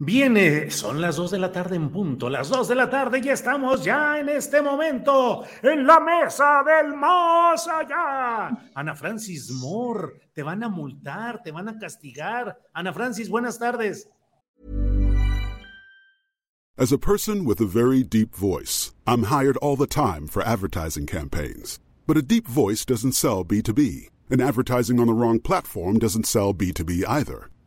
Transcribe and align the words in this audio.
Viene, 0.00 0.72
son 0.72 1.00
las 1.00 1.30
de 1.30 1.38
la 1.38 1.52
tarde 1.52 1.76
en 1.76 1.88
punto, 1.88 2.28
las 2.28 2.50
de 2.66 2.74
la 2.74 2.90
tarde 2.90 3.20
y 3.22 3.28
estamos 3.28 3.84
ya 3.84 4.18
en 4.18 4.28
este 4.28 4.60
momento 4.60 5.44
en 5.62 5.86
la 5.86 6.00
mesa 6.00 6.64
del 6.66 6.94
más 6.94 7.68
allá. 7.68 8.70
Ana 8.74 8.96
Francis 8.96 9.52
Moore, 9.52 10.14
te 10.32 10.42
van 10.42 10.64
a 10.64 10.68
multar, 10.68 11.42
te 11.44 11.52
van 11.52 11.68
a 11.68 11.78
castigar. 11.78 12.58
Ana 12.72 12.92
Francis, 12.92 13.28
buenas 13.28 13.56
tardes. 13.56 14.08
As 16.76 16.90
a 16.90 16.98
person 16.98 17.44
with 17.44 17.60
a 17.60 17.64
very 17.64 18.02
deep 18.02 18.34
voice, 18.34 18.92
I'm 19.06 19.24
hired 19.24 19.56
all 19.58 19.76
the 19.76 19.86
time 19.86 20.26
for 20.26 20.42
advertising 20.42 21.06
campaigns. 21.06 21.78
But 22.04 22.16
a 22.16 22.22
deep 22.22 22.48
voice 22.48 22.84
doesn't 22.84 23.12
sell 23.12 23.44
B2B, 23.44 24.10
and 24.28 24.42
advertising 24.42 24.98
on 24.98 25.06
the 25.06 25.12
wrong 25.12 25.38
platform 25.38 26.00
doesn't 26.00 26.26
sell 26.26 26.52
B2B 26.52 27.04
either. 27.06 27.48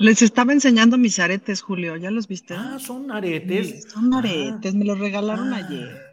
Les 0.00 0.22
estaba 0.22 0.54
enseñando 0.54 0.96
mis 0.96 1.18
aretes, 1.18 1.60
Julio. 1.60 1.94
¿Ya 1.96 2.10
los 2.10 2.26
viste? 2.26 2.54
Ah, 2.54 2.78
son 2.80 3.10
aretes. 3.12 3.68
Sí, 3.68 3.82
son 3.90 4.14
aretes, 4.14 4.74
me 4.74 4.86
los 4.86 4.98
regalaron 4.98 5.52
Ah. 5.52 5.56
ayer. 5.58 6.06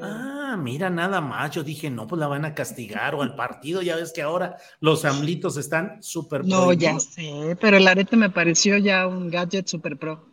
Ah, 0.00 0.56
mira, 0.58 0.88
nada 0.90 1.20
más. 1.20 1.50
Yo 1.50 1.64
dije, 1.64 1.90
no, 1.90 2.06
pues 2.06 2.20
la 2.20 2.28
van 2.28 2.44
a 2.44 2.54
castigar 2.54 3.16
o 3.16 3.22
al 3.22 3.34
partido. 3.34 3.82
Ya 3.82 3.96
ves 3.96 4.12
que 4.12 4.22
ahora 4.22 4.56
los 4.80 5.04
amlitos 5.04 5.56
están 5.56 6.00
súper 6.02 6.44
No, 6.46 6.72
ya 6.72 6.98
sé, 7.00 7.56
pero 7.60 7.76
el 7.78 7.88
arete 7.88 8.16
me 8.16 8.30
pareció 8.30 8.78
ya 8.78 9.08
un 9.08 9.28
gadget 9.28 9.66
super 9.66 9.98
pro. 9.98 10.24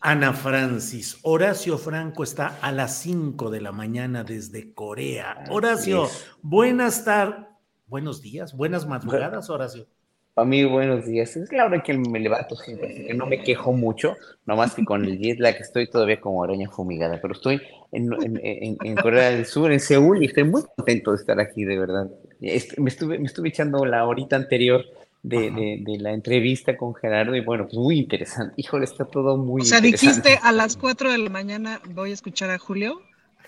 Ana 0.00 0.34
Francis, 0.34 1.18
Horacio 1.22 1.78
Franco 1.78 2.22
está 2.22 2.58
a 2.60 2.70
las 2.72 2.96
5 2.98 3.50
de 3.50 3.60
la 3.60 3.72
mañana 3.72 4.22
desde 4.22 4.72
Corea. 4.72 5.44
Horacio, 5.50 6.08
buenas 6.42 7.04
tardes. 7.04 7.46
Buenos 7.86 8.22
días, 8.22 8.54
buenas 8.56 8.86
madrugadas, 8.86 9.50
Horacio. 9.50 9.86
Para 10.34 10.46
mí, 10.46 10.64
buenos 10.64 11.06
días. 11.06 11.36
Es 11.36 11.52
la 11.52 11.64
hora 11.64 11.80
que 11.80 11.96
me 11.96 12.18
levanto 12.18 12.56
siempre, 12.56 12.92
así 12.92 13.06
que 13.06 13.14
no 13.14 13.24
me 13.26 13.40
quejo 13.40 13.72
mucho, 13.72 14.16
nomás 14.46 14.74
que 14.74 14.84
con 14.84 15.04
el 15.04 15.16
jet 15.18 15.38
lag 15.38 15.54
estoy 15.54 15.88
todavía 15.88 16.20
como 16.20 16.42
araña 16.42 16.68
fumigada, 16.68 17.20
pero 17.22 17.34
estoy 17.34 17.62
en, 17.92 18.12
en, 18.42 18.76
en, 18.82 18.96
Corea 18.96 19.30
del 19.30 19.46
Sur, 19.46 19.70
en 19.70 19.78
Seúl, 19.78 20.22
y 20.22 20.26
estoy 20.26 20.42
muy 20.42 20.62
contento 20.76 21.12
de 21.12 21.18
estar 21.18 21.38
aquí, 21.38 21.64
de 21.64 21.78
verdad. 21.78 22.10
Me 22.40 22.88
estuve, 22.88 23.20
me 23.20 23.26
estuve 23.26 23.50
echando 23.50 23.84
la 23.86 24.04
horita 24.04 24.34
anterior 24.34 24.84
de, 25.22 25.52
de, 25.52 25.78
de, 25.80 25.98
la 25.98 26.12
entrevista 26.12 26.76
con 26.76 26.96
Gerardo 26.96 27.36
y 27.36 27.40
bueno, 27.40 27.64
pues 27.66 27.76
muy 27.76 27.98
interesante. 28.00 28.54
Híjole, 28.56 28.86
está 28.86 29.04
todo 29.04 29.36
muy 29.36 29.62
O 29.62 29.64
sea, 29.64 29.78
interesante. 29.78 30.30
dijiste 30.30 30.40
a 30.42 30.50
las 30.50 30.76
4 30.76 31.12
de 31.12 31.18
la 31.18 31.30
mañana 31.30 31.80
voy 31.90 32.10
a 32.10 32.14
escuchar 32.14 32.50
a 32.50 32.58
Julio. 32.58 33.00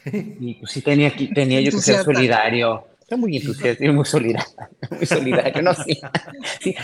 Y 0.05 0.55
pues 0.55 0.71
sí, 0.71 0.83
tenía, 0.83 1.13
tenía 1.35 1.61
yo 1.61 1.73
que 1.73 1.79
ser 1.79 2.05
solidario. 2.05 2.85
Estoy 3.07 3.19
muy 3.19 3.37
entusiasta 3.37 3.85
y 3.85 3.89
muy 3.91 4.05
solidario, 4.05 4.53
muy 4.91 5.07
solidario, 5.07 5.63
no 5.63 5.75
sí. 5.75 6.01
sí 6.61 6.75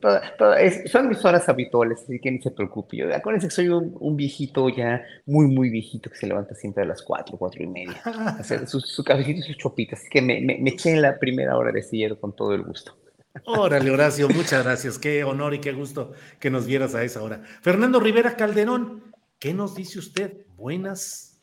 toda, 0.00 0.34
toda, 0.38 0.58
es, 0.62 0.90
son 0.90 1.10
mis 1.10 1.22
horas 1.26 1.46
habituales, 1.50 2.00
así 2.02 2.18
que 2.18 2.30
ni 2.30 2.40
se 2.40 2.52
preocupe. 2.52 2.96
Yo, 2.96 3.14
acuérdense 3.14 3.48
que 3.48 3.54
soy 3.54 3.68
un, 3.68 3.94
un, 4.00 4.16
viejito 4.16 4.70
ya, 4.70 5.04
muy, 5.26 5.46
muy 5.46 5.68
viejito, 5.68 6.08
que 6.08 6.16
se 6.16 6.26
levanta 6.26 6.54
siempre 6.54 6.84
a 6.84 6.86
las 6.86 7.02
cuatro, 7.02 7.36
cuatro 7.36 7.62
y 7.62 7.66
media, 7.66 8.00
hacer 8.38 8.66
su, 8.66 8.80
su 8.80 9.04
cafecito 9.04 9.40
y 9.40 9.42
sus 9.42 9.58
chopitas. 9.58 10.00
Así 10.00 10.08
que 10.08 10.22
me, 10.22 10.40
me, 10.40 10.56
me 10.58 10.70
eché 10.70 10.92
en 10.92 11.02
la 11.02 11.18
primera 11.18 11.54
hora 11.58 11.70
de 11.70 11.82
sillero 11.82 12.18
con 12.18 12.34
todo 12.34 12.54
el 12.54 12.62
gusto. 12.62 12.96
Órale, 13.44 13.90
Horacio, 13.90 14.30
muchas 14.30 14.64
gracias. 14.64 14.98
Qué 14.98 15.22
honor 15.22 15.52
y 15.52 15.60
qué 15.60 15.72
gusto 15.72 16.12
que 16.40 16.48
nos 16.48 16.64
vieras 16.64 16.94
a 16.94 17.04
esa 17.04 17.22
hora. 17.22 17.42
Fernando 17.60 18.00
Rivera 18.00 18.36
Calderón, 18.36 19.12
¿qué 19.38 19.52
nos 19.52 19.74
dice 19.74 19.98
usted? 19.98 20.46
Buenas 20.56 21.35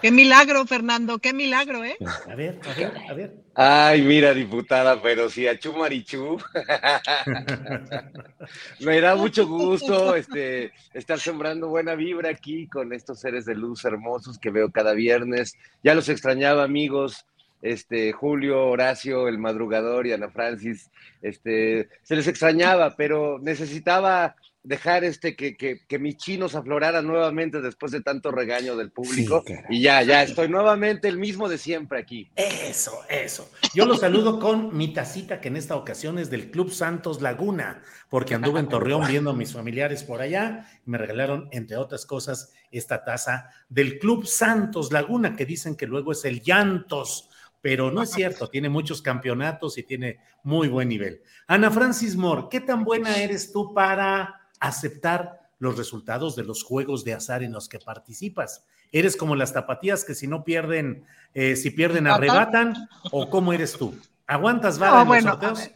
Qué 0.00 0.12
milagro, 0.12 0.64
Fernando, 0.64 1.18
qué 1.18 1.32
milagro, 1.32 1.84
¿eh? 1.84 1.96
A 2.28 2.34
ver, 2.36 2.60
a 2.64 2.74
ver, 2.74 2.92
a 3.08 3.14
ver. 3.14 3.34
Ay, 3.54 4.02
mira, 4.02 4.32
diputada, 4.32 5.02
pero 5.02 5.28
si 5.28 5.48
a 5.48 5.58
Chumarichú. 5.58 6.38
Me 8.80 9.00
da 9.00 9.16
mucho 9.16 9.46
gusto 9.46 10.14
este, 10.14 10.72
estar 10.94 11.18
sembrando 11.18 11.68
buena 11.68 11.96
vibra 11.96 12.30
aquí 12.30 12.68
con 12.68 12.92
estos 12.92 13.20
seres 13.20 13.44
de 13.44 13.56
luz 13.56 13.84
hermosos 13.84 14.38
que 14.38 14.50
veo 14.50 14.70
cada 14.70 14.92
viernes. 14.92 15.56
Ya 15.82 15.94
los 15.94 16.08
extrañaba, 16.08 16.62
amigos. 16.62 17.26
Este, 17.60 18.12
Julio, 18.12 18.66
Horacio, 18.66 19.28
el 19.28 19.38
madrugador 19.38 20.06
y 20.06 20.12
Ana 20.12 20.30
Francis, 20.30 20.90
este, 21.22 21.88
se 22.02 22.16
les 22.16 22.26
extrañaba, 22.26 22.96
pero 22.96 23.38
necesitaba 23.40 24.34
dejar 24.64 25.02
este 25.02 25.34
que, 25.34 25.56
que, 25.56 25.84
que, 25.86 25.98
mis 25.98 26.16
chinos 26.16 26.54
afloraran 26.54 27.06
nuevamente 27.06 27.60
después 27.60 27.90
de 27.90 28.00
tanto 28.00 28.30
regaño 28.30 28.76
del 28.76 28.92
público. 28.92 29.42
Sí, 29.44 29.54
y 29.70 29.80
ya, 29.80 30.02
ya 30.02 30.22
estoy 30.22 30.48
nuevamente 30.48 31.08
el 31.08 31.18
mismo 31.18 31.48
de 31.48 31.58
siempre 31.58 31.98
aquí. 31.98 32.30
Eso, 32.36 33.00
eso. 33.08 33.50
Yo 33.74 33.86
los 33.86 34.00
saludo 34.00 34.38
con 34.38 34.76
mi 34.76 34.92
tacita, 34.92 35.40
que 35.40 35.48
en 35.48 35.56
esta 35.56 35.74
ocasión 35.74 36.18
es 36.18 36.30
del 36.30 36.50
Club 36.50 36.70
Santos 36.70 37.20
Laguna, 37.20 37.82
porque 38.08 38.34
anduve 38.34 38.60
en 38.60 38.68
Torreón 38.68 39.06
viendo 39.08 39.30
a 39.30 39.34
mis 39.34 39.52
familiares 39.52 40.04
por 40.04 40.20
allá 40.20 40.66
y 40.86 40.90
me 40.90 40.98
regalaron, 40.98 41.48
entre 41.50 41.76
otras 41.76 42.06
cosas, 42.06 42.52
esta 42.70 43.04
taza 43.04 43.50
del 43.68 43.98
Club 43.98 44.26
Santos 44.26 44.92
Laguna, 44.92 45.34
que 45.34 45.44
dicen 45.44 45.76
que 45.76 45.86
luego 45.86 46.12
es 46.12 46.24
el 46.24 46.40
Llantos. 46.40 47.28
Pero 47.60 47.92
no 47.92 48.02
es 48.02 48.10
cierto, 48.10 48.48
tiene 48.48 48.68
muchos 48.68 49.02
campeonatos 49.02 49.78
y 49.78 49.84
tiene 49.84 50.18
muy 50.42 50.66
buen 50.66 50.88
nivel. 50.88 51.22
Ana 51.46 51.70
Francis 51.70 52.16
Moore, 52.16 52.48
¿qué 52.50 52.60
tan 52.60 52.82
buena 52.82 53.22
eres 53.22 53.52
tú 53.52 53.72
para 53.72 54.41
aceptar 54.62 55.50
los 55.58 55.76
resultados 55.76 56.36
de 56.36 56.44
los 56.44 56.62
juegos 56.62 57.04
de 57.04 57.14
azar 57.14 57.42
en 57.42 57.52
los 57.52 57.68
que 57.68 57.78
participas. 57.78 58.64
¿Eres 58.92 59.16
como 59.16 59.36
las 59.36 59.52
tapatías 59.52 60.04
que 60.04 60.14
si 60.14 60.26
no 60.26 60.44
pierden, 60.44 61.04
eh, 61.34 61.56
si 61.56 61.70
pierden 61.70 62.06
arrebatan? 62.06 62.88
¿O 63.10 63.28
cómo 63.28 63.52
eres 63.52 63.72
tú? 63.72 63.94
¿Aguantas 64.26 64.78
vara 64.78 64.96
no, 64.96 65.00
en 65.02 65.08
bueno, 65.08 65.30
los 65.30 65.58
sorteos? 65.58 65.70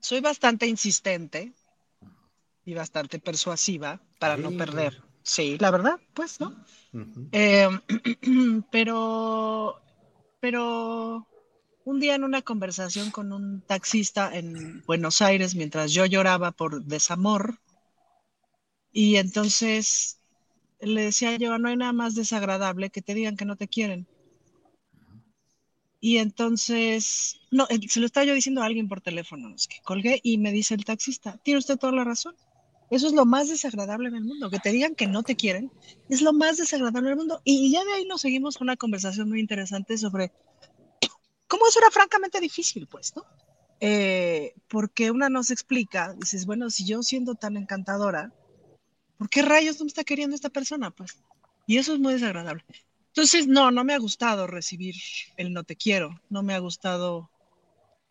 Soy 0.00 0.20
bastante 0.20 0.66
insistente 0.66 1.52
y 2.64 2.74
bastante 2.74 3.18
persuasiva 3.18 4.00
para 4.18 4.36
sí. 4.36 4.42
no 4.42 4.50
perder. 4.52 5.02
Sí, 5.22 5.58
la 5.58 5.70
verdad, 5.70 5.98
pues, 6.14 6.40
¿no? 6.40 6.48
Uh 6.92 6.98
-huh. 6.98 7.28
eh, 7.32 7.68
pero, 8.70 9.80
pero 10.40 11.26
un 11.84 12.00
día 12.00 12.14
en 12.14 12.24
una 12.24 12.42
conversación 12.42 13.10
con 13.10 13.32
un 13.32 13.62
taxista 13.62 14.30
en 14.36 14.82
Buenos 14.86 15.22
Aires, 15.22 15.54
mientras 15.54 15.92
yo 15.92 16.06
lloraba 16.06 16.52
por 16.52 16.84
desamor, 16.84 17.58
y 18.92 19.16
entonces 19.16 20.20
le 20.80 21.02
decía 21.02 21.36
yo, 21.36 21.58
no 21.58 21.68
hay 21.68 21.76
nada 21.76 21.92
más 21.92 22.14
desagradable 22.14 22.90
que 22.90 23.02
te 23.02 23.14
digan 23.14 23.36
que 23.36 23.44
no 23.44 23.56
te 23.56 23.68
quieren. 23.68 24.06
Y 26.00 26.16
entonces, 26.16 27.40
no, 27.50 27.66
se 27.66 28.00
lo 28.00 28.06
estaba 28.06 28.24
yo 28.24 28.32
diciendo 28.32 28.62
a 28.62 28.66
alguien 28.66 28.88
por 28.88 29.02
teléfono, 29.02 29.54
colgué 29.84 30.18
y 30.22 30.38
me 30.38 30.50
dice 30.50 30.74
el 30.74 30.84
taxista, 30.84 31.38
tiene 31.42 31.58
usted 31.58 31.76
toda 31.76 31.92
la 31.92 32.04
razón. 32.04 32.34
Eso 32.90 33.06
es 33.06 33.12
lo 33.12 33.26
más 33.26 33.48
desagradable 33.48 34.08
en 34.08 34.16
el 34.16 34.24
mundo, 34.24 34.50
que 34.50 34.58
te 34.58 34.72
digan 34.72 34.94
que 34.94 35.06
no 35.06 35.22
te 35.22 35.36
quieren, 35.36 35.70
es 36.08 36.22
lo 36.22 36.32
más 36.32 36.56
desagradable 36.56 37.10
del 37.10 37.18
mundo. 37.18 37.40
Y 37.44 37.70
ya 37.70 37.84
de 37.84 37.92
ahí 37.92 38.04
nos 38.06 38.22
seguimos 38.22 38.56
con 38.56 38.64
una 38.64 38.76
conversación 38.76 39.28
muy 39.28 39.40
interesante 39.40 39.96
sobre 39.96 40.32
cómo 41.46 41.68
eso 41.68 41.78
era 41.78 41.90
francamente 41.90 42.40
difícil, 42.40 42.88
pues, 42.88 43.14
¿no? 43.14 43.24
Eh, 43.78 44.54
porque 44.68 45.10
una 45.10 45.28
nos 45.28 45.50
explica, 45.50 46.14
dices, 46.14 46.46
bueno, 46.46 46.68
si 46.70 46.84
yo 46.84 47.02
siendo 47.02 47.34
tan 47.34 47.56
encantadora, 47.56 48.32
¿por 49.20 49.28
qué 49.28 49.42
rayos 49.42 49.78
no 49.78 49.84
me 49.84 49.88
está 49.88 50.02
queriendo 50.02 50.34
esta 50.34 50.48
persona? 50.48 50.90
Pues, 50.90 51.22
y 51.66 51.76
eso 51.76 51.92
es 51.92 52.00
muy 52.00 52.14
desagradable. 52.14 52.64
Entonces, 53.08 53.46
no, 53.46 53.70
no 53.70 53.84
me 53.84 53.92
ha 53.92 53.98
gustado 53.98 54.46
recibir 54.46 54.94
el 55.36 55.52
no 55.52 55.62
te 55.62 55.76
quiero, 55.76 56.18
no 56.30 56.42
me 56.42 56.54
ha 56.54 56.58
gustado, 56.58 57.30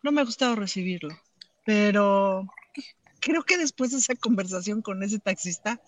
no 0.04 0.12
me 0.12 0.20
ha 0.20 0.24
gustado 0.24 0.54
recibirlo, 0.54 1.18
pero 1.66 2.46
creo 3.18 3.42
que 3.42 3.58
después 3.58 3.90
de 3.90 3.98
esa 3.98 4.14
conversación 4.14 4.82
con 4.82 5.02
ese 5.02 5.18
taxista, 5.18 5.80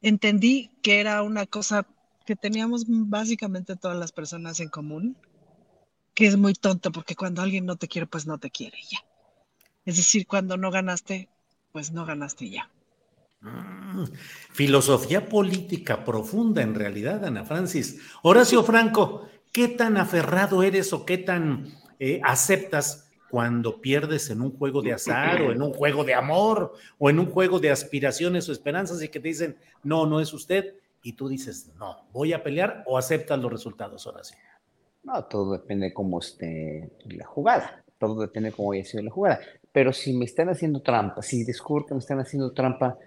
entendí 0.00 0.70
que 0.82 0.98
era 0.98 1.22
una 1.22 1.44
cosa 1.44 1.86
que 2.24 2.34
teníamos 2.34 2.84
básicamente 2.88 3.76
todas 3.76 3.98
las 3.98 4.12
personas 4.12 4.60
en 4.60 4.70
común, 4.70 5.14
que 6.14 6.26
es 6.26 6.38
muy 6.38 6.54
tonto, 6.54 6.90
porque 6.90 7.14
cuando 7.14 7.42
alguien 7.42 7.66
no 7.66 7.76
te 7.76 7.86
quiere, 7.86 8.06
pues 8.06 8.26
no 8.26 8.38
te 8.38 8.50
quiere 8.50 8.78
ya. 8.90 9.04
Es 9.84 9.98
decir, 9.98 10.26
cuando 10.26 10.56
no 10.56 10.70
ganaste, 10.70 11.28
pues 11.70 11.92
no 11.92 12.06
ganaste 12.06 12.48
ya. 12.48 12.70
Mm, 13.40 14.04
filosofía 14.52 15.28
política 15.28 16.04
profunda 16.04 16.62
en 16.62 16.74
realidad, 16.74 17.24
Ana 17.24 17.44
Francis. 17.44 18.00
Horacio 18.22 18.62
Franco, 18.64 19.28
¿qué 19.52 19.68
tan 19.68 19.96
aferrado 19.96 20.62
eres 20.62 20.92
o 20.92 21.06
qué 21.06 21.18
tan 21.18 21.66
eh, 22.00 22.20
aceptas 22.24 23.10
cuando 23.30 23.80
pierdes 23.80 24.30
en 24.30 24.40
un 24.40 24.56
juego 24.56 24.82
de 24.82 24.92
azar 24.92 25.42
o 25.42 25.52
en 25.52 25.62
un 25.62 25.72
juego 25.72 26.02
de 26.02 26.14
amor 26.14 26.72
o 26.98 27.10
en 27.10 27.18
un 27.18 27.26
juego 27.26 27.60
de 27.60 27.70
aspiraciones 27.70 28.48
o 28.48 28.52
esperanzas 28.52 29.02
y 29.02 29.08
que 29.08 29.20
te 29.20 29.28
dicen, 29.28 29.56
no, 29.82 30.06
no 30.06 30.20
es 30.20 30.32
usted? 30.32 30.74
Y 31.02 31.12
tú 31.12 31.28
dices, 31.28 31.70
no, 31.78 32.08
voy 32.12 32.32
a 32.32 32.42
pelear 32.42 32.82
o 32.86 32.98
aceptas 32.98 33.38
los 33.38 33.52
resultados, 33.52 34.06
Horacio. 34.06 34.36
No, 35.04 35.24
todo 35.24 35.52
depende 35.52 35.86
de 35.86 35.92
cómo 35.92 36.18
esté 36.18 36.90
la 37.06 37.26
jugada. 37.26 37.84
Todo 37.98 38.20
depende 38.20 38.50
de 38.50 38.56
cómo 38.56 38.72
haya 38.72 38.84
sido 38.84 39.02
la 39.02 39.10
jugada. 39.10 39.40
Pero 39.72 39.92
si 39.92 40.12
me 40.12 40.24
están 40.24 40.48
haciendo 40.48 40.82
trampa, 40.82 41.22
si 41.22 41.44
descubro 41.44 41.86
que 41.86 41.94
me 41.94 42.00
están 42.00 42.20
haciendo 42.20 42.52
trampa, 42.52 42.98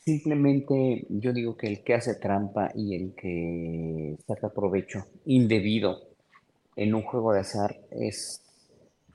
Simplemente 0.00 1.06
yo 1.08 1.32
digo 1.32 1.56
que 1.56 1.66
el 1.66 1.84
que 1.84 1.94
hace 1.94 2.14
trampa 2.14 2.70
y 2.74 2.94
el 2.96 3.14
que 3.14 4.16
saca 4.26 4.48
provecho 4.48 5.04
indebido 5.26 6.00
en 6.74 6.94
un 6.94 7.02
juego 7.02 7.34
de 7.34 7.40
azar 7.40 7.76
es 7.90 8.42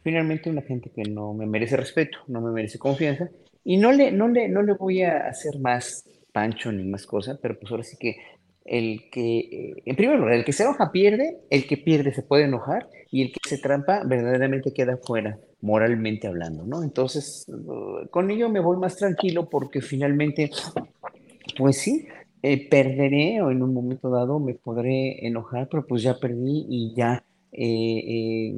finalmente 0.04 0.50
una 0.50 0.62
gente 0.62 0.92
que 0.96 1.10
no 1.10 1.34
me 1.34 1.48
merece 1.48 1.75
respeto, 1.75 2.20
no 2.27 2.39
me 2.39 2.51
merece 2.51 2.77
confianza 2.77 3.30
y 3.63 3.77
no 3.77 3.92
le, 3.92 4.12
no 4.12 4.27
le, 4.27 4.48
no 4.48 4.62
le 4.62 4.74
voy 4.74 5.01
a 5.01 5.27
hacer 5.27 5.60
más 5.60 6.08
pancho 6.32 6.72
ni 6.72 6.84
más 6.84 7.08
cosa, 7.08 7.39
pero 7.42 7.58
pues 7.60 7.72
ahora 7.72 7.84
sí 7.84 7.98
que 8.00 8.18
el 8.65 9.10
que, 9.12 9.75
en 9.86 9.95
primer 9.95 10.19
lugar, 10.19 10.34
el 10.34 10.45
que 10.45 10.53
se 10.53 10.63
enoja 10.63 10.91
pierde, 10.91 11.38
el 11.50 11.67
que 11.67 11.77
pierde 11.77 12.13
se 12.13 12.24
puede 12.24 12.45
enojar 12.45 12.89
y 13.12 13.22
el 13.22 13.31
que 13.31 13.39
se 13.48 13.60
trampa 13.60 14.03
verdaderamente 14.03 14.74
queda 14.74 14.98
fuera 14.98 15.39
moralmente 15.62 16.27
hablando, 16.27 16.63
¿no? 16.65 16.84
Entonces, 16.84 17.48
uh, 17.48 18.07
con 18.10 18.29
ello 18.29 18.50
me 18.50 18.60
voy 18.60 18.77
más 18.77 18.98
tranquilo 18.98 19.50
porque 19.50 19.81
finalmente, 19.81 20.51
pues 21.57 21.77
sí, 21.77 22.07
eh, 22.43 22.69
perderé 22.69 23.41
o 23.41 23.50
en 23.50 23.63
un 23.63 23.74
momento 23.74 24.10
dado 24.10 24.39
me 24.39 24.53
podré 24.53 25.25
enojar, 25.25 25.67
pero 25.69 25.86
pues 25.88 26.03
ya 26.03 26.19
perdí 26.19 26.65
y 26.69 26.93
ya 26.95 27.24
eh, 27.58 28.04
eh, 28.08 28.54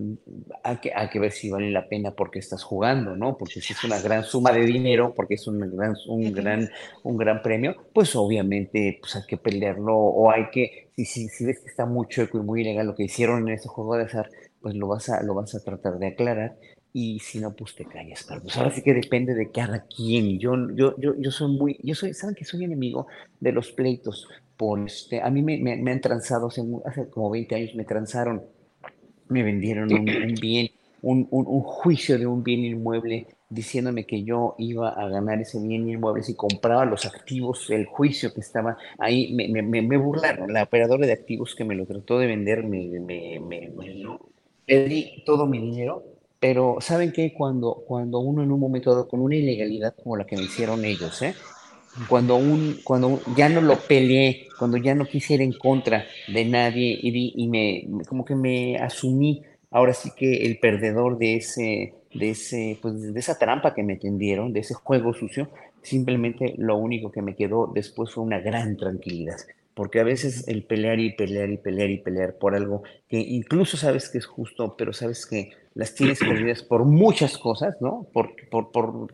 hay, 0.64 0.78
que, 0.78 0.92
hay 0.94 1.10
que 1.10 1.20
ver 1.20 1.32
si 1.32 1.50
vale 1.50 1.70
la 1.70 1.88
pena 1.88 2.12
porque 2.12 2.40
estás 2.40 2.64
jugando, 2.64 3.16
¿no? 3.16 3.38
Porque 3.38 3.62
si 3.62 3.74
es 3.74 3.84
una 3.84 4.00
gran 4.02 4.24
suma 4.24 4.52
de 4.52 4.66
dinero, 4.66 5.14
porque 5.16 5.36
es 5.36 5.48
un 5.48 5.60
gran, 5.60 5.96
un 6.08 6.34
gran, 6.34 6.70
un 7.04 7.18
gran 7.18 7.42
premio, 7.44 7.76
pues 7.94 8.16
obviamente 8.16 8.98
pues 9.00 9.16
hay 9.16 9.24
que 9.28 9.38
pelearlo 9.38 9.96
o 9.96 10.32
hay 10.32 10.50
que, 10.52 10.90
si, 10.96 11.06
si, 11.06 11.30
si 11.30 11.46
ves 11.46 11.60
que 11.60 11.70
está 11.70 11.86
muy 11.86 12.08
chueco 12.08 12.40
y 12.40 12.42
muy 12.42 12.62
ilegal 12.62 12.88
lo 12.88 12.96
que 12.96 13.04
hicieron 13.04 13.48
en 13.48 13.54
ese 13.54 13.68
juego 13.68 13.96
de 13.96 14.06
azar, 14.06 14.30
pues 14.62 14.74
lo 14.76 14.88
vas 14.88 15.10
a, 15.10 15.22
lo 15.22 15.36
vas 15.36 15.54
a 15.54 15.64
tratar 15.64 16.00
de 16.00 16.08
aclarar 16.08 16.58
y 17.00 17.20
si 17.20 17.40
no, 17.40 17.54
pues 17.54 17.76
te 17.76 17.86
callas, 17.86 18.24
Carlos. 18.24 18.58
Ahora 18.58 18.72
sí 18.72 18.82
que 18.82 18.96
depende 18.96 19.36
de 19.36 19.52
cada 19.52 19.86
quien. 19.86 20.40
Yo, 20.40 20.56
yo, 20.74 20.96
yo, 20.98 21.14
yo 21.20 21.30
soy 21.30 21.56
muy, 21.56 21.80
yo 21.84 21.94
soy, 21.94 22.16
¿saben 22.16 22.34
que 22.34 22.44
soy 22.44 22.64
enemigo 22.64 23.06
de 23.40 23.52
los 23.52 23.72
pleitos? 23.72 24.28
Por 24.58 24.80
este, 24.80 25.22
a 25.22 25.30
mí 25.30 25.44
me, 25.44 25.60
me, 25.60 25.78
me 25.78 25.92
han 25.92 26.02
transado, 26.02 26.48
hace, 26.48 26.64
hace, 26.86 27.08
como 27.12 27.30
20 27.30 27.54
años 27.54 27.76
me 27.76 27.84
transaron, 27.84 28.42
me 29.30 29.44
vendieron 29.44 29.92
un, 29.94 30.06
bien, 30.40 30.70
un, 31.02 31.28
un, 31.32 31.62
juicio 31.62 32.18
de 32.18 32.28
un 32.28 32.44
bien 32.44 32.64
inmueble 32.64 33.28
diciéndome 33.50 34.06
que 34.06 34.24
yo 34.24 34.56
iba 34.58 34.90
a 34.90 35.08
ganar 35.08 35.40
ese 35.40 35.60
bien 35.60 35.88
inmuebles 35.88 36.30
y 36.30 36.36
compraba 36.36 36.86
los 36.86 37.06
activos, 37.06 37.70
el 37.70 37.86
juicio 37.86 38.34
que 38.34 38.42
estaba 38.42 38.78
ahí, 39.00 39.34
me, 39.34 39.48
me, 39.62 39.82
me 39.82 39.98
burlaron. 39.98 40.52
La 40.52 40.64
operadora 40.64 41.06
de 41.06 41.14
activos 41.14 41.56
que 41.56 41.64
me 41.64 41.76
lo 41.76 41.86
trató 41.86 42.20
de 42.20 42.28
vender, 42.28 42.64
me, 42.64 42.88
me, 43.00 43.40
me, 43.40 43.72
pedí 44.66 45.24
todo 45.26 45.46
mi 45.46 45.60
dinero, 45.60 46.04
pero 46.40 46.78
¿saben 46.82 47.12
qué? 47.12 47.34
Cuando, 47.34 47.84
cuando 47.88 48.20
uno 48.20 48.44
en 48.44 48.52
un 48.52 48.60
momento 48.60 48.92
dado, 48.92 49.08
con 49.08 49.22
una 49.22 49.36
ilegalidad 49.36 49.96
como 49.96 50.18
la 50.18 50.26
que 50.26 50.36
me 50.36 50.44
hicieron 50.44 50.84
ellos, 50.84 51.22
¿eh? 51.22 51.34
Cuando, 52.10 52.36
un, 52.36 52.80
cuando 52.84 53.22
ya 53.36 53.50
no 53.50 53.62
lo 53.62 53.78
peleé, 53.78 54.48
cuando 54.58 54.78
ya 54.78 54.96
no 54.96 55.06
quise 55.06 55.36
ir 55.36 55.42
en 55.42 55.54
contra 55.54 56.06
de 56.28 56.46
nadie 56.46 56.98
y, 57.02 57.34
y 57.36 57.48
me, 57.48 58.06
como 58.08 58.26
que 58.26 58.36
me 58.36 58.78
asumí 58.78 59.44
ahora 59.72 59.94
sí 59.94 60.12
que 60.16 60.46
el 60.46 60.60
perdedor 60.60 61.18
de 61.18 61.36
ese, 61.36 61.94
de 62.14 62.30
ese, 62.32 62.78
pues 62.82 63.14
de 63.14 63.20
esa 63.20 63.38
trampa 63.38 63.74
que 63.74 63.84
me 63.84 63.98
tendieron, 63.98 64.54
de 64.54 64.62
ese 64.62 64.74
juego 64.74 65.14
sucio, 65.14 65.50
simplemente 65.82 66.54
lo 66.58 66.78
único 66.78 67.12
que 67.12 67.22
me 67.22 67.36
quedó 67.36 67.72
después 67.74 68.12
fue 68.12 68.24
una 68.24 68.40
gran 68.40 68.78
tranquilidad. 68.78 69.38
Porque 69.74 70.00
a 70.00 70.04
veces 70.04 70.48
el 70.48 70.64
pelear 70.64 71.00
y 71.00 71.12
pelear 71.12 71.52
y 71.52 71.58
pelear 71.58 71.92
y 71.92 72.00
pelear 72.00 72.34
por 72.40 72.56
algo 72.56 72.82
que 73.08 73.20
incluso 73.20 73.78
sabes 73.78 74.10
que 74.10 74.18
es 74.18 74.26
justo, 74.26 74.76
pero 74.76 74.92
sabes 74.92 75.28
que 75.28 75.52
las 75.76 75.94
tienes 75.94 76.18
perdidas 76.18 76.64
por 76.64 76.86
muchas 76.86 77.38
cosas, 77.38 77.76
¿no? 77.80 78.08
Por, 78.12 78.32
por, 78.50 78.72
por 78.72 79.14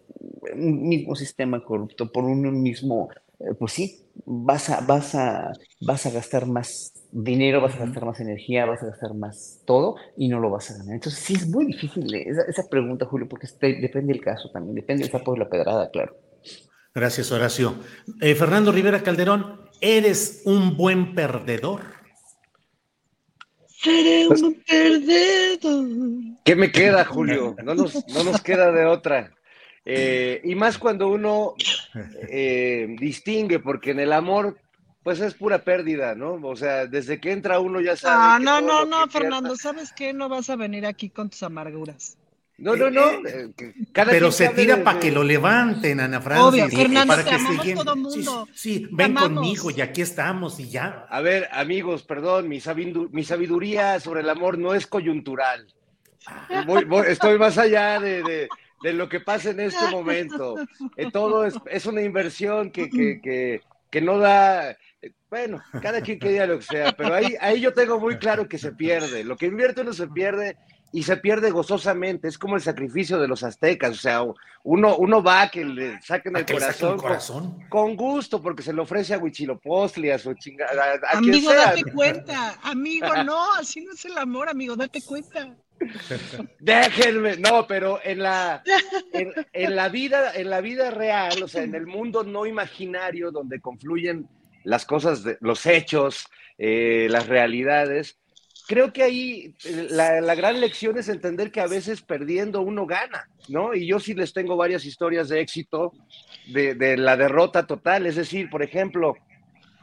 un 0.53 0.87
mismo 0.87 1.15
sistema 1.15 1.63
corrupto, 1.63 2.11
por 2.11 2.23
un 2.23 2.61
mismo, 2.61 3.09
eh, 3.39 3.53
pues 3.57 3.73
sí, 3.73 4.05
vas 4.25 4.69
a, 4.69 4.81
vas, 4.81 5.15
a, 5.15 5.51
vas 5.81 6.05
a 6.05 6.11
gastar 6.11 6.45
más 6.45 6.93
dinero, 7.11 7.61
vas 7.61 7.75
a 7.75 7.79
gastar 7.79 8.05
más 8.05 8.19
energía, 8.19 8.65
vas 8.65 8.81
a 8.83 8.87
gastar 8.87 9.13
más 9.13 9.61
todo 9.65 9.95
y 10.17 10.27
no 10.27 10.39
lo 10.39 10.49
vas 10.49 10.71
a 10.71 10.77
ganar. 10.77 10.95
Entonces 10.95 11.21
sí 11.21 11.33
es 11.33 11.47
muy 11.47 11.65
difícil 11.65 12.13
esa, 12.13 12.43
esa 12.43 12.69
pregunta, 12.69 13.05
Julio, 13.05 13.27
porque 13.27 13.47
depende 13.59 14.13
del 14.13 14.21
caso 14.21 14.49
también, 14.51 14.75
depende 14.75 15.03
del 15.03 15.11
sapo 15.11 15.33
de 15.33 15.39
la 15.39 15.49
pedrada, 15.49 15.89
claro. 15.91 16.15
Gracias, 16.95 17.31
Horacio. 17.31 17.75
Eh, 18.21 18.35
Fernando 18.35 18.71
Rivera 18.71 19.01
Calderón, 19.01 19.61
¿eres 19.81 20.43
un 20.45 20.77
buen 20.77 21.15
perdedor? 21.15 21.81
Seré 23.67 24.25
pues 24.27 24.41
un 24.43 24.61
perdedor. 24.65 25.85
¿Qué 26.45 26.55
me 26.55 26.71
queda, 26.71 27.03
Julio? 27.03 27.55
No 27.63 27.73
nos, 27.73 28.07
no 28.07 28.23
nos 28.23 28.41
queda 28.41 28.71
de 28.71 28.85
otra. 28.85 29.33
Eh, 29.85 30.41
y 30.43 30.55
más 30.55 30.77
cuando 30.77 31.09
uno 31.09 31.55
eh, 32.29 32.95
distingue, 32.99 33.59
porque 33.59 33.91
en 33.91 33.99
el 33.99 34.13
amor 34.13 34.57
pues 35.03 35.19
es 35.19 35.33
pura 35.33 35.65
pérdida, 35.65 36.15
¿no? 36.15 36.35
O 36.35 36.55
sea, 36.55 36.87
desde 36.87 37.19
que 37.19 37.33
entra 37.33 37.59
uno 37.59 37.81
ya 37.81 37.97
sabe. 37.97 38.15
Ah, 38.17 38.39
no, 38.41 38.61
no, 38.61 38.85
no, 38.85 39.07
Fernando, 39.09 39.55
¿sabes 39.57 39.91
qué? 39.93 40.13
No 40.13 40.29
vas 40.29 40.49
a 40.49 40.55
venir 40.55 40.85
aquí 40.85 41.09
con 41.09 41.29
tus 41.29 41.43
amarguras. 41.43 42.17
No, 42.57 42.75
no, 42.75 42.89
no. 42.89 43.27
Eh, 43.27 43.51
pero 43.93 44.31
se 44.31 44.47
tira 44.49 44.83
para 44.83 44.99
que 44.99 45.11
lo 45.11 45.23
levanten, 45.23 45.99
Ana 45.99 46.21
Francis. 46.21 46.45
Obvio, 46.45 46.69
Fernando, 46.69 47.13
para 47.15 47.23
que 47.61 47.73
todo 47.73 47.95
mundo. 47.95 48.47
Sí, 48.53 48.87
ven 48.91 49.15
conmigo 49.15 49.71
y 49.71 49.81
aquí 49.81 50.01
estamos 50.01 50.59
y 50.59 50.69
ya. 50.69 51.05
A 51.09 51.19
ver, 51.21 51.49
amigos, 51.51 52.03
perdón, 52.03 52.47
mi, 52.47 52.61
sabiduría 52.61 53.99
sobre 53.99 54.21
el 54.21 54.29
amor 54.29 54.57
no 54.57 54.73
es 54.73 54.87
coyuntural. 54.87 55.67
estoy 57.07 57.37
más 57.37 57.57
allá 57.57 57.99
de, 57.99 58.47
lo 58.91 59.07
que 59.07 59.21
pasa 59.21 59.51
en 59.51 59.61
este 59.61 59.87
momento. 59.89 60.55
Eh, 60.97 61.09
todo 61.11 61.45
es, 61.45 61.85
una 61.85 62.01
inversión 62.01 62.71
que, 62.71 62.89
que, 62.89 63.61
que 63.89 64.01
no 64.01 64.17
da 64.17 64.75
bueno, 65.29 65.63
cada 65.81 66.01
quien 66.01 66.19
que 66.19 66.29
diga 66.29 66.45
lo 66.45 66.59
que 66.59 66.65
sea, 66.65 66.91
pero 66.91 67.15
ahí, 67.15 67.35
ahí 67.41 67.59
yo 67.59 67.73
tengo 67.73 67.99
muy 67.99 68.17
claro 68.17 68.47
que 68.47 68.59
se 68.59 68.71
pierde. 68.71 69.23
Lo 69.23 69.35
que 69.35 69.47
invierte 69.47 69.81
uno 69.81 69.91
se 69.91 70.07
pierde 70.07 70.57
y 70.91 71.01
se 71.01 71.17
pierde 71.17 71.49
gozosamente. 71.49 72.27
Es 72.27 72.37
como 72.37 72.55
el 72.55 72.61
sacrificio 72.61 73.19
de 73.19 73.27
los 73.27 73.41
aztecas. 73.41 73.91
O 73.91 73.99
sea, 73.99 74.21
uno, 74.63 74.95
uno 74.95 75.23
va 75.23 75.41
a 75.41 75.49
que 75.49 75.65
le 75.65 75.99
saquen 76.03 76.37
el 76.37 76.45
corazón, 76.45 76.97
corazón? 76.97 77.67
Con, 77.67 77.95
gusto, 77.95 78.43
porque 78.43 78.61
se 78.61 78.73
le 78.73 78.81
ofrece 78.81 79.15
a 79.15 79.17
Huichilopochtli, 79.17 80.11
a 80.11 80.19
su 80.19 80.35
chingada. 80.35 80.99
amigo, 81.11 81.51
date 81.51 81.83
cuenta. 81.91 82.59
Amigo, 82.61 83.07
no, 83.25 83.53
así 83.53 83.83
no 83.83 83.93
es 83.93 84.05
el 84.05 84.15
amor, 84.19 84.49
amigo, 84.49 84.75
date 84.75 85.01
cuenta. 85.01 85.55
Déjenme, 86.59 87.37
no, 87.37 87.67
pero 87.67 87.99
en 88.03 88.19
la, 88.19 88.63
en, 89.11 89.75
la 89.75 89.89
vida, 89.89 90.33
en 90.33 90.49
la 90.49 90.61
vida 90.61 90.91
real, 90.91 91.43
o 91.43 91.47
sea, 91.47 91.63
en 91.63 91.75
el 91.75 91.85
mundo 91.85 92.23
no 92.23 92.45
imaginario 92.45 93.31
donde 93.31 93.59
confluyen 93.59 94.27
las 94.63 94.85
cosas, 94.85 95.23
los 95.41 95.65
hechos, 95.65 96.27
eh, 96.57 97.07
las 97.09 97.27
realidades, 97.27 98.17
creo 98.67 98.93
que 98.93 99.03
ahí 99.03 99.55
eh, 99.65 99.87
la, 99.89 100.35
gran 100.35 100.61
lección 100.61 100.97
es 100.97 101.09
entender 101.09 101.51
que 101.51 101.61
a 101.61 101.67
veces 101.67 102.01
perdiendo 102.01 102.61
uno 102.61 102.85
gana, 102.85 103.29
¿no? 103.49 103.73
Y 103.73 103.87
yo 103.87 103.99
sí 103.99 104.13
les 104.13 104.33
tengo 104.33 104.55
varias 104.55 104.85
historias 104.85 105.29
de 105.29 105.41
éxito 105.41 105.93
de, 106.47 106.75
de, 106.75 106.97
la 106.97 107.17
derrota 107.17 107.67
total. 107.67 108.05
Es 108.05 108.15
decir, 108.15 108.49
por 108.49 108.63
ejemplo, 108.63 109.15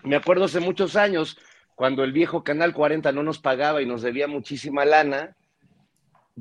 me 0.02 0.16
acuerdo 0.16 0.45
hace 0.45 0.61
muchos 0.61 0.97
años, 0.97 1.37
cuando 1.75 2.04
el 2.04 2.12
viejo 2.12 2.45
Canal 2.45 2.73
40 2.75 3.12
no 3.12 3.23
nos 3.23 3.38
pagaba 3.38 3.83
y 3.83 3.87
nos 3.87 4.02
debía 4.02 4.26
muchísima 4.26 4.85
lana, 4.85 5.37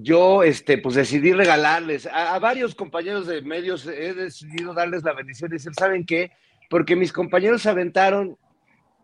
yo 0.01 0.43
este, 0.43 0.77
pues 0.77 0.95
decidí 0.95 1.33
regalarles 1.33 2.05
a, 2.05 2.35
a 2.35 2.39
varios 2.39 2.73
compañeros 2.75 3.27
de 3.27 3.41
medios, 3.41 3.85
he 3.85 4.13
decidido 4.13 4.73
darles 4.73 5.03
la 5.03 5.13
bendición 5.13 5.51
y 5.51 5.55
decir, 5.55 5.73
¿saben 5.73 6.05
qué? 6.05 6.31
Porque 6.69 6.95
mis 6.95 7.11
compañeros 7.11 7.63
se 7.63 7.69
aventaron 7.69 8.37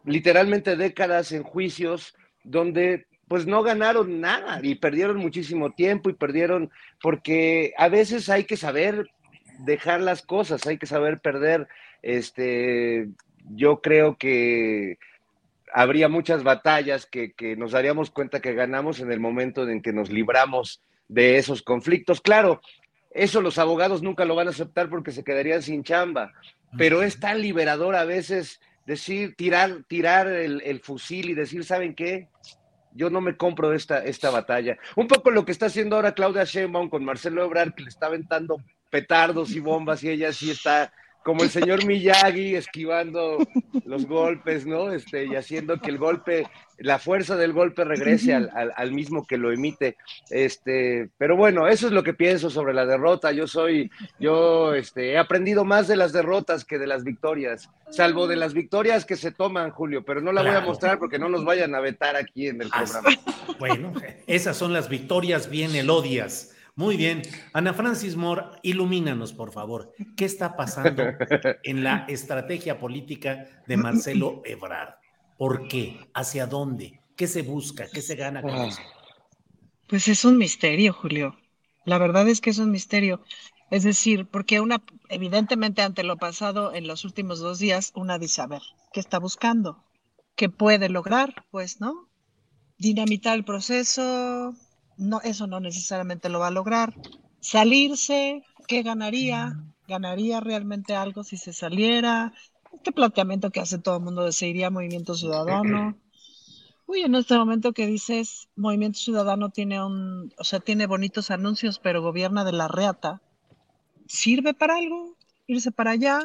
literalmente 0.06 0.76
décadas 0.76 1.32
en 1.32 1.44
juicios 1.44 2.16
donde 2.44 3.08
pues 3.28 3.48
no 3.48 3.64
ganaron 3.64 4.22
nada 4.22 4.60
y 4.62 4.76
perdieron 4.76 5.18
muchísimo 5.18 5.72
tiempo 5.72 6.10
y 6.10 6.14
perdieron, 6.14 6.70
porque 7.02 7.74
a 7.78 7.90
veces 7.90 8.30
hay 8.30 8.44
que 8.44 8.56
saber 8.56 9.10
dejar 9.60 10.02
las 10.02 10.22
cosas, 10.22 10.66
hay 10.68 10.78
que 10.78 10.86
saber 10.86 11.20
perder. 11.20 11.68
Este, 12.04 13.10
yo 13.50 13.82
creo 13.82 14.18
que 14.18 15.00
habría 15.78 16.08
muchas 16.08 16.42
batallas 16.42 17.06
que, 17.06 17.34
que 17.34 17.58
nos 17.58 17.74
daríamos 17.74 18.10
cuenta 18.10 18.40
que 18.40 18.54
ganamos 18.54 19.02
en 19.02 19.12
el 19.12 19.20
momento 19.20 19.68
en 19.68 19.82
que 19.82 19.92
nos 19.92 20.10
libramos 20.10 20.82
de 21.10 21.38
esos 21.38 21.62
conflictos. 21.62 22.22
Claro, 22.22 22.62
eso 23.12 23.42
los 23.42 23.58
abogados 23.58 24.02
nunca 24.02 24.24
lo 24.24 24.36
van 24.36 24.48
a 24.48 24.52
aceptar 24.52 24.90
porque 24.90 25.12
se 25.12 25.26
quedarían 25.26 25.62
sin 25.62 25.84
chamba, 25.84 26.32
pero 26.78 27.04
es 27.04 27.20
tan 27.20 27.42
liberador 27.42 27.98
a 27.98 28.06
veces 28.06 28.62
decir, 28.86 29.36
tirar, 29.36 29.84
tirar 29.90 30.28
el, 30.28 30.62
el 30.62 30.80
fusil 30.80 31.30
y 31.30 31.34
decir, 31.34 31.66
¿saben 31.66 31.94
qué? 31.94 32.30
yo 32.94 33.10
no 33.10 33.20
me 33.20 33.36
compro 33.36 33.74
esta, 33.74 34.06
esta 34.06 34.30
batalla. 34.30 34.78
Un 34.96 35.10
poco 35.10 35.30
lo 35.30 35.44
que 35.44 35.52
está 35.52 35.66
haciendo 35.66 35.98
ahora 35.98 36.14
Claudia 36.14 36.46
Sheinbaum 36.46 36.90
con 36.90 37.04
Marcelo 37.04 37.44
Ebrard, 37.44 37.74
que 37.74 37.84
le 37.84 37.90
está 37.90 38.06
aventando 38.06 38.62
petardos 38.90 39.52
y 39.52 39.60
bombas 39.60 40.02
y 40.06 40.10
ella 40.10 40.32
sí 40.32 40.52
está 40.52 40.94
como 41.26 41.42
el 41.42 41.50
señor 41.50 41.84
Miyagi 41.88 42.56
esquivando 42.56 43.40
los 43.84 44.06
golpes, 44.06 44.68
¿no? 44.68 44.92
Este, 44.92 45.26
y 45.26 45.36
haciendo 45.36 45.82
que 45.82 45.90
el 45.90 45.98
golpe, 45.98 46.48
la 46.78 47.00
fuerza 47.00 47.36
del 47.36 47.52
golpe 47.52 47.84
regrese 47.84 48.36
al, 48.36 48.52
al, 48.54 48.92
mismo 48.92 49.26
que 49.26 49.40
lo 49.40 49.52
emite. 49.52 49.98
Este, 50.30 51.10
pero 51.18 51.36
bueno, 51.36 51.68
eso 51.68 51.88
es 51.88 51.94
lo 51.94 52.04
que 52.04 52.14
pienso 52.14 52.52
sobre 52.52 52.76
la 52.76 52.86
derrota. 52.86 53.32
Yo 53.32 53.48
soy, 53.48 53.90
yo 54.20 54.76
este, 54.76 55.14
he 55.14 55.18
aprendido 55.18 55.66
más 55.66 55.88
de 55.88 55.96
las 55.96 56.14
derrotas 56.14 56.64
que 56.64 56.78
de 56.78 56.86
las 56.86 57.04
victorias, 57.04 57.72
salvo 57.90 58.28
de 58.28 58.36
las 58.36 58.54
victorias 58.54 59.04
que 59.04 59.16
se 59.16 59.32
toman, 59.32 59.72
Julio, 59.72 60.06
pero 60.06 60.22
no 60.22 60.32
la 60.32 60.44
voy 60.44 60.52
a 60.52 60.62
mostrar 60.62 61.00
porque 61.00 61.18
no 61.18 61.28
nos 61.28 61.44
vayan 61.44 61.74
a 61.74 61.80
vetar 61.80 62.16
aquí 62.16 62.50
en 62.50 62.62
el 62.62 62.70
programa. 62.70 63.10
Bueno, 63.58 63.94
esas 64.28 64.58
son 64.58 64.74
las 64.74 64.90
victorias 64.90 65.50
bien 65.50 65.76
elodias 65.76 66.55
muy 66.76 66.98
bien. 66.98 67.22
Ana 67.54 67.74
Francis 67.74 68.16
Moore, 68.16 68.44
ilumínanos, 68.64 69.34
por 69.34 69.52
favor. 69.52 69.94
¿Qué 70.18 70.26
está 70.26 70.56
pasando 70.56 71.04
en 71.64 71.84
la 71.84 72.06
estrategia 72.08 72.80
política 72.80 73.48
de 73.66 73.78
Marcelo 73.78 74.42
Ebrard? 74.46 74.96
¿Por 75.38 75.68
qué? 75.68 76.00
¿Hacia 76.14 76.48
dónde? 76.48 77.02
¿Qué 77.16 77.28
se 77.28 77.42
busca? 77.42 77.88
¿Qué 77.92 78.02
se 78.02 78.16
gana 78.16 78.42
con 78.42 78.52
ah. 78.52 78.68
eso? 78.68 78.82
Pues 79.88 80.08
es 80.08 80.26
un 80.26 80.38
misterio, 80.38 80.94
Julio. 80.94 81.38
La 81.86 81.98
verdad 81.98 82.28
es 82.28 82.42
que 82.42 82.50
es 82.50 82.58
un 82.58 82.72
misterio. 82.72 83.24
Es 83.72 83.84
decir, 83.84 84.28
porque 84.28 84.60
una, 84.60 84.84
evidentemente 85.10 85.82
ante 85.82 86.04
lo 86.04 86.18
pasado 86.18 86.74
en 86.74 86.88
los 86.88 87.06
últimos 87.06 87.40
dos 87.40 87.60
días, 87.60 87.92
una 87.96 88.20
dice, 88.20 88.42
a 88.42 88.48
ver, 88.48 88.62
¿qué 88.94 89.00
está 89.00 89.20
buscando? 89.20 89.84
¿Qué 90.36 90.50
puede 90.50 90.90
lograr? 90.90 91.46
Pues, 91.52 91.80
¿no? 91.80 92.10
Dinamitar 92.78 93.36
el 93.36 93.46
proceso, 93.46 94.54
no, 94.98 95.22
eso 95.22 95.48
no 95.48 95.60
necesariamente 95.60 96.30
lo 96.30 96.40
va 96.40 96.48
a 96.48 96.52
lograr. 96.52 96.94
Salirse, 97.40 98.44
¿qué 98.68 98.84
ganaría? 98.84 99.60
¿Ganaría 99.88 100.40
realmente 100.40 100.96
algo 100.96 101.24
si 101.24 101.38
se 101.38 101.54
saliera? 101.54 102.34
Este 102.74 102.92
planteamiento 102.92 103.52
que 103.52 103.60
hace 103.60 103.78
todo 103.78 103.98
el 103.98 104.04
mundo 104.04 104.24
de 104.24 104.32
se 104.32 104.48
iría 104.48 104.70
Movimiento 104.70 105.16
Ciudadano. 105.16 105.98
Uy, 106.88 107.02
en 107.02 107.16
este 107.16 107.38
momento 107.38 107.74
que 107.74 107.88
dices, 107.88 108.48
Movimiento 108.56 109.00
Ciudadano 109.00 109.50
tiene 109.50 109.84
un, 109.84 110.32
o 110.38 110.44
sea, 110.44 110.60
tiene 110.60 110.86
bonitos 110.86 111.32
anuncios, 111.32 111.80
pero 111.80 112.02
gobierna 112.02 112.44
de 112.44 112.52
la 112.52 112.68
reata. 112.68 113.22
¿Sirve 114.08 114.54
para 114.54 114.78
algo? 114.78 115.16
Irse 115.48 115.72
para 115.72 115.92
allá, 115.92 116.20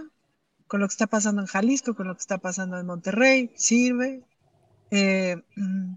con 0.67 0.81
lo 0.81 0.87
que 0.87 0.93
está 0.93 1.07
pasando 1.07 1.41
en 1.41 1.47
Jalisco, 1.47 1.95
con 1.95 2.09
lo 2.09 2.15
que 2.15 2.21
está 2.21 2.39
pasando 2.39 2.79
en 2.79 2.87
Monterrey, 2.87 3.50
sirve. 3.55 4.23
Eh, 4.91 5.37
mm, 5.57 5.95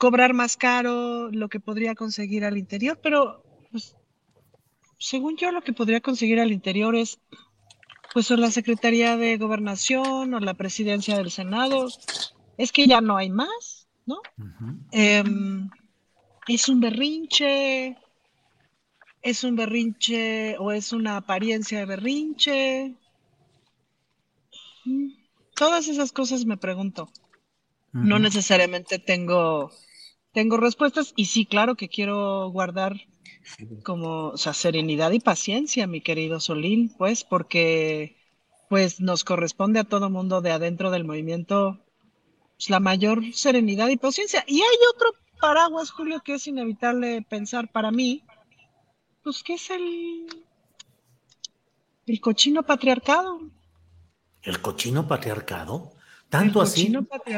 cobrar 0.00 0.32
más 0.32 0.56
caro 0.56 1.30
lo 1.30 1.50
que 1.50 1.60
podría 1.60 1.94
conseguir 1.94 2.46
al 2.46 2.56
interior, 2.56 2.98
pero 3.02 3.44
pues, 3.70 3.94
según 4.98 5.36
yo, 5.36 5.52
lo 5.52 5.60
que 5.60 5.74
podría 5.74 6.00
conseguir 6.00 6.40
al 6.40 6.52
interior 6.52 6.96
es, 6.96 7.20
pues, 8.14 8.30
o 8.30 8.36
la 8.38 8.50
Secretaría 8.50 9.18
de 9.18 9.36
Gobernación 9.36 10.32
o 10.32 10.40
la 10.40 10.54
Presidencia 10.54 11.18
del 11.18 11.30
Senado. 11.30 11.88
Es 12.56 12.72
que 12.72 12.86
ya 12.86 13.02
no 13.02 13.18
hay 13.18 13.28
más, 13.28 13.88
¿no? 14.06 14.22
Em, 14.90 15.68
es 16.48 16.70
un 16.70 16.80
berrinche, 16.80 17.98
es 19.20 19.44
un 19.44 19.54
berrinche 19.54 20.56
o 20.58 20.72
es 20.72 20.94
una 20.94 21.18
apariencia 21.18 21.78
de 21.78 21.84
berrinche. 21.84 22.94
Mm, 24.86 25.08
todas 25.54 25.88
esas 25.88 26.10
cosas 26.10 26.46
me 26.46 26.56
pregunto. 26.56 27.10
No 27.92 28.18
necesariamente 28.18 28.98
tengo, 28.98 29.72
tengo 30.32 30.56
respuestas 30.56 31.12
y 31.16 31.26
sí, 31.26 31.46
claro 31.46 31.74
que 31.74 31.88
quiero 31.88 32.50
guardar 32.50 32.96
como, 33.82 34.28
o 34.28 34.36
sea, 34.36 34.52
serenidad 34.52 35.10
y 35.12 35.20
paciencia, 35.20 35.86
mi 35.86 36.00
querido 36.00 36.40
Solín, 36.40 36.94
pues, 36.96 37.24
porque 37.24 38.16
pues 38.68 39.00
nos 39.00 39.24
corresponde 39.24 39.80
a 39.80 39.84
todo 39.84 40.10
mundo 40.10 40.40
de 40.40 40.52
adentro 40.52 40.92
del 40.92 41.04
movimiento 41.04 41.80
pues, 42.56 42.70
la 42.70 42.78
mayor 42.78 43.22
serenidad 43.32 43.88
y 43.88 43.96
paciencia. 43.96 44.44
Y 44.46 44.60
hay 44.60 44.76
otro 44.94 45.08
paraguas, 45.40 45.90
Julio, 45.90 46.20
que 46.24 46.34
es 46.34 46.46
inevitable 46.46 47.26
pensar 47.28 47.72
para 47.72 47.90
mí, 47.90 48.22
pues 49.24 49.42
que 49.42 49.54
es 49.54 49.70
el, 49.70 50.26
el 52.06 52.20
cochino 52.20 52.62
patriarcado. 52.62 53.40
¿El 54.42 54.60
cochino 54.60 55.08
patriarcado? 55.08 55.92
¿Tanto 56.30 56.62
así? 56.62 56.92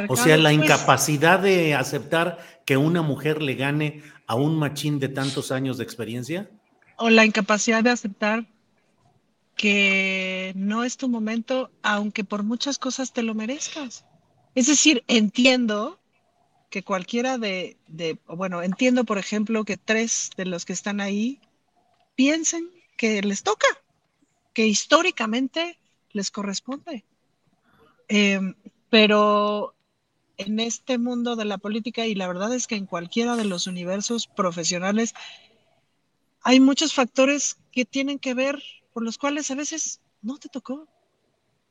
O 0.08 0.16
sea, 0.16 0.36
la 0.36 0.50
pues 0.50 0.64
incapacidad 0.64 1.40
de 1.40 1.74
aceptar 1.74 2.38
que 2.66 2.76
una 2.76 3.00
mujer 3.02 3.42
le 3.42 3.54
gane 3.54 4.02
a 4.26 4.34
un 4.34 4.58
machín 4.58 4.98
de 5.00 5.08
tantos 5.08 5.50
años 5.50 5.78
de 5.78 5.84
experiencia. 5.84 6.50
O 6.96 7.08
la 7.08 7.24
incapacidad 7.24 7.82
de 7.82 7.90
aceptar 7.90 8.46
que 9.56 10.52
no 10.56 10.84
es 10.84 10.98
tu 10.98 11.08
momento, 11.08 11.70
aunque 11.82 12.22
por 12.22 12.42
muchas 12.42 12.78
cosas 12.78 13.12
te 13.12 13.22
lo 13.22 13.34
merezcas. 13.34 14.04
Es 14.54 14.66
decir, 14.66 15.02
entiendo 15.08 15.98
que 16.68 16.82
cualquiera 16.82 17.38
de, 17.38 17.78
de, 17.88 18.18
bueno, 18.26 18.62
entiendo, 18.62 19.04
por 19.04 19.16
ejemplo, 19.16 19.64
que 19.64 19.78
tres 19.78 20.30
de 20.36 20.44
los 20.44 20.66
que 20.66 20.74
están 20.74 21.00
ahí 21.00 21.40
piensen 22.14 22.70
que 22.98 23.22
les 23.22 23.42
toca, 23.42 23.66
que 24.52 24.66
históricamente 24.66 25.78
les 26.12 26.30
corresponde. 26.30 27.04
Em, 28.08 28.54
pero 28.92 29.74
en 30.36 30.60
este 30.60 30.98
mundo 30.98 31.34
de 31.34 31.46
la 31.46 31.56
política, 31.56 32.06
y 32.06 32.14
la 32.14 32.28
verdad 32.28 32.52
es 32.52 32.66
que 32.66 32.74
en 32.74 32.84
cualquiera 32.84 33.36
de 33.36 33.46
los 33.46 33.66
universos 33.66 34.26
profesionales, 34.26 35.14
hay 36.42 36.60
muchos 36.60 36.92
factores 36.92 37.56
que 37.72 37.86
tienen 37.86 38.18
que 38.18 38.34
ver, 38.34 38.62
por 38.92 39.02
los 39.02 39.16
cuales 39.16 39.50
a 39.50 39.54
veces 39.54 40.02
no 40.20 40.36
te 40.36 40.50
tocó. 40.50 40.86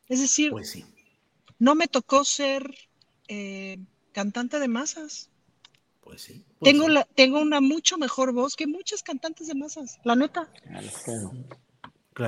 Es 0.07 0.19
decir, 0.19 0.49
pues 0.49 0.71
sí. 0.71 0.83
no 1.59 1.75
me 1.75 1.87
tocó 1.87 2.25
ser 2.25 2.75
eh, 3.27 3.77
cantante 4.13 4.57
de 4.57 4.67
masas. 4.67 5.29
Pues 5.99 6.23
sí. 6.23 6.43
Pues 6.57 6.71
tengo, 6.71 6.89
La, 6.89 7.03
tengo 7.03 7.39
una 7.39 7.61
mucho 7.61 7.99
mejor 7.99 8.33
voz 8.33 8.55
que 8.55 8.65
muchas 8.65 9.03
cantantes 9.03 9.45
de 9.45 9.53
masas, 9.53 9.99
la 10.03 10.15
neta. 10.15 10.51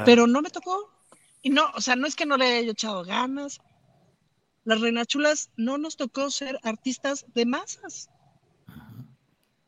Pero 0.06 0.28
no 0.28 0.44
me 0.44 0.52
tocó. 0.52 0.92
Y 1.42 1.50
no, 1.50 1.72
o 1.74 1.82
sea, 1.82 1.96
no 1.96 2.06
es 2.06 2.16
que 2.16 2.28
no 2.28 2.38
le 2.38 2.46
haya 2.46 2.72
echado 2.72 3.04
ganas. 3.04 3.60
Las 4.66 4.80
Reinachulas 4.82 5.50
no 5.58 5.78
nos 5.78 5.98
tocó 5.98 6.30
ser 6.32 6.60
artistas 6.64 7.26
de 7.34 7.46
masas. 7.46 8.10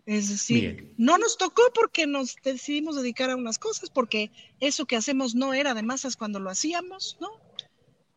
Es 0.05 0.29
decir, 0.29 0.93
no 0.97 1.17
nos 1.17 1.35
tocó 1.37 1.63
porque 1.73 2.05
nos 2.05 2.35
decidimos 2.43 2.95
dedicar 2.95 3.31
a 3.31 3.35
unas 3.35 3.57
cosas, 3.57 3.89
porque 3.89 4.31
eso 4.59 4.85
que 4.85 4.95
hacemos 4.95 5.33
no 5.33 5.53
era 5.53 5.73
de 5.73 5.81
masas 5.81 6.15
cuando 6.15 6.39
lo 6.39 6.51
hacíamos, 6.51 7.17
¿no? 7.19 7.29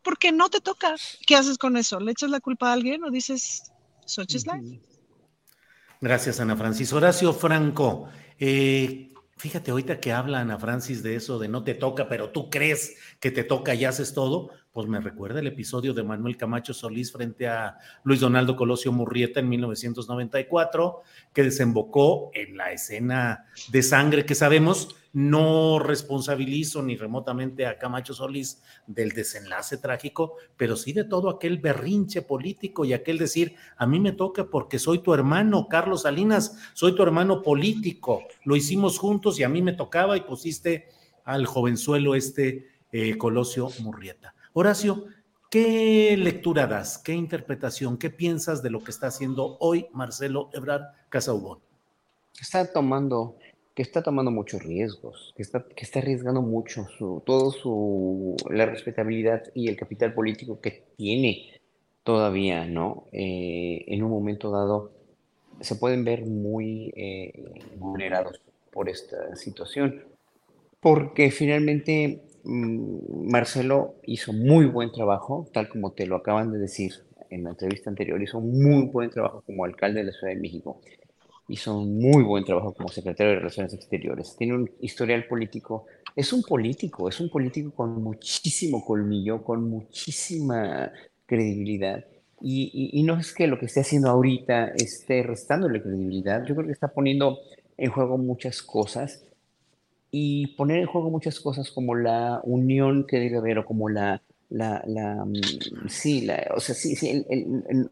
Porque 0.03 0.31
no 0.31 0.49
te 0.49 0.61
toca. 0.61 0.95
¿Qué 1.25 1.35
haces 1.35 1.57
con 1.57 1.77
eso? 1.77 1.99
¿Le 1.99 2.11
echas 2.11 2.29
la 2.29 2.39
culpa 2.39 2.69
a 2.69 2.73
alguien 2.73 3.03
o 3.03 3.09
dices, 3.09 3.71
such 4.05 4.35
is 4.35 4.45
life? 4.45 4.79
Gracias, 5.99 6.39
Ana 6.39 6.55
Francis. 6.55 6.93
Horacio 6.93 7.33
Franco, 7.33 8.07
eh, 8.37 9.11
fíjate 9.37 9.71
ahorita 9.71 9.99
que 9.99 10.13
habla 10.13 10.41
Ana 10.41 10.59
Francis 10.59 11.01
de 11.01 11.15
eso, 11.15 11.39
de 11.39 11.49
no 11.49 11.63
te 11.63 11.73
toca, 11.73 12.07
pero 12.07 12.29
tú 12.29 12.51
crees 12.51 12.97
que 13.19 13.31
te 13.31 13.43
toca 13.43 13.73
y 13.73 13.85
haces 13.85 14.13
todo 14.13 14.51
pues 14.71 14.87
me 14.87 14.99
recuerda 14.99 15.39
el 15.39 15.47
episodio 15.47 15.93
de 15.93 16.03
Manuel 16.03 16.37
Camacho 16.37 16.73
Solís 16.73 17.11
frente 17.11 17.47
a 17.47 17.79
Luis 18.03 18.19
Donaldo 18.19 18.55
Colosio 18.55 18.91
Murrieta 18.91 19.39
en 19.39 19.49
1994, 19.49 21.01
que 21.33 21.43
desembocó 21.43 22.29
en 22.33 22.55
la 22.55 22.71
escena 22.71 23.45
de 23.71 23.81
sangre 23.81 24.25
que 24.25 24.35
sabemos. 24.35 24.95
No 25.11 25.79
responsabilizo 25.79 26.83
ni 26.83 26.95
remotamente 26.95 27.65
a 27.65 27.79
Camacho 27.79 28.13
Solís 28.13 28.61
del 28.85 29.09
desenlace 29.09 29.77
trágico, 29.77 30.35
pero 30.55 30.75
sí 30.75 30.93
de 30.93 31.03
todo 31.03 31.31
aquel 31.31 31.57
berrinche 31.57 32.21
político 32.21 32.85
y 32.85 32.93
aquel 32.93 33.17
decir, 33.17 33.55
a 33.75 33.87
mí 33.87 33.99
me 33.99 34.11
toca 34.11 34.51
porque 34.51 34.77
soy 34.77 34.99
tu 34.99 35.15
hermano, 35.15 35.67
Carlos 35.67 36.03
Salinas, 36.03 36.59
soy 36.73 36.93
tu 36.93 37.01
hermano 37.01 37.41
político, 37.41 38.21
lo 38.43 38.55
hicimos 38.55 38.99
juntos 38.99 39.39
y 39.39 39.43
a 39.43 39.49
mí 39.49 39.63
me 39.63 39.73
tocaba 39.73 40.15
y 40.15 40.21
pusiste 40.21 40.89
al 41.25 41.47
jovenzuelo 41.47 42.13
este 42.13 42.67
eh, 42.91 43.17
Colosio 43.17 43.69
Murrieta. 43.81 44.35
Horacio, 44.53 45.05
¿qué 45.51 46.15
lectura 46.17 46.65
das? 46.65 46.97
¿Qué 46.97 47.13
interpretación? 47.13 47.99
¿Qué 47.99 48.09
piensas 48.09 48.63
de 48.63 48.71
lo 48.71 48.83
que 48.83 48.89
está 48.89 49.07
haciendo 49.07 49.57
hoy 49.59 49.85
Marcelo 49.93 50.49
Ebrard 50.53 50.85
Casaubon? 51.09 51.59
Está 52.41 52.71
tomando, 52.71 53.37
que 53.75 53.83
está 53.83 54.01
tomando 54.01 54.31
muchos 54.31 54.63
riesgos, 54.63 55.33
que 55.35 55.43
está, 55.43 55.63
que 55.63 55.85
está 55.85 55.99
arriesgando 55.99 56.41
mucho 56.41 56.87
su, 56.97 57.21
todo 57.27 57.51
su, 57.51 58.35
la 58.49 58.65
respetabilidad 58.65 59.43
y 59.53 59.67
el 59.67 59.75
capital 59.75 60.15
político 60.15 60.59
que 60.59 60.83
tiene 60.97 61.61
todavía, 62.03 62.65
¿no? 62.65 63.05
Eh, 63.11 63.85
en 63.87 64.01
un 64.01 64.09
momento 64.09 64.49
dado 64.49 64.91
se 65.61 65.75
pueden 65.75 66.03
ver 66.03 66.25
muy 66.25 66.91
eh, 66.95 67.61
vulnerados 67.77 68.41
por 68.71 68.89
esta 68.89 69.35
situación, 69.35 70.05
porque 70.79 71.29
finalmente 71.29 72.23
Marcelo 72.43 73.95
hizo 74.03 74.33
muy 74.33 74.65
buen 74.65 74.91
trabajo, 74.91 75.47
tal 75.53 75.69
como 75.69 75.91
te 75.91 76.05
lo 76.05 76.15
acaban 76.15 76.51
de 76.51 76.59
decir 76.59 76.93
en 77.29 77.43
la 77.43 77.51
entrevista 77.51 77.89
anterior, 77.89 78.21
hizo 78.21 78.39
muy 78.39 78.87
buen 78.87 79.09
trabajo 79.09 79.43
como 79.45 79.65
alcalde 79.65 79.99
de 79.99 80.05
la 80.05 80.11
Ciudad 80.11 80.33
de 80.33 80.39
México, 80.39 80.81
hizo 81.47 81.77
un 81.77 81.97
muy 81.97 82.23
buen 82.23 82.45
trabajo 82.45 82.73
como 82.73 82.89
secretario 82.89 83.33
de 83.33 83.39
Relaciones 83.39 83.73
Exteriores, 83.73 84.35
tiene 84.37 84.53
un 84.53 84.71
historial 84.79 85.27
político, 85.27 85.85
es 86.15 86.31
un 86.31 86.43
político, 86.43 87.09
es 87.09 87.19
un 87.19 87.29
político 87.29 87.71
con 87.71 88.01
muchísimo 88.01 88.83
colmillo, 88.85 89.43
con 89.43 89.69
muchísima 89.69 90.91
credibilidad. 91.25 92.05
Y, 92.41 92.91
y, 92.93 93.03
no 93.03 93.19
es 93.19 93.33
que 93.33 93.47
lo 93.47 93.59
que 93.59 93.65
esté 93.65 93.81
haciendo 93.81 94.09
ahorita 94.09 94.69
esté 94.69 95.23
restándole 95.23 95.81
credibilidad, 95.81 96.45
yo 96.45 96.55
creo 96.55 96.67
que 96.67 96.71
está 96.71 96.87
poniendo 96.87 97.37
en 97.77 97.91
juego 97.91 98.17
muchas 98.17 98.61
cosas 98.61 99.25
y 100.11 100.47
poner 100.55 100.79
en 100.79 100.87
juego 100.87 101.09
muchas 101.09 101.39
cosas 101.39 101.71
como 101.71 101.95
la 101.95 102.41
unión 102.43 103.05
que 103.07 103.19
debe 103.19 103.37
haber 103.37 103.59
o 103.59 103.65
como 103.65 103.89
la, 103.89 104.21
la, 104.49 104.83
la 104.87 105.25
mm, 105.25 105.87
sí, 105.87 106.21
la, 106.21 106.51
o 106.55 106.59
sea, 106.59 106.75
sí, 106.75 106.95
sí, 106.95 107.25
el, 107.29 107.89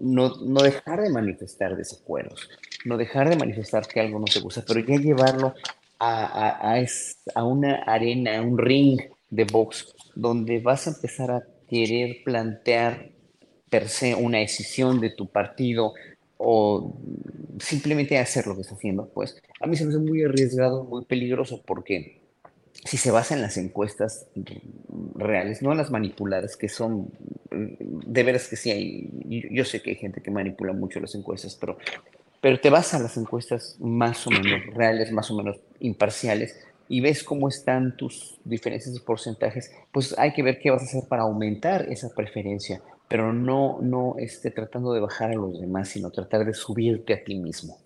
no, 0.00 0.36
no, 0.36 0.62
dejar 0.62 1.02
de 1.02 1.10
manifestar 1.10 1.76
desacuerdos, 1.76 2.48
no 2.84 2.96
dejar 2.96 3.28
de 3.28 3.36
manifestar 3.36 3.86
que 3.86 4.00
algo 4.00 4.18
no 4.18 4.24
te 4.24 4.40
gusta, 4.40 4.64
pero 4.66 4.80
ya 4.80 4.96
llevarlo 4.96 5.54
a, 5.98 6.74
a, 6.74 6.84
a, 7.34 7.44
una 7.44 7.82
arena, 7.82 8.38
a 8.38 8.42
un 8.42 8.56
ring 8.56 9.00
de 9.28 9.44
box, 9.44 9.94
donde 10.14 10.58
vas 10.60 10.86
a 10.86 10.90
empezar 10.90 11.30
a 11.30 11.44
querer 11.68 12.22
plantear 12.24 13.10
per 13.68 13.88
se 13.88 14.14
una 14.14 14.38
decisión 14.38 15.00
de 15.00 15.10
tu 15.10 15.28
partido, 15.28 15.92
o 16.42 16.96
simplemente 17.58 18.16
hacer 18.16 18.46
lo 18.46 18.54
que 18.54 18.62
está 18.62 18.74
haciendo, 18.74 19.10
pues 19.10 19.36
a 19.60 19.66
mí 19.66 19.76
se 19.76 19.84
me 19.84 19.90
hace 19.90 19.98
muy 19.98 20.24
arriesgado, 20.24 20.84
muy 20.84 21.04
peligroso, 21.04 21.62
porque 21.66 22.22
si 22.86 22.96
se 22.96 23.10
basa 23.10 23.34
en 23.34 23.42
las 23.42 23.58
encuestas 23.58 24.26
reales, 25.14 25.60
no 25.60 25.70
en 25.72 25.76
las 25.76 25.90
manipuladas, 25.90 26.56
que 26.56 26.70
son, 26.70 27.10
de 27.50 28.22
veras 28.22 28.48
que 28.48 28.56
sí 28.56 28.70
hay, 28.70 29.10
yo 29.50 29.66
sé 29.66 29.82
que 29.82 29.90
hay 29.90 29.96
gente 29.96 30.22
que 30.22 30.30
manipula 30.30 30.72
mucho 30.72 30.98
las 30.98 31.14
encuestas, 31.14 31.58
pero, 31.60 31.76
pero 32.40 32.58
te 32.58 32.70
vas 32.70 32.94
a 32.94 33.00
las 33.00 33.18
encuestas 33.18 33.76
más 33.78 34.26
o 34.26 34.30
menos 34.30 34.64
reales, 34.74 35.12
más 35.12 35.30
o 35.30 35.36
menos 35.36 35.60
imparciales, 35.78 36.58
y 36.88 37.02
ves 37.02 37.22
cómo 37.22 37.48
están 37.48 37.98
tus 37.98 38.40
diferencias 38.44 38.94
de 38.94 39.00
porcentajes, 39.00 39.70
pues 39.92 40.18
hay 40.18 40.32
que 40.32 40.42
ver 40.42 40.58
qué 40.58 40.70
vas 40.70 40.80
a 40.80 40.86
hacer 40.86 41.02
para 41.06 41.22
aumentar 41.22 41.86
esa 41.90 42.08
preferencia 42.14 42.80
pero 43.10 43.32
no, 43.32 43.80
no 43.82 44.14
esté 44.18 44.52
tratando 44.52 44.92
de 44.92 45.00
bajar 45.00 45.32
a 45.32 45.34
los 45.34 45.60
demás, 45.60 45.88
sino 45.88 46.12
tratar 46.12 46.46
de 46.46 46.54
subirte 46.54 47.12
a 47.12 47.24
ti 47.24 47.34
mismo. 47.34 47.76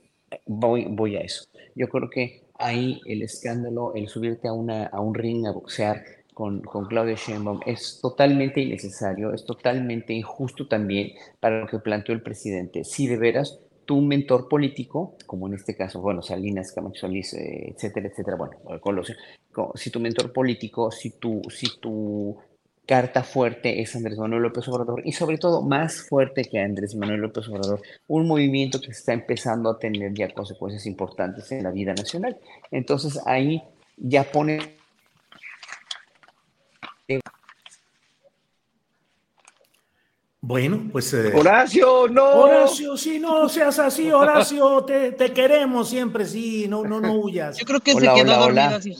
Voy, 0.44 0.84
voy 0.84 1.16
a 1.16 1.20
eso. 1.20 1.46
Yo 1.74 1.88
creo 1.88 2.10
que 2.10 2.42
ahí 2.58 3.00
el 3.06 3.22
escándalo, 3.22 3.94
el 3.94 4.08
subirte 4.08 4.48
a, 4.48 4.52
una, 4.52 4.84
a 4.84 5.00
un 5.00 5.14
ring 5.14 5.46
a 5.46 5.52
boxear 5.52 6.04
con, 6.34 6.60
con 6.60 6.84
Claudia 6.84 7.14
Sheinbaum 7.14 7.60
es 7.64 8.00
totalmente 8.02 8.60
innecesario, 8.60 9.32
es 9.32 9.46
totalmente 9.46 10.12
injusto 10.12 10.68
también 10.68 11.12
para 11.40 11.60
lo 11.60 11.68
que 11.68 11.78
planteó 11.78 12.14
el 12.14 12.22
presidente. 12.22 12.84
Si 12.84 13.06
de 13.06 13.16
veras 13.16 13.60
tu 13.86 14.02
mentor 14.02 14.46
político, 14.46 15.16
como 15.24 15.46
en 15.46 15.54
este 15.54 15.74
caso, 15.74 16.02
bueno, 16.02 16.20
Salinas, 16.20 16.70
Camacho 16.72 17.00
Solís, 17.00 17.32
eh, 17.32 17.72
etcétera, 17.74 18.08
etcétera, 18.08 18.36
bueno, 18.36 18.58
Colosio, 18.78 19.14
si 19.74 19.88
tu 19.88 20.00
mentor 20.00 20.34
político, 20.34 20.90
si 20.90 21.18
tu, 21.18 21.40
si 21.48 21.80
tu 21.80 22.36
carta 22.86 23.22
fuerte 23.22 23.80
es 23.80 23.94
Andrés 23.96 24.18
Manuel 24.18 24.42
López 24.42 24.68
Obrador 24.68 25.02
y 25.04 25.12
sobre 25.12 25.38
todo 25.38 25.62
más 25.62 26.02
fuerte 26.02 26.44
que 26.44 26.60
Andrés 26.60 26.94
Manuel 26.94 27.20
López 27.20 27.48
Obrador, 27.48 27.80
un 28.06 28.26
movimiento 28.26 28.80
que 28.80 28.90
está 28.90 29.12
empezando 29.12 29.70
a 29.70 29.78
tener 29.78 30.12
ya 30.14 30.32
consecuencias 30.32 30.86
importantes 30.86 31.50
en 31.52 31.62
la 31.62 31.70
vida 31.70 31.94
nacional. 31.94 32.36
Entonces 32.70 33.20
ahí 33.26 33.62
ya 33.96 34.24
pone 34.24 34.58
bueno, 40.46 40.90
pues. 40.92 41.14
Eh, 41.14 41.32
Horacio, 41.34 42.06
no. 42.08 42.42
Horacio, 42.42 42.98
sí, 42.98 43.18
no 43.18 43.48
seas 43.48 43.78
así, 43.78 44.10
Horacio. 44.10 44.84
Te, 44.84 45.12
te, 45.12 45.32
queremos 45.32 45.88
siempre, 45.88 46.26
sí, 46.26 46.66
no, 46.68 46.84
no, 46.84 47.00
no 47.00 47.14
huyas. 47.14 47.56
Yo 47.56 47.64
creo 47.64 47.80
que 47.80 47.94
se 47.94 48.00
quedó 48.00 48.36
dormido 48.36 48.76
así. 48.76 48.94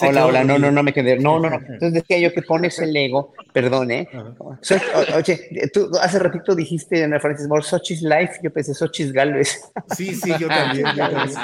hola, 0.00 0.26
hola, 0.26 0.44
no, 0.44 0.58
no, 0.58 0.70
no 0.70 0.82
me 0.82 0.92
quedé. 0.92 1.18
No, 1.18 1.40
no, 1.40 1.48
no. 1.48 1.56
Entonces 1.56 1.94
decía 1.94 2.18
yo 2.18 2.32
que 2.34 2.42
pones 2.42 2.78
el 2.78 2.94
ego, 2.94 3.32
perdón, 3.54 3.90
¿eh? 3.90 4.06
oye, 4.38 5.70
tú 5.72 5.90
hace 5.98 6.18
ratito 6.18 6.54
dijiste, 6.54 7.02
Ana 7.04 7.18
Francis 7.20 7.48
Moore, 7.48 7.64
Sochi's 7.64 8.02
Life, 8.02 8.40
yo 8.42 8.52
pensé 8.52 8.74
Sochi's 8.74 9.12
Galvez. 9.12 9.72
Sí, 9.96 10.14
sí, 10.14 10.30
yo 10.38 10.48
también, 10.48 10.86
yo 10.94 11.08
también. 11.08 11.38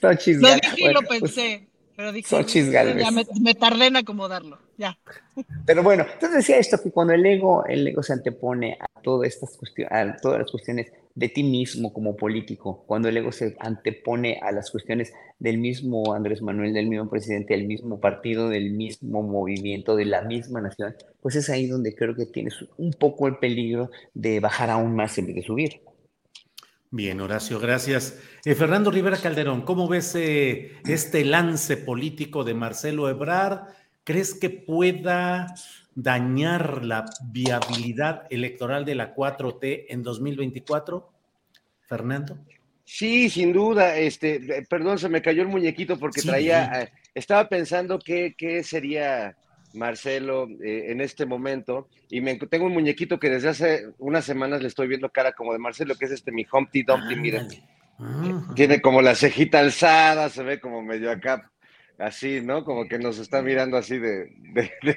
Sochi's 0.00 0.38
Lo 0.38 0.54
dije 0.54 0.74
y 0.78 0.92
lo 0.94 1.02
pues, 1.02 1.20
pensé. 1.20 1.68
Pero 1.96 2.12
dije, 2.12 2.44
ya 2.74 3.10
me, 3.10 3.54
tardé 3.54 3.86
en 3.86 3.96
acomodarlo, 3.96 4.58
ya. 4.76 4.98
Pero 5.64 5.82
bueno, 5.82 6.04
entonces 6.12 6.38
decía 6.38 6.58
esto, 6.58 6.78
que 6.82 6.90
cuando 6.90 7.12
el 7.12 7.24
ego, 7.24 7.64
el 7.66 7.86
ego 7.86 8.02
se 8.02 8.12
antepone 8.12 8.78
a 8.80 9.00
todas 9.00 9.28
estas 9.28 9.56
cuestiones, 9.56 9.92
a 9.92 10.16
todas 10.16 10.40
las 10.40 10.50
cuestiones 10.50 10.92
de 11.14 11.28
ti 11.28 11.42
mismo 11.42 11.92
como 11.92 12.16
político, 12.16 12.84
cuando 12.86 13.08
el 13.08 13.16
ego 13.16 13.32
se 13.32 13.56
antepone 13.60 14.38
a 14.42 14.52
las 14.52 14.70
cuestiones 14.70 15.12
del 15.38 15.58
mismo 15.58 16.12
Andrés 16.14 16.42
Manuel, 16.42 16.74
del 16.74 16.88
mismo 16.88 17.08
presidente, 17.08 17.54
del 17.54 17.66
mismo 17.66 18.00
partido, 18.00 18.48
del 18.48 18.72
mismo 18.72 19.22
movimiento, 19.22 19.96
de 19.96 20.04
la 20.04 20.22
misma 20.22 20.60
nación, 20.60 20.94
pues 21.20 21.36
es 21.36 21.48
ahí 21.48 21.66
donde 21.66 21.94
creo 21.94 22.14
que 22.14 22.26
tienes 22.26 22.54
un 22.76 22.92
poco 22.92 23.26
el 23.28 23.38
peligro 23.38 23.90
de 24.12 24.40
bajar 24.40 24.70
aún 24.70 24.94
más 24.94 25.16
en 25.18 25.26
vez 25.26 25.36
de 25.36 25.42
subir. 25.42 25.80
Bien, 26.90 27.20
Horacio, 27.20 27.58
gracias. 27.58 28.18
Eh, 28.44 28.54
Fernando 28.54 28.90
Rivera 28.90 29.16
Calderón, 29.16 29.62
¿cómo 29.62 29.88
ves 29.88 30.14
eh, 30.14 30.72
este 30.86 31.24
lance 31.24 31.76
político 31.76 32.44
de 32.44 32.54
Marcelo 32.54 33.08
Ebrard? 33.08 33.68
¿Crees 34.06 34.34
que 34.34 34.50
pueda 34.50 35.52
dañar 35.96 36.84
la 36.84 37.06
viabilidad 37.24 38.22
electoral 38.30 38.84
de 38.84 38.94
la 38.94 39.12
4T 39.12 39.86
en 39.88 40.04
2024? 40.04 41.10
Fernando. 41.80 42.38
Sí, 42.84 43.28
sin 43.28 43.52
duda. 43.52 43.96
Este, 43.96 44.36
eh, 44.36 44.64
perdón, 44.70 45.00
se 45.00 45.08
me 45.08 45.20
cayó 45.20 45.42
el 45.42 45.48
muñequito 45.48 45.98
porque 45.98 46.22
traía, 46.22 46.88
estaba 47.16 47.48
pensando 47.48 47.98
qué, 47.98 48.36
qué 48.38 48.62
sería 48.62 49.36
Marcelo 49.74 50.46
eh, 50.62 50.92
en 50.92 51.00
este 51.00 51.26
momento. 51.26 51.88
Y 52.08 52.20
me, 52.20 52.36
tengo 52.36 52.66
un 52.66 52.74
muñequito 52.74 53.18
que 53.18 53.28
desde 53.28 53.48
hace 53.48 53.88
unas 53.98 54.24
semanas 54.24 54.62
le 54.62 54.68
estoy 54.68 54.86
viendo 54.86 55.10
cara 55.10 55.32
como 55.32 55.52
de 55.52 55.58
Marcelo, 55.58 55.96
que 55.96 56.04
es 56.04 56.12
este 56.12 56.30
mi 56.30 56.46
Humpty 56.50 56.84
Dumpty, 56.84 57.16
miren. 57.16 57.48
Tiene 58.54 58.80
como 58.80 59.02
la 59.02 59.16
cejita 59.16 59.58
alzada, 59.58 60.28
se 60.28 60.44
ve 60.44 60.60
como 60.60 60.80
medio 60.80 61.10
acá, 61.10 61.50
así, 61.98 62.40
¿no? 62.40 62.64
Como 62.64 62.86
que 62.86 62.98
nos 62.98 63.18
está 63.18 63.42
mirando 63.42 63.76
así 63.76 63.98
de, 63.98 64.32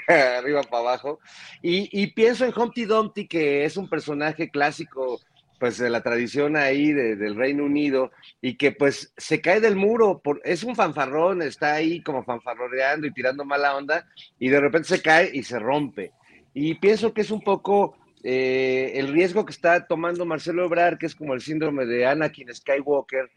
arriba 0.08 0.64
para 0.64 0.84
abajo. 0.84 1.20
Y, 1.62 1.90
y, 1.92 2.08
pienso 2.08 2.46
en 2.46 2.54
Humpty 2.58 2.86
Dumpty, 2.86 3.28
que 3.28 3.66
es 3.66 3.78
un 3.78 3.90
personaje 3.90 4.50
clásico 4.50 5.20
pues 5.60 5.78
de 5.78 5.90
la 5.90 6.02
tradición 6.02 6.56
ahí 6.56 6.94
del 6.94 7.36
Reino 7.36 7.66
Unido 7.66 8.12
y 8.42 8.56
que 8.56 8.72
pues 8.72 9.14
se 9.18 9.42
cae 9.42 9.60
del 9.60 9.76
muro, 9.76 10.22
por, 10.24 10.42
es 10.46 10.64
un 10.64 10.76
fanfarrón, 10.76 11.42
está 11.42 11.74
ahí 11.74 12.02
como 12.02 12.24
fanfarroneando 12.24 13.06
y 13.06 13.14
tirando 13.14 13.44
mala 13.44 13.76
onda 13.76 14.08
y 14.40 14.48
de 14.48 14.60
repente 14.60 14.88
se 14.88 15.02
cae 15.02 15.30
y 15.34 15.44
se 15.44 15.60
rompe. 15.60 16.14
Y 16.54 16.76
pienso 16.76 17.14
que 17.14 17.22
es 17.22 17.30
un 17.30 17.42
poco 17.42 17.98
eh, 18.24 18.94
el 18.96 19.10
riesgo 19.10 19.46
que 19.46 19.52
está 19.52 19.86
tomando 19.86 20.26
Marcelo 20.26 20.66
Ebrard, 20.66 20.98
que 20.98 21.06
es 21.06 21.16
como 21.16 21.34
el 21.34 21.42
síndrome 21.42 21.86
de 21.86 22.06
Anakin 22.06 22.54
Skywalker, 22.54 23.30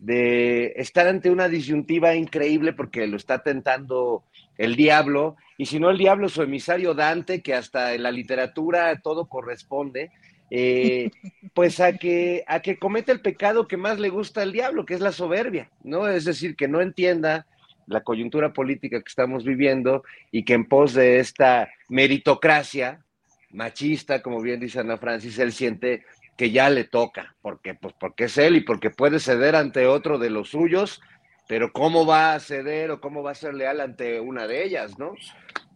de 0.00 0.72
estar 0.76 1.06
ante 1.06 1.30
una 1.30 1.48
disyuntiva 1.48 2.14
increíble 2.14 2.72
porque 2.72 3.06
lo 3.06 3.18
está 3.18 3.42
tentando 3.42 4.24
el 4.56 4.74
diablo, 4.74 5.36
y 5.58 5.66
si 5.66 5.78
no 5.78 5.90
el 5.90 5.98
diablo, 5.98 6.28
su 6.28 6.42
emisario 6.42 6.94
Dante, 6.94 7.42
que 7.42 7.54
hasta 7.54 7.94
en 7.94 8.02
la 8.02 8.10
literatura 8.10 9.00
todo 9.02 9.28
corresponde, 9.28 10.10
eh, 10.50 11.10
pues 11.54 11.80
a 11.80 11.92
que, 11.92 12.44
a 12.46 12.60
que 12.60 12.78
cometa 12.78 13.12
el 13.12 13.20
pecado 13.20 13.68
que 13.68 13.76
más 13.76 13.98
le 13.98 14.08
gusta 14.08 14.42
al 14.42 14.52
diablo, 14.52 14.86
que 14.86 14.94
es 14.94 15.00
la 15.00 15.12
soberbia, 15.12 15.70
¿no? 15.84 16.08
Es 16.08 16.24
decir, 16.24 16.56
que 16.56 16.66
no 16.66 16.80
entienda 16.80 17.46
la 17.86 18.02
coyuntura 18.02 18.52
política 18.52 19.00
que 19.00 19.08
estamos 19.08 19.44
viviendo 19.44 20.02
y 20.30 20.44
que 20.44 20.54
en 20.54 20.66
pos 20.66 20.94
de 20.94 21.18
esta 21.18 21.68
meritocracia 21.88 23.04
machista, 23.50 24.22
como 24.22 24.40
bien 24.40 24.60
dice 24.60 24.80
Ana 24.80 24.96
Francis, 24.96 25.38
él 25.38 25.52
siente 25.52 26.04
que 26.40 26.50
ya 26.50 26.70
le 26.70 26.84
toca, 26.84 27.36
porque, 27.42 27.74
pues, 27.74 27.92
porque 28.00 28.24
es 28.24 28.38
él 28.38 28.56
y 28.56 28.60
porque 28.62 28.88
puede 28.88 29.20
ceder 29.20 29.54
ante 29.54 29.86
otro 29.86 30.18
de 30.18 30.30
los 30.30 30.48
suyos, 30.48 31.02
pero 31.46 31.70
¿cómo 31.70 32.06
va 32.06 32.32
a 32.32 32.40
ceder 32.40 32.90
o 32.90 32.98
cómo 32.98 33.22
va 33.22 33.32
a 33.32 33.34
ser 33.34 33.52
leal 33.52 33.78
ante 33.78 34.18
una 34.20 34.46
de 34.46 34.64
ellas, 34.64 34.98
no? 34.98 35.12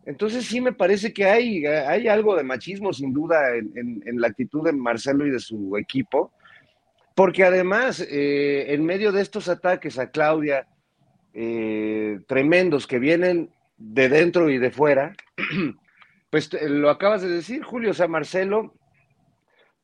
Entonces 0.06 0.46
sí 0.46 0.62
me 0.62 0.72
parece 0.72 1.12
que 1.12 1.26
hay, 1.26 1.66
hay 1.66 2.08
algo 2.08 2.34
de 2.34 2.44
machismo 2.44 2.94
sin 2.94 3.12
duda 3.12 3.54
en, 3.54 4.18
la 4.18 4.28
actitud 4.28 4.64
de 4.64 4.72
Marcelo 4.72 5.26
y 5.26 5.30
de 5.30 5.38
su 5.38 5.76
equipo, 5.76 6.32
porque 7.14 7.44
además 7.44 8.00
eh, 8.00 8.72
en 8.72 8.86
medio 8.86 9.12
de 9.12 9.20
estos 9.20 9.50
ataques 9.50 9.98
a 9.98 10.10
Claudia 10.10 10.66
eh, 11.34 12.20
tremendos 12.26 12.86
que 12.86 12.98
vienen 12.98 13.50
de 13.76 14.08
dentro 14.08 14.48
y 14.48 14.56
de 14.56 14.70
fuera, 14.70 15.12
pues 16.30 16.50
lo 16.54 16.88
acabas 16.88 17.20
de 17.20 17.28
decir, 17.28 17.62
Julio, 17.62 17.90
o 17.90 17.94
sea, 17.94 18.08
Marcelo, 18.08 18.72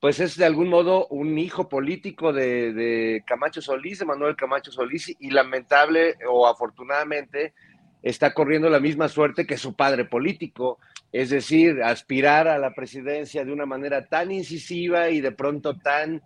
pues 0.00 0.18
es 0.18 0.36
de 0.36 0.46
algún 0.46 0.68
modo 0.68 1.06
un 1.08 1.38
hijo 1.38 1.68
político 1.68 2.32
de, 2.32 2.72
de 2.72 3.22
Camacho 3.26 3.60
Solís, 3.60 3.98
de 3.98 4.06
Manuel 4.06 4.34
Camacho 4.34 4.72
Solís, 4.72 5.14
y 5.18 5.30
lamentable 5.30 6.16
o 6.28 6.46
afortunadamente, 6.46 7.52
está 8.02 8.32
corriendo 8.32 8.70
la 8.70 8.80
misma 8.80 9.08
suerte 9.08 9.46
que 9.46 9.58
su 9.58 9.74
padre 9.74 10.06
político, 10.06 10.78
es 11.12 11.30
decir, 11.30 11.82
aspirar 11.82 12.48
a 12.48 12.58
la 12.58 12.72
presidencia 12.72 13.44
de 13.44 13.52
una 13.52 13.66
manera 13.66 14.06
tan 14.06 14.30
incisiva 14.32 15.10
y 15.10 15.20
de 15.20 15.32
pronto 15.32 15.76
tan 15.78 16.22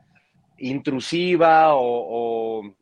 intrusiva 0.59 1.75
o, 1.75 2.77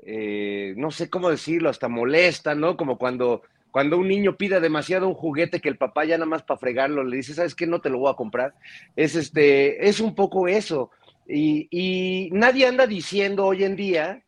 eh, 0.00 0.74
no 0.76 0.90
sé 0.90 1.08
cómo 1.08 1.30
decirlo, 1.30 1.70
hasta 1.70 1.88
molesta, 1.88 2.54
¿no? 2.54 2.76
Como 2.76 2.98
cuando, 2.98 3.42
cuando 3.70 3.98
un 3.98 4.08
niño 4.08 4.36
pide 4.36 4.60
demasiado 4.60 5.08
un 5.08 5.14
juguete 5.14 5.60
que 5.60 5.68
el 5.68 5.76
papá 5.76 6.04
ya 6.04 6.16
nada 6.16 6.26
más 6.26 6.42
para 6.42 6.58
fregarlo 6.58 7.04
le 7.04 7.16
dice, 7.16 7.34
¿sabes 7.34 7.54
qué? 7.54 7.66
No 7.66 7.80
te 7.80 7.90
lo 7.90 7.98
voy 7.98 8.10
a 8.10 8.16
comprar. 8.16 8.54
Es, 8.96 9.14
este, 9.14 9.88
es 9.88 10.00
un 10.00 10.14
poco 10.14 10.48
eso. 10.48 10.90
Y, 11.26 11.68
y 11.70 12.30
nadie 12.32 12.66
anda 12.66 12.86
diciendo 12.86 13.44
hoy 13.44 13.64
en 13.64 13.76
día 13.76 14.22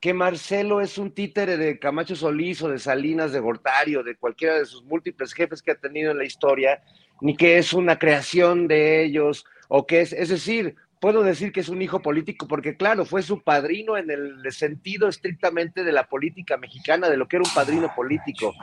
que 0.00 0.12
Marcelo 0.12 0.80
es 0.80 0.98
un 0.98 1.12
títere 1.12 1.56
de 1.56 1.78
Camacho 1.78 2.16
Solís 2.16 2.60
o 2.62 2.68
de 2.68 2.80
Salinas 2.80 3.30
de 3.30 3.38
Gortario, 3.38 4.02
de 4.02 4.16
cualquiera 4.16 4.58
de 4.58 4.66
sus 4.66 4.82
múltiples 4.82 5.32
jefes 5.32 5.62
que 5.62 5.70
ha 5.70 5.76
tenido 5.76 6.10
en 6.10 6.18
la 6.18 6.24
historia, 6.24 6.82
ni 7.20 7.36
que 7.36 7.56
es 7.56 7.72
una 7.72 8.00
creación 8.00 8.66
de 8.66 9.04
ellos, 9.04 9.44
o 9.68 9.86
que 9.86 10.00
es, 10.00 10.12
es 10.12 10.28
decir, 10.28 10.74
puedo 11.02 11.24
decir 11.24 11.50
que 11.50 11.58
es 11.58 11.68
un 11.68 11.82
hijo 11.82 12.00
político, 12.00 12.46
porque 12.46 12.76
claro, 12.76 13.04
fue 13.04 13.24
su 13.24 13.42
padrino 13.42 13.96
en 13.96 14.08
el 14.08 14.52
sentido 14.52 15.08
estrictamente 15.08 15.82
de 15.82 15.90
la 15.90 16.06
política 16.06 16.56
mexicana, 16.56 17.10
de 17.10 17.16
lo 17.16 17.26
que 17.26 17.36
era 17.36 17.44
un 17.44 17.52
padrino 17.52 17.92
político. 17.92 18.54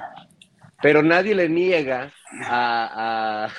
Pero 0.81 1.03
nadie 1.03 1.35
le 1.35 1.49
niega 1.49 2.13
a, 2.45 3.49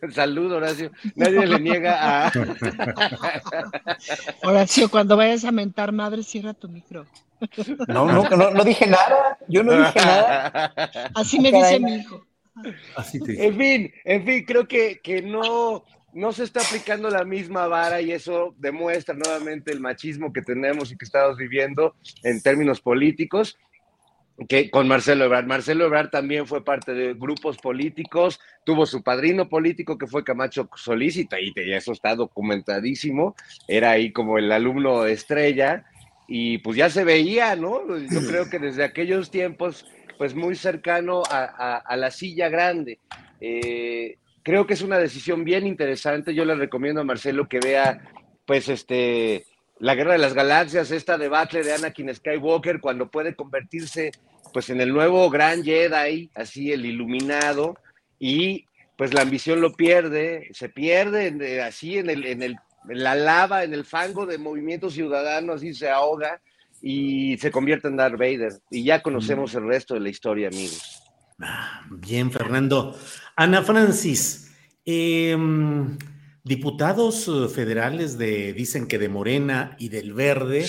Saludo, 0.14 0.56
Horacio. 0.56 0.92
Nadie 1.14 1.46
le 1.46 1.60
niega 1.60 2.26
a. 2.26 2.32
Horacio, 4.42 4.90
cuando 4.90 5.18
vayas 5.18 5.44
a 5.44 5.52
mentar 5.52 5.92
madre, 5.92 6.22
cierra 6.22 6.54
tu 6.54 6.70
micro. 6.70 7.04
No, 7.86 8.06
no, 8.06 8.50
no, 8.50 8.64
dije 8.64 8.86
nada. 8.86 9.36
Yo 9.46 9.62
no 9.62 9.76
dije 9.76 10.00
nada. 10.00 10.72
Así 11.14 11.38
me 11.38 11.52
dice 11.52 11.80
mi 11.80 11.96
hijo. 11.96 12.24
Así 12.96 13.20
te 13.20 13.46
En 13.46 13.58
fin, 13.58 13.92
en 14.06 14.24
fin, 14.24 14.44
creo 14.46 14.66
que, 14.66 15.00
que 15.02 15.20
no, 15.20 15.84
no 16.16 16.32
se 16.32 16.44
está 16.44 16.60
aplicando 16.62 17.10
la 17.10 17.26
misma 17.26 17.66
vara 17.66 18.00
y 18.00 18.10
eso 18.10 18.54
demuestra 18.56 19.14
nuevamente 19.14 19.70
el 19.70 19.80
machismo 19.80 20.32
que 20.32 20.40
tenemos 20.40 20.90
y 20.90 20.96
que 20.96 21.04
estamos 21.04 21.36
viviendo 21.36 21.94
en 22.22 22.40
términos 22.40 22.80
políticos 22.80 23.58
que 24.48 24.70
con 24.70 24.88
Marcelo 24.88 25.26
Ebrard. 25.26 25.44
Marcelo 25.44 25.84
Ebrard 25.84 26.08
también 26.08 26.46
fue 26.46 26.64
parte 26.64 26.94
de 26.94 27.12
grupos 27.12 27.58
políticos, 27.58 28.40
tuvo 28.64 28.86
su 28.86 29.02
padrino 29.02 29.50
político 29.50 29.98
que 29.98 30.06
fue 30.06 30.24
Camacho 30.24 30.70
Solís 30.74 31.18
y, 31.18 31.28
eso 31.74 31.92
está 31.92 32.14
documentadísimo, 32.16 33.36
era 33.68 33.90
ahí 33.90 34.10
como 34.10 34.38
el 34.38 34.50
alumno 34.52 35.04
estrella 35.04 35.84
y 36.28 36.58
pues 36.58 36.78
ya 36.78 36.88
se 36.88 37.04
veía, 37.04 37.56
¿no? 37.56 37.94
Yo 37.98 38.26
creo 38.26 38.48
que 38.48 38.58
desde 38.58 38.84
aquellos 38.84 39.30
tiempos, 39.30 39.84
pues 40.16 40.34
muy 40.34 40.56
cercano 40.56 41.22
a, 41.28 41.94
la 41.94 42.10
silla 42.10 42.48
grande. 42.48 43.00
Eh, 43.38 44.16
creo 44.46 44.64
que 44.64 44.74
es 44.74 44.82
una 44.82 45.00
decisión 45.00 45.42
bien 45.42 45.66
interesante, 45.66 46.32
yo 46.32 46.44
le 46.44 46.54
recomiendo 46.54 47.00
a 47.00 47.04
Marcelo 47.04 47.48
que 47.48 47.58
vea 47.58 48.00
pues 48.44 48.68
este, 48.68 49.44
la 49.80 49.96
guerra 49.96 50.12
de 50.12 50.18
las 50.18 50.34
galaxias, 50.34 50.92
esta 50.92 51.18
debacle 51.18 51.64
de 51.64 51.72
Anakin 51.72 52.14
Skywalker, 52.14 52.80
cuando 52.80 53.10
puede 53.10 53.34
convertirse 53.34 54.12
pues 54.52 54.70
en 54.70 54.80
el 54.80 54.92
nuevo 54.92 55.28
gran 55.30 55.64
Jedi, 55.64 56.30
así 56.36 56.70
el 56.70 56.86
iluminado, 56.86 57.76
y 58.20 58.66
pues 58.96 59.12
la 59.12 59.22
ambición 59.22 59.60
lo 59.60 59.72
pierde, 59.72 60.48
se 60.52 60.68
pierde 60.68 61.60
así 61.60 61.98
en, 61.98 62.08
el, 62.08 62.24
en, 62.24 62.44
el, 62.44 62.56
en 62.88 63.02
la 63.02 63.16
lava, 63.16 63.64
en 63.64 63.74
el 63.74 63.84
fango 63.84 64.26
de 64.26 64.38
movimiento 64.38 64.90
ciudadano, 64.90 65.54
así 65.54 65.74
se 65.74 65.90
ahoga 65.90 66.40
y 66.80 67.36
se 67.38 67.50
convierte 67.50 67.88
en 67.88 67.96
Darth 67.96 68.16
Vader. 68.16 68.52
Y 68.70 68.84
ya 68.84 69.02
conocemos 69.02 69.56
el 69.56 69.66
resto 69.66 69.94
de 69.94 70.00
la 70.00 70.08
historia, 70.08 70.46
amigos. 70.46 70.95
Bien, 71.90 72.30
Fernando. 72.30 72.96
Ana 73.36 73.62
Francis, 73.62 74.52
em, 74.84 75.98
diputados 76.42 77.28
eh, 77.28 77.48
federales 77.48 78.16
de, 78.16 78.52
dicen 78.54 78.86
que 78.86 78.98
de 78.98 79.08
Morena 79.08 79.76
y 79.78 79.90
del 79.90 80.14
Verde, 80.14 80.66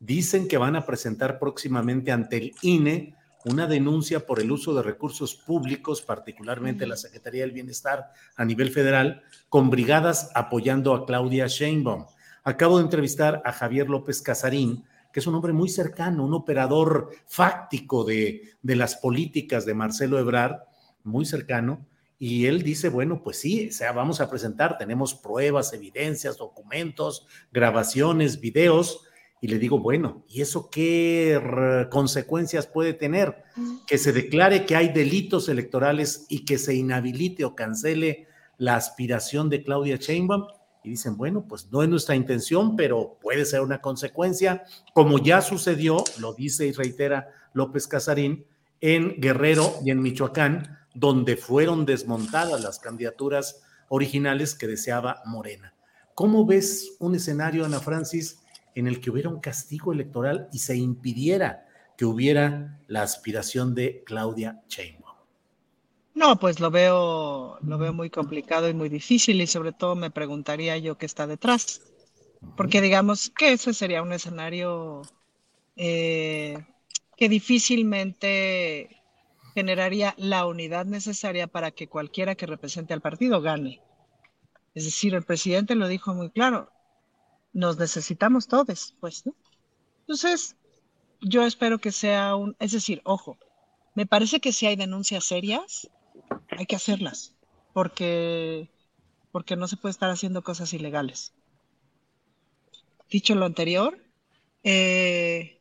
dicen 0.00 0.48
que 0.48 0.56
van 0.56 0.76
a 0.76 0.86
presentar 0.86 1.38
próximamente 1.38 2.12
ante 2.12 2.38
el 2.38 2.54
INE 2.62 3.14
una 3.44 3.66
denuncia 3.66 4.26
por 4.26 4.40
el 4.40 4.50
uso 4.50 4.74
de 4.74 4.82
recursos 4.82 5.34
públicos, 5.34 6.02
particularmente 6.02 6.86
la 6.86 6.96
Secretaría 6.96 7.42
del 7.42 7.52
Bienestar 7.52 8.10
a 8.36 8.44
nivel 8.44 8.70
federal, 8.70 9.22
con 9.48 9.70
brigadas 9.70 10.30
apoyando 10.34 10.94
a 10.94 11.06
Claudia 11.06 11.46
Sheinbaum. 11.46 12.06
Acabo 12.44 12.78
de 12.78 12.84
entrevistar 12.84 13.42
a 13.44 13.52
Javier 13.52 13.88
López 13.88 14.22
Casarín, 14.22 14.84
que 15.12 15.20
es 15.20 15.26
un 15.26 15.34
hombre 15.34 15.52
muy 15.52 15.68
cercano, 15.68 16.24
un 16.24 16.34
operador 16.34 17.10
fáctico 17.26 18.04
de, 18.04 18.42
de 18.62 18.76
las 18.76 18.96
políticas 18.96 19.64
de 19.66 19.74
Marcelo 19.74 20.18
Ebrard, 20.18 20.62
muy 21.04 21.24
cercano, 21.24 21.86
y 22.18 22.46
él 22.46 22.62
dice, 22.62 22.88
bueno, 22.88 23.22
pues 23.22 23.38
sí, 23.38 23.68
o 23.68 23.72
sea, 23.72 23.92
vamos 23.92 24.20
a 24.20 24.28
presentar, 24.28 24.76
tenemos 24.76 25.14
pruebas, 25.14 25.72
evidencias, 25.72 26.36
documentos, 26.36 27.26
grabaciones, 27.52 28.40
videos, 28.40 29.04
y 29.40 29.46
le 29.46 29.58
digo, 29.58 29.78
bueno, 29.78 30.24
¿y 30.28 30.40
eso 30.40 30.68
qué 30.68 31.86
consecuencias 31.90 32.66
puede 32.66 32.92
tener? 32.92 33.44
Que 33.86 33.96
se 33.96 34.12
declare 34.12 34.66
que 34.66 34.74
hay 34.74 34.88
delitos 34.88 35.48
electorales 35.48 36.26
y 36.28 36.44
que 36.44 36.58
se 36.58 36.74
inhabilite 36.74 37.44
o 37.44 37.54
cancele 37.54 38.26
la 38.56 38.74
aspiración 38.74 39.48
de 39.48 39.62
Claudia 39.62 39.96
Sheinbaum. 39.96 40.46
Y 40.84 40.90
dicen, 40.90 41.16
bueno, 41.16 41.44
pues 41.48 41.70
no 41.70 41.82
es 41.82 41.88
nuestra 41.88 42.14
intención, 42.14 42.76
pero 42.76 43.18
puede 43.20 43.44
ser 43.44 43.60
una 43.60 43.80
consecuencia, 43.80 44.64
como 44.94 45.18
ya 45.18 45.40
sucedió, 45.40 46.04
lo 46.18 46.34
dice 46.34 46.66
y 46.66 46.72
reitera 46.72 47.28
López 47.52 47.86
Casarín, 47.86 48.46
en 48.80 49.20
Guerrero 49.20 49.74
y 49.84 49.90
en 49.90 50.00
Michoacán, 50.00 50.78
donde 50.94 51.36
fueron 51.36 51.84
desmontadas 51.84 52.62
las 52.62 52.78
candidaturas 52.78 53.62
originales 53.88 54.54
que 54.54 54.66
deseaba 54.66 55.22
Morena. 55.26 55.74
¿Cómo 56.14 56.44
ves 56.46 56.96
un 56.98 57.14
escenario, 57.14 57.64
Ana 57.64 57.80
Francis, 57.80 58.40
en 58.74 58.86
el 58.86 59.00
que 59.00 59.10
hubiera 59.10 59.28
un 59.28 59.40
castigo 59.40 59.92
electoral 59.92 60.48
y 60.52 60.58
se 60.58 60.76
impidiera 60.76 61.66
que 61.96 62.04
hubiera 62.04 62.80
la 62.86 63.02
aspiración 63.02 63.74
de 63.74 64.02
Claudia 64.04 64.62
Sheinbaum? 64.68 64.97
No, 66.18 66.36
pues 66.36 66.58
lo 66.58 66.72
veo, 66.72 67.60
lo 67.62 67.78
veo 67.78 67.92
muy 67.92 68.10
complicado 68.10 68.68
y 68.68 68.74
muy 68.74 68.88
difícil 68.88 69.40
y 69.40 69.46
sobre 69.46 69.70
todo 69.70 69.94
me 69.94 70.10
preguntaría 70.10 70.76
yo 70.76 70.98
qué 70.98 71.06
está 71.06 71.28
detrás, 71.28 71.80
porque 72.56 72.80
digamos 72.80 73.30
que 73.30 73.52
ese 73.52 73.72
sería 73.72 74.02
un 74.02 74.12
escenario 74.12 75.02
eh, 75.76 76.58
que 77.16 77.28
difícilmente 77.28 79.00
generaría 79.54 80.14
la 80.18 80.44
unidad 80.46 80.86
necesaria 80.86 81.46
para 81.46 81.70
que 81.70 81.86
cualquiera 81.86 82.34
que 82.34 82.46
represente 82.46 82.92
al 82.94 83.00
partido 83.00 83.40
gane. 83.40 83.80
Es 84.74 84.86
decir, 84.86 85.14
el 85.14 85.22
presidente 85.22 85.76
lo 85.76 85.86
dijo 85.86 86.14
muy 86.14 86.30
claro, 86.30 86.68
nos 87.52 87.78
necesitamos 87.78 88.48
todos, 88.48 88.96
pues, 88.98 89.24
¿no? 89.24 89.36
Entonces, 90.00 90.56
yo 91.20 91.46
espero 91.46 91.78
que 91.78 91.92
sea 91.92 92.34
un, 92.34 92.56
es 92.58 92.72
decir, 92.72 93.02
ojo, 93.04 93.38
me 93.94 94.04
parece 94.04 94.40
que 94.40 94.52
si 94.52 94.66
hay 94.66 94.74
denuncias 94.74 95.24
serias, 95.24 95.88
hay 96.58 96.66
que 96.66 96.74
hacerlas, 96.74 97.36
porque, 97.72 98.68
porque 99.30 99.54
no 99.54 99.68
se 99.68 99.76
puede 99.76 99.92
estar 99.92 100.10
haciendo 100.10 100.42
cosas 100.42 100.72
ilegales. 100.72 101.32
Dicho 103.08 103.36
lo 103.36 103.46
anterior, 103.46 103.96
eh, 104.64 105.60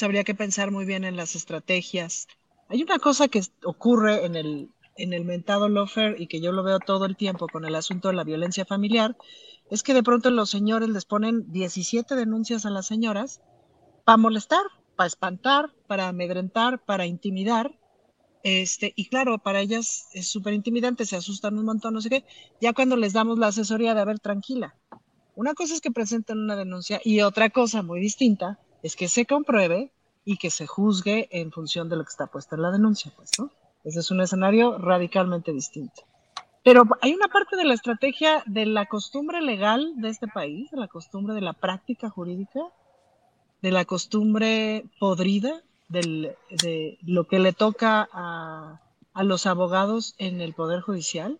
habría 0.00 0.22
que 0.22 0.36
pensar 0.36 0.70
muy 0.70 0.84
bien 0.84 1.02
en 1.02 1.16
las 1.16 1.34
estrategias. 1.34 2.28
Hay 2.68 2.84
una 2.84 3.00
cosa 3.00 3.26
que 3.26 3.42
ocurre 3.64 4.24
en 4.24 4.36
el, 4.36 4.70
en 4.96 5.12
el 5.12 5.24
mentado 5.24 5.68
lofer 5.68 6.20
y 6.20 6.28
que 6.28 6.40
yo 6.40 6.52
lo 6.52 6.62
veo 6.62 6.78
todo 6.78 7.04
el 7.04 7.16
tiempo 7.16 7.48
con 7.48 7.64
el 7.64 7.74
asunto 7.74 8.06
de 8.06 8.14
la 8.14 8.22
violencia 8.22 8.64
familiar, 8.64 9.16
es 9.70 9.82
que 9.82 9.92
de 9.92 10.04
pronto 10.04 10.30
los 10.30 10.50
señores 10.50 10.88
les 10.88 11.04
ponen 11.04 11.50
17 11.50 12.14
denuncias 12.14 12.64
a 12.64 12.70
las 12.70 12.86
señoras 12.86 13.42
para 14.04 14.18
molestar, 14.18 14.62
para 14.94 15.08
espantar, 15.08 15.72
para 15.88 16.06
amedrentar, 16.06 16.84
para 16.84 17.06
intimidar. 17.06 17.76
Este, 18.42 18.92
y 18.96 19.06
claro, 19.06 19.38
para 19.38 19.60
ellas 19.60 20.08
es 20.12 20.28
súper 20.28 20.54
intimidante, 20.54 21.06
se 21.06 21.16
asustan 21.16 21.58
un 21.58 21.64
montón, 21.64 21.94
no 21.94 22.00
sé 22.00 22.10
qué. 22.10 22.24
Ya 22.60 22.72
cuando 22.72 22.96
les 22.96 23.12
damos 23.12 23.38
la 23.38 23.48
asesoría 23.48 23.94
de, 23.94 24.00
a 24.00 24.04
ver, 24.04 24.18
tranquila. 24.18 24.74
Una 25.34 25.54
cosa 25.54 25.74
es 25.74 25.80
que 25.80 25.90
presenten 25.90 26.38
una 26.38 26.56
denuncia 26.56 27.00
y 27.04 27.20
otra 27.22 27.50
cosa 27.50 27.82
muy 27.82 28.00
distinta 28.00 28.58
es 28.82 28.96
que 28.96 29.08
se 29.08 29.24
compruebe 29.26 29.92
y 30.24 30.36
que 30.36 30.50
se 30.50 30.66
juzgue 30.66 31.28
en 31.30 31.52
función 31.52 31.88
de 31.88 31.96
lo 31.96 32.04
que 32.04 32.10
está 32.10 32.26
puesto 32.26 32.54
en 32.54 32.62
la 32.62 32.70
denuncia, 32.70 33.12
pues, 33.16 33.30
¿no? 33.38 33.50
Ese 33.84 34.00
es 34.00 34.10
un 34.10 34.20
escenario 34.20 34.78
radicalmente 34.78 35.52
distinto. 35.52 36.02
Pero 36.64 36.84
hay 37.00 37.12
una 37.12 37.28
parte 37.28 37.56
de 37.56 37.64
la 37.64 37.74
estrategia 37.74 38.44
de 38.46 38.66
la 38.66 38.86
costumbre 38.86 39.40
legal 39.40 39.94
de 39.96 40.10
este 40.10 40.28
país, 40.28 40.70
de 40.70 40.78
la 40.78 40.86
costumbre 40.86 41.34
de 41.34 41.40
la 41.40 41.54
práctica 41.54 42.08
jurídica, 42.08 42.60
de 43.62 43.72
la 43.72 43.84
costumbre 43.84 44.84
podrida, 45.00 45.62
de 45.92 46.98
lo 47.02 47.26
que 47.28 47.38
le 47.38 47.52
toca 47.52 48.08
a, 48.12 48.80
a 49.12 49.24
los 49.24 49.46
abogados 49.46 50.14
en 50.18 50.40
el 50.40 50.54
Poder 50.54 50.80
Judicial, 50.80 51.38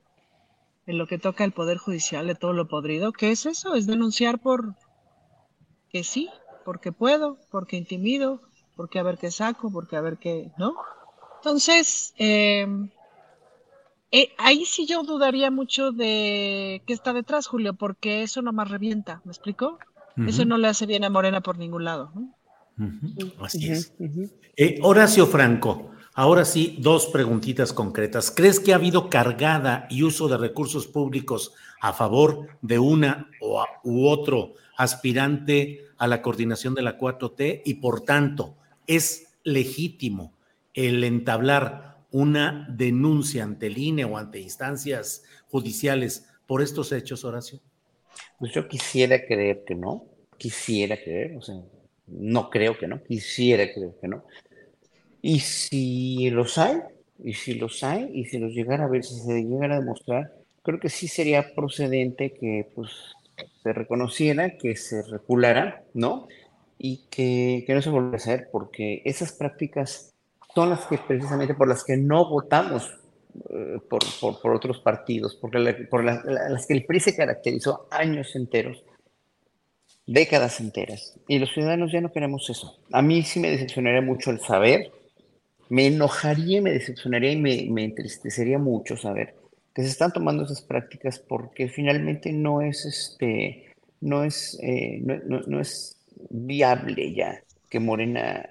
en 0.86 0.98
lo 0.98 1.06
que 1.06 1.18
toca 1.18 1.44
al 1.44 1.52
Poder 1.52 1.78
Judicial, 1.78 2.26
de 2.26 2.34
todo 2.34 2.52
lo 2.52 2.68
podrido. 2.68 3.12
¿Qué 3.12 3.30
es 3.30 3.46
eso? 3.46 3.74
Es 3.74 3.86
denunciar 3.86 4.38
por 4.38 4.74
que 5.90 6.04
sí, 6.04 6.30
porque 6.64 6.92
puedo, 6.92 7.38
porque 7.50 7.76
intimido, 7.76 8.40
porque 8.76 8.98
a 8.98 9.02
ver 9.02 9.18
qué 9.18 9.30
saco, 9.30 9.70
porque 9.70 9.96
a 9.96 10.00
ver 10.00 10.18
qué, 10.18 10.50
¿no? 10.58 10.74
Entonces, 11.36 12.14
eh, 12.18 12.66
eh, 14.10 14.32
ahí 14.38 14.64
sí 14.64 14.86
yo 14.86 15.02
dudaría 15.02 15.50
mucho 15.50 15.92
de 15.92 16.82
qué 16.86 16.92
está 16.92 17.12
detrás, 17.12 17.46
Julio, 17.46 17.74
porque 17.74 18.22
eso 18.22 18.42
no 18.42 18.52
más 18.52 18.70
revienta, 18.70 19.20
¿me 19.24 19.32
explico? 19.32 19.78
Eso 20.26 20.44
no 20.44 20.58
le 20.58 20.68
hace 20.68 20.84
bien 20.84 21.04
a 21.04 21.10
Morena 21.10 21.40
por 21.40 21.56
ningún 21.56 21.84
lado. 21.84 22.12
Así 23.40 23.70
es. 23.70 23.94
Eh, 24.56 24.78
Horacio 24.82 25.26
Franco, 25.26 25.90
ahora 26.14 26.44
sí, 26.44 26.76
dos 26.80 27.06
preguntitas 27.06 27.72
concretas. 27.72 28.30
¿Crees 28.30 28.60
que 28.60 28.72
ha 28.72 28.76
habido 28.76 29.08
cargada 29.08 29.86
y 29.90 30.02
uso 30.02 30.28
de 30.28 30.36
recursos 30.36 30.86
públicos 30.86 31.52
a 31.80 31.92
favor 31.92 32.48
de 32.60 32.78
una 32.78 33.28
o 33.40 33.64
u 33.84 34.06
otro 34.06 34.54
aspirante 34.76 35.86
a 35.98 36.06
la 36.06 36.22
coordinación 36.22 36.74
de 36.74 36.82
la 36.82 36.98
4T 36.98 37.62
y 37.64 37.74
por 37.74 38.04
tanto 38.04 38.56
es 38.86 39.34
legítimo 39.44 40.32
el 40.74 41.04
entablar 41.04 41.98
una 42.10 42.66
denuncia 42.70 43.42
ante 43.42 43.66
el 43.66 43.78
INE 43.78 44.04
o 44.04 44.18
ante 44.18 44.40
instancias 44.40 45.24
judiciales 45.50 46.28
por 46.46 46.62
estos 46.62 46.92
hechos, 46.92 47.24
Horacio? 47.24 47.60
Pues 48.38 48.52
yo 48.52 48.68
quisiera 48.68 49.24
creer 49.24 49.64
que 49.66 49.74
no, 49.74 50.04
quisiera 50.36 50.96
creer, 50.96 51.36
o 51.36 51.42
sea, 51.42 51.56
no 52.18 52.50
creo 52.50 52.78
que 52.78 52.86
no, 52.86 53.02
quisiera 53.02 53.72
creer 53.72 53.92
que 54.00 54.08
no. 54.08 54.24
Y 55.20 55.40
si 55.40 56.30
los 56.30 56.58
hay, 56.58 56.78
y 57.22 57.34
si 57.34 57.54
los 57.54 57.82
hay, 57.84 58.10
y 58.12 58.24
si 58.24 58.38
los 58.38 58.52
llegara 58.52 58.84
a 58.84 58.88
ver, 58.88 59.04
si 59.04 59.14
se 59.20 59.42
llegara 59.42 59.76
a 59.76 59.80
demostrar, 59.80 60.32
creo 60.62 60.80
que 60.80 60.88
sí 60.88 61.08
sería 61.08 61.54
procedente 61.54 62.32
que 62.32 62.68
pues 62.74 62.90
se 63.62 63.72
reconociera, 63.72 64.56
que 64.56 64.76
se 64.76 65.02
reculara, 65.02 65.84
¿no? 65.94 66.28
Y 66.78 67.04
que, 67.10 67.64
que 67.66 67.74
no 67.74 67.82
se 67.82 67.90
volviera 67.90 68.14
a 68.14 68.16
hacer, 68.16 68.48
porque 68.50 69.02
esas 69.04 69.32
prácticas 69.32 70.12
son 70.54 70.70
las 70.70 70.86
que 70.86 70.98
precisamente 70.98 71.54
por 71.54 71.68
las 71.68 71.84
que 71.84 71.96
no 71.96 72.28
votamos 72.28 72.98
eh, 73.50 73.78
por, 73.88 74.02
por, 74.42 74.54
otros 74.54 74.80
partidos, 74.80 75.36
porque 75.36 75.86
por 75.90 76.04
las 76.04 76.66
que 76.66 76.74
el 76.74 76.84
PRI 76.84 77.00
se 77.00 77.16
caracterizó 77.16 77.86
años 77.90 78.36
enteros, 78.36 78.84
décadas 80.06 80.60
enteras. 80.60 81.14
Y 81.28 81.38
los 81.38 81.52
ciudadanos 81.52 81.92
ya 81.92 82.00
no 82.00 82.12
queremos 82.12 82.48
eso. 82.50 82.78
A 82.92 83.02
mí 83.02 83.22
sí 83.22 83.40
me 83.40 83.50
decepcionaría 83.50 84.02
mucho 84.02 84.30
el 84.30 84.40
saber, 84.40 84.90
me 85.68 85.86
enojaría, 85.86 86.60
me 86.60 86.72
decepcionaría 86.72 87.32
y 87.32 87.36
me, 87.36 87.66
me 87.70 87.84
entristecería 87.84 88.58
mucho 88.58 88.96
saber 88.96 89.34
que 89.74 89.82
se 89.82 89.88
están 89.88 90.12
tomando 90.12 90.44
esas 90.44 90.60
prácticas 90.60 91.18
porque 91.18 91.68
finalmente 91.68 92.30
no 92.30 92.60
es 92.60 92.84
este 92.84 93.72
no 94.02 94.22
es 94.22 94.58
eh, 94.60 95.00
no, 95.02 95.16
no, 95.24 95.40
no 95.46 95.60
es 95.60 95.96
viable 96.28 97.14
ya 97.14 97.42
que 97.70 97.80
Morena 97.80 98.50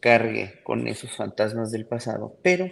cargue 0.00 0.60
con 0.62 0.86
esos 0.86 1.16
fantasmas 1.16 1.70
del 1.70 1.86
pasado, 1.86 2.36
pero 2.42 2.70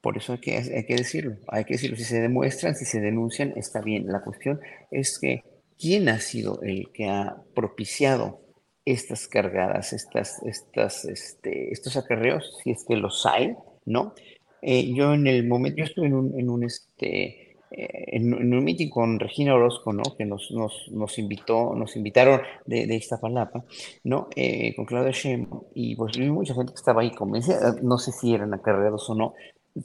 por 0.00 0.16
eso 0.16 0.32
hay 0.32 0.38
que, 0.38 0.56
hay 0.56 0.84
que 0.84 0.96
decirlo, 0.96 1.36
hay 1.48 1.64
que 1.64 1.74
decirlo, 1.74 1.96
si 1.96 2.04
se 2.04 2.20
demuestran, 2.20 2.74
si 2.74 2.84
se 2.84 3.00
denuncian, 3.00 3.52
está 3.56 3.80
bien. 3.80 4.06
La 4.08 4.20
cuestión 4.22 4.60
es 4.90 5.18
que 5.18 5.44
quién 5.78 6.08
ha 6.08 6.20
sido 6.20 6.60
el 6.62 6.90
que 6.92 7.08
ha 7.08 7.42
propiciado 7.54 8.40
estas 8.84 9.28
cargadas, 9.28 9.92
estas, 9.92 10.42
estas, 10.42 11.04
este, 11.04 11.72
estos 11.72 11.96
acarreos, 11.96 12.58
si 12.62 12.70
es 12.70 12.84
que 12.86 12.96
los 12.96 13.24
hay, 13.26 13.54
¿no? 13.84 14.14
Eh, 14.60 14.92
yo 14.94 15.14
en 15.14 15.26
el 15.26 15.46
momento, 15.46 15.78
yo 15.78 15.84
estuve 15.84 16.06
en 16.06 16.14
un, 16.14 16.38
en 16.38 16.50
un 16.50 16.64
este, 16.64 17.56
eh, 17.70 18.16
en, 18.16 18.34
un 18.34 18.64
meeting 18.64 18.90
con 18.90 19.18
Regina 19.18 19.54
Orozco, 19.54 19.92
¿no? 19.92 20.02
Que 20.16 20.24
nos, 20.24 20.50
nos, 20.50 20.88
nos 20.90 21.18
invitó, 21.18 21.74
nos 21.74 21.96
invitaron 21.96 22.40
de, 22.66 22.94
Iztapalapa, 22.94 23.64
¿no? 24.04 24.28
Eh, 24.36 24.74
con 24.76 24.84
Claudia 24.84 25.12
Sheinbaum, 25.12 25.64
y 25.74 25.96
pues 25.96 26.16
vi 26.18 26.30
mucha 26.30 26.54
gente 26.54 26.72
que 26.72 26.78
estaba 26.78 27.02
ahí 27.02 27.12
convencida, 27.12 27.76
no 27.82 27.98
sé 27.98 28.12
si 28.12 28.34
eran 28.34 28.52
acarreados 28.52 29.08
o 29.10 29.14
no, 29.14 29.34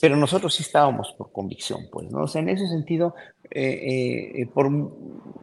pero 0.02 0.18
nosotros 0.18 0.54
sí 0.54 0.64
estábamos 0.64 1.14
por 1.18 1.32
convicción, 1.32 1.88
pues, 1.92 2.12
¿no? 2.12 2.24
O 2.24 2.28
sea, 2.28 2.42
en 2.42 2.50
ese 2.50 2.68
sentido, 2.68 3.16
eh, 3.50 4.46
por, 4.54 4.68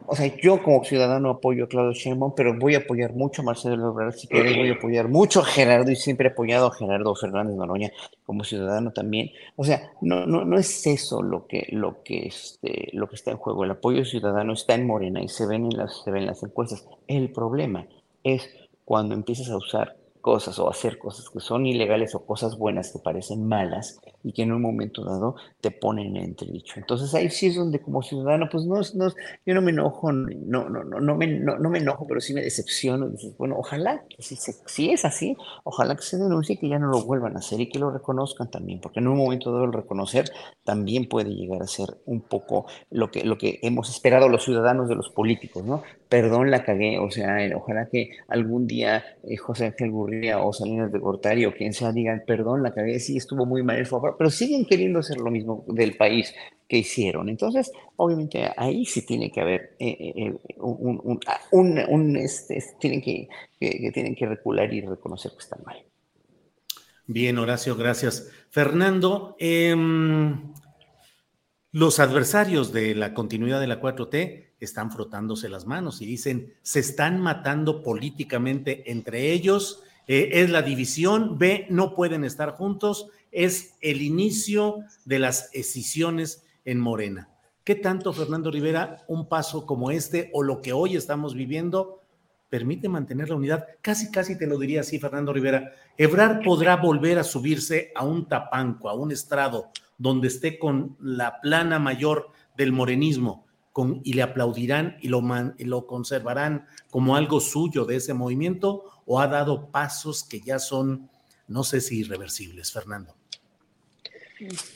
o 0.07 0.15
sea, 0.15 0.27
yo 0.37 0.63
como 0.63 0.85
ciudadano 0.85 1.31
apoyo 1.31 1.65
a 1.65 1.69
Claudio 1.69 1.93
Sheinbaum, 1.93 2.35
pero 2.37 2.59
voy 2.59 2.75
a 2.75 2.79
apoyar 2.79 3.15
mucho 3.15 3.41
a 3.41 3.47
Marcelo 3.47 3.95
si 4.13 4.29
quieres, 4.29 4.55
voy 4.55 4.69
a 4.69 4.75
apoyar 4.75 5.09
mucho 5.09 5.41
a 5.41 5.45
Gerardo, 5.45 5.91
y 5.91 5.97
siempre 5.97 6.29
he 6.29 6.33
apoyado 6.33 6.67
a 6.67 6.75
Gerardo 6.75 7.15
Fernández 7.15 7.57
Noroña 7.57 7.91
como 8.27 8.45
ciudadano 8.45 8.93
también. 8.93 9.31
O 9.57 9.65
sea, 9.65 9.93
no, 10.03 10.59
es 10.59 10.87
eso 10.87 11.23
lo 11.23 11.47
que, 11.47 11.67
lo, 11.71 12.03
que 12.03 12.27
este, 12.27 12.91
lo 12.93 13.09
que 13.09 13.17
está 13.17 13.31
en 13.31 13.39
juego. 13.39 13.65
El 13.65 13.71
apoyo 13.71 14.05
ciudadano 14.05 14.53
está 14.53 14.75
en 14.75 14.87
Morena 14.87 15.23
y 15.23 15.29
se 15.29 15.47
ven 15.47 15.65
en 15.65 15.79
las, 15.79 16.03
se 16.03 16.11
ven 16.11 16.23
en 16.23 16.29
las 16.29 16.43
encuestas. 16.43 16.87
El 17.07 17.33
problema 17.33 17.87
es 18.23 18.51
cuando 18.85 19.15
empiezas 19.15 19.49
a 19.49 19.57
usar 19.57 19.97
cosas 20.25 20.59
o 20.59 20.71
hacer 20.71 20.97
cosas 20.97 21.29
que 21.29 21.39
son 21.39 21.67
ilegales 21.67 22.15
o 22.15 22.25
cosas 22.25 22.57
buenas 22.57 22.91
que 22.91 22.99
parecen 22.99 23.47
malas 23.47 24.01
y 24.23 24.33
que 24.33 24.41
en 24.41 24.53
un 24.53 24.63
momento 24.63 25.05
dado 25.05 25.37
te 25.61 25.71
ponen 25.71 26.17
en 26.17 26.25
entredicho. 26.25 26.77
Entonces 26.79 27.15
ahí 27.15 27.29
sí 27.29 27.49
es 27.49 27.57
donde 27.57 27.83
como 27.83 28.01
ciudadano, 28.03 28.49
pues 28.51 28.65
no, 28.65 28.77
no 28.95 29.13
yo 29.45 29.55
no 29.55 29.61
me 29.61 29.71
enojo, 29.71 30.13
no, 30.13 30.71
no, 30.71 30.83
no, 30.83 30.99
no, 30.99 31.15
me, 31.15 31.27
no, 31.27 31.69
me 31.69 31.79
enojo, 31.79 32.07
pero 32.07 32.23
sí 32.23 32.33
me 32.33 32.41
decepciono. 32.41 33.11
Dices, 33.11 33.37
bueno, 33.37 33.57
ojalá, 33.59 34.03
si, 34.19 34.37
si 34.37 34.91
es 34.91 35.05
así, 35.05 35.37
ojalá 35.63 35.95
que 35.95 36.03
se 36.03 36.17
denuncie 36.17 36.55
y 36.55 36.59
que 36.59 36.71
ya 36.71 36.79
no 36.79 36.87
lo 36.87 37.05
vuelvan 37.05 37.37
a 37.37 37.41
hacer 37.41 37.61
y 37.61 37.69
que 37.69 37.79
lo 37.79 37.91
reconozcan 37.91 38.51
también, 38.51 38.81
porque 38.81 39.01
en 39.01 39.09
un 39.09 39.19
momento 39.19 39.53
dado 39.53 39.67
el 39.67 39.75
reconocer 39.75 40.31
también 40.65 41.07
puede 41.07 41.35
llegar 41.35 41.61
a 41.61 41.67
ser 41.67 41.99
un 42.07 42.23
poco 42.23 42.65
lo 42.91 43.11
que, 43.11 43.25
lo 43.25 43.37
que 43.37 43.59
hemos 43.63 43.91
esperado 43.91 44.31
los 44.31 44.43
ciudadanos 44.43 44.89
de 44.89 44.95
los 44.95 45.11
políticos, 45.11 45.65
¿no? 45.65 45.83
Perdón, 46.09 46.51
la 46.51 46.65
cagué, 46.65 46.99
o 46.99 47.11
sea, 47.11 47.37
ojalá 47.57 47.89
que 47.91 48.11
algún 48.29 48.67
día 48.67 49.05
eh, 49.25 49.37
José 49.37 49.67
Ángel 49.67 49.91
Gurría 49.91 50.14
o 50.41 50.53
Salinas 50.53 50.93
de 50.93 50.99
Gortari 50.99 51.45
o 51.47 51.55
quien 51.55 51.73
sea 51.73 51.93
digan, 51.93 52.23
perdón, 52.27 52.63
la 52.63 52.73
cagué, 52.73 52.99
sí, 53.01 53.17
estuvo 53.17 53.47
muy 53.47 53.63
mal 53.63 53.77
el 53.77 53.87
favor, 53.87 54.17
pero 54.19 54.31
siguen 54.31 54.65
queriendo 54.65 55.01
hacer 55.01 55.19
lo 55.19 55.31
mismo 55.31 55.65
del 55.69 55.97
país 55.97 56.35
que 56.69 56.79
hicieron. 56.79 57.29
Entonces, 57.29 57.71
obviamente 57.97 58.51
ahí 58.57 58.85
sí 58.85 59.05
tiene 59.05 59.31
que 59.31 59.41
haber 59.41 59.77
eh, 59.79 60.13
eh, 60.17 60.35
un, 60.59 61.79
un, 61.89 62.17
este, 62.17 62.63
tienen 62.79 63.01
que, 63.01 63.29
que, 63.59 63.91
tienen 63.93 64.15
que 64.15 64.27
recular 64.27 64.73
y 64.73 64.81
reconocer 64.81 65.33
que 65.33 65.43
están 65.43 65.61
mal. 65.65 65.77
Bien, 67.07 67.37
Horacio, 67.39 67.77
gracias. 67.77 68.31
Fernando, 68.51 69.37
em, 69.39 70.55
los 71.71 72.01
adversarios 72.01 72.73
de 72.73 72.95
la 72.95 73.13
continuidad 73.13 73.61
de 73.61 73.67
la 73.67 73.81
4T 73.81 74.55
están 74.59 74.91
frotándose 74.91 75.49
las 75.49 75.67
manos 75.67 76.01
y 76.01 76.07
dicen, 76.07 76.55
se 76.63 76.81
están 76.81 77.21
matando 77.21 77.83
políticamente 77.83 78.91
entre 78.91 79.33
ellos, 79.33 79.83
eh, 80.07 80.31
es 80.33 80.51
la 80.51 80.63
división, 80.63 81.39
B, 81.39 81.67
no 81.71 81.95
pueden 81.95 82.25
estar 82.25 82.53
juntos, 82.53 83.09
es 83.33 83.75
el 83.81 84.03
inicio 84.03 84.81
de 85.05 85.19
las 85.19 85.51
escisiones 85.53 86.45
en 86.65 86.79
Morena. 86.79 87.29
¿Qué 87.65 87.75
tanto, 87.75 88.13
Fernando 88.13 88.51
Rivera, 88.51 89.05
un 89.09 89.29
paso 89.29 89.65
como 89.65 89.91
este 89.91 90.31
o 90.35 90.43
lo 90.43 90.61
que 90.61 90.73
hoy 90.73 90.97
estamos 90.97 91.35
viviendo 91.35 92.01
permite 92.51 92.89
mantener 92.89 93.31
la 93.31 93.37
unidad? 93.37 93.67
Casi, 93.81 94.11
casi 94.11 94.37
te 94.37 94.47
lo 94.47 94.59
diría 94.59 94.83
así, 94.83 94.99
Fernando 94.99 95.33
Rivera. 95.33 95.73
Ebrar 95.97 96.43
podrá 96.45 96.77
volver 96.77 97.19
a 97.19 97.25
subirse 97.25 97.91
a 97.95 98.05
un 98.05 98.29
tapanco, 98.29 98.91
a 98.91 98.95
un 98.95 99.11
estrado, 99.13 99.71
donde 99.97 100.29
esté 100.29 100.59
con 100.59 100.97
la 101.01 101.41
plana 101.41 101.79
mayor 101.79 102.29
del 102.57 102.73
morenismo 102.73 103.44
y 104.05 104.13
le 104.13 104.23
aplaudirán 104.23 104.97
y 105.01 105.09
lo, 105.09 105.23
lo 105.59 105.87
conservarán 105.87 106.67
como 106.91 107.17
algo 107.17 107.41
suyo 107.41 107.85
de 107.85 107.97
ese 107.97 108.15
movimiento 108.15 108.85
o 109.07 109.21
ha 109.21 109.27
dado 109.27 109.71
pasos 109.71 110.25
que 110.25 110.41
ya 110.41 110.59
son, 110.59 111.11
no 111.49 111.65
sé 111.65 111.81
si 111.81 112.01
irreversibles, 112.01 112.73
Fernando. 112.73 113.15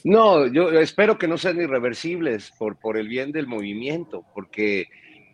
No, 0.05 0.47
yo 0.47 0.71
espero 0.81 1.19
que 1.19 1.29
no 1.29 1.37
sean 1.37 1.61
irreversibles 1.61 2.53
por, 2.59 2.77
por 2.79 2.97
el 2.97 3.09
bien 3.09 3.33
del 3.33 3.47
movimiento, 3.47 4.25
porque 4.35 4.87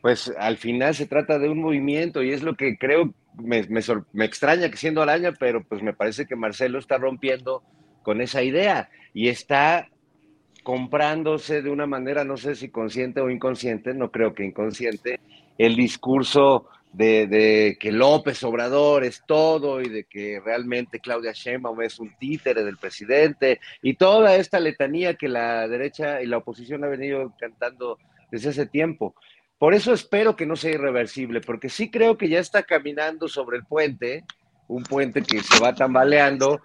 pues 0.02 0.32
al 0.38 0.58
final 0.58 0.94
se 0.94 1.06
trata 1.06 1.38
de 1.38 1.48
un 1.48 1.60
movimiento 1.60 2.22
y 2.22 2.32
es 2.32 2.42
lo 2.42 2.56
que 2.56 2.76
creo, 2.76 3.14
me, 3.34 3.66
me, 3.68 4.24
extraña 4.24 4.70
que 4.70 4.76
siendo 4.76 5.00
araña, 5.00 5.32
pero 5.32 5.64
pues 5.64 5.82
me 5.82 5.94
parece 5.94 6.26
que 6.26 6.36
Marcelo 6.36 6.78
está 6.78 6.98
rompiendo 6.98 7.62
con 8.02 8.20
esa 8.20 8.42
idea 8.42 8.90
y 9.14 9.28
está 9.28 9.88
comprándose 10.64 11.62
de 11.62 11.70
una 11.70 11.86
manera, 11.86 12.24
no 12.24 12.36
sé 12.36 12.56
si 12.56 12.70
consciente 12.70 13.20
o 13.20 13.30
inconsciente, 13.30 13.94
no 13.94 14.10
creo 14.10 14.34
que 14.34 14.44
inconsciente, 14.44 15.20
el 15.58 15.76
discurso 15.76 16.66
de, 16.94 17.76
que 17.78 17.92
López 17.92 18.42
Obrador 18.44 19.04
es 19.04 19.22
todo 19.26 19.80
y 19.82 19.88
de 19.88 20.04
que 20.04 20.40
realmente 20.44 21.00
Claudia 21.00 21.32
Sheinbaum 21.32 21.82
es 21.82 21.98
un 21.98 22.14
títere 22.18 22.64
del 22.64 22.78
presidente 22.78 23.60
y 23.82 23.94
toda 23.94 24.36
esta 24.36 24.58
letanía 24.58 25.14
que 25.14 25.28
la 25.28 25.68
derecha 25.68 26.22
y 26.22 26.26
la 26.26 26.38
oposición 26.38 26.82
ha 26.82 26.88
venido 26.88 27.34
cantando 27.38 27.98
desde 28.30 28.50
hace 28.50 28.66
tiempo. 28.66 29.14
Por 29.58 29.74
eso 29.74 29.92
espero 29.92 30.34
que 30.34 30.46
no 30.46 30.56
sea 30.56 30.72
irreversible, 30.72 31.40
porque 31.40 31.68
sí 31.68 31.90
creo 31.90 32.16
que 32.16 32.28
ya 32.28 32.40
está 32.40 32.62
caminando 32.62 33.28
sobre 33.28 33.58
el 33.58 33.64
puente, 33.64 34.24
un 34.66 34.82
puente 34.82 35.22
que 35.22 35.40
se 35.40 35.62
va 35.62 35.74
tambaleando, 35.74 36.62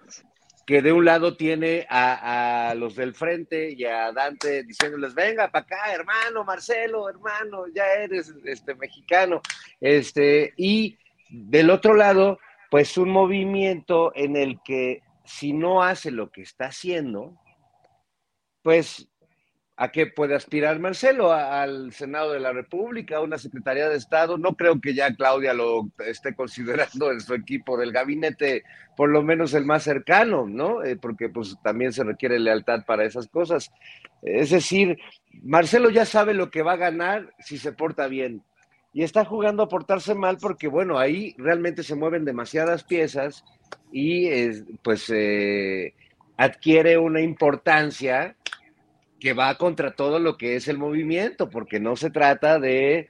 que 0.70 0.82
de 0.82 0.92
un 0.92 1.04
lado 1.04 1.36
tiene 1.36 1.84
a, 1.90 2.74
los 2.76 2.94
del 2.94 3.12
frente 3.12 3.72
y 3.72 3.84
a 3.86 4.12
Dante 4.12 4.62
diciéndoles, 4.62 5.16
venga 5.16 5.50
para 5.50 5.64
acá, 5.64 5.92
hermano, 5.92 6.44
Marcelo, 6.44 7.08
hermano, 7.08 7.66
ya 7.74 7.86
eres 7.94 8.32
este, 8.44 8.76
mexicano. 8.76 9.42
Este, 9.80 10.54
y 10.56 10.96
del 11.28 11.70
otro 11.70 11.94
lado, 11.94 12.38
pues 12.70 12.96
un 12.98 13.10
movimiento 13.10 14.12
en 14.14 14.36
el 14.36 14.60
que 14.62 15.02
si 15.24 15.52
no 15.52 15.82
hace 15.82 16.12
lo 16.12 16.30
que 16.30 16.42
está 16.42 16.66
haciendo, 16.66 17.36
pues 18.62 19.08
¿A 19.82 19.90
qué 19.90 20.06
puede 20.06 20.34
aspirar 20.34 20.78
Marcelo? 20.78 21.32
al 21.32 21.90
Senado 21.94 22.32
de 22.32 22.40
la 22.40 22.52
República, 22.52 23.16
a 23.16 23.22
una 23.22 23.38
Secretaría 23.38 23.88
de 23.88 23.96
Estado. 23.96 24.36
No 24.36 24.54
creo 24.54 24.78
que 24.78 24.92
ya 24.92 25.14
Claudia 25.14 25.54
lo 25.54 25.88
esté 26.06 26.34
considerando 26.34 27.10
en 27.10 27.22
su 27.22 27.32
equipo 27.32 27.78
del 27.78 27.90
gabinete, 27.90 28.62
por 28.94 29.08
lo 29.08 29.22
menos 29.22 29.54
el 29.54 29.64
más 29.64 29.82
cercano, 29.84 30.46
¿no? 30.46 30.84
Eh, 30.84 30.96
porque 30.96 31.30
pues 31.30 31.56
también 31.64 31.94
se 31.94 32.04
requiere 32.04 32.38
lealtad 32.38 32.84
para 32.84 33.06
esas 33.06 33.28
cosas. 33.28 33.72
Es 34.20 34.50
decir, 34.50 34.98
Marcelo 35.42 35.88
ya 35.88 36.04
sabe 36.04 36.34
lo 36.34 36.50
que 36.50 36.60
va 36.60 36.72
a 36.72 36.76
ganar 36.76 37.32
si 37.38 37.56
se 37.56 37.72
porta 37.72 38.06
bien. 38.06 38.42
Y 38.92 39.02
está 39.02 39.24
jugando 39.24 39.62
a 39.62 39.68
portarse 39.70 40.14
mal 40.14 40.36
porque, 40.36 40.68
bueno, 40.68 40.98
ahí 40.98 41.34
realmente 41.38 41.84
se 41.84 41.94
mueven 41.94 42.26
demasiadas 42.26 42.84
piezas 42.84 43.46
y 43.90 44.28
pues 44.82 45.08
eh, 45.08 45.94
adquiere 46.36 46.98
una 46.98 47.22
importancia 47.22 48.36
que 49.20 49.34
va 49.34 49.54
contra 49.56 49.94
todo 49.94 50.18
lo 50.18 50.36
que 50.36 50.56
es 50.56 50.66
el 50.68 50.78
movimiento, 50.78 51.50
porque 51.50 51.78
no 51.78 51.94
se 51.96 52.10
trata 52.10 52.58
de 52.58 53.08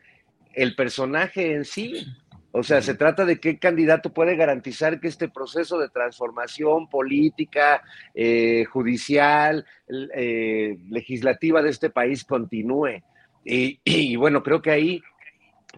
el 0.55 0.75
personaje 0.75 1.55
en 1.55 1.65
sí, 1.65 2.05
o 2.53 2.65
sea, 2.65 2.83
se 2.83 2.95
trata 2.95 3.25
de 3.25 3.39
qué 3.39 3.59
candidato 3.59 4.13
puede 4.13 4.35
garantizar 4.35 5.01
que 5.01 5.07
este 5.07 5.29
proceso 5.29 5.79
de 5.79 5.89
transformación 5.89 6.89
política, 6.89 7.83
eh, 8.13 8.65
judicial, 8.65 9.65
eh, 10.17 10.77
legislativa 10.91 11.63
de 11.63 11.71
este 11.71 11.91
país 11.91 12.25
continúe. 12.25 13.03
Y, 13.45 14.17
bueno, 14.17 14.43
creo 14.43 14.61
que 14.61 14.73
ahí, 14.73 15.03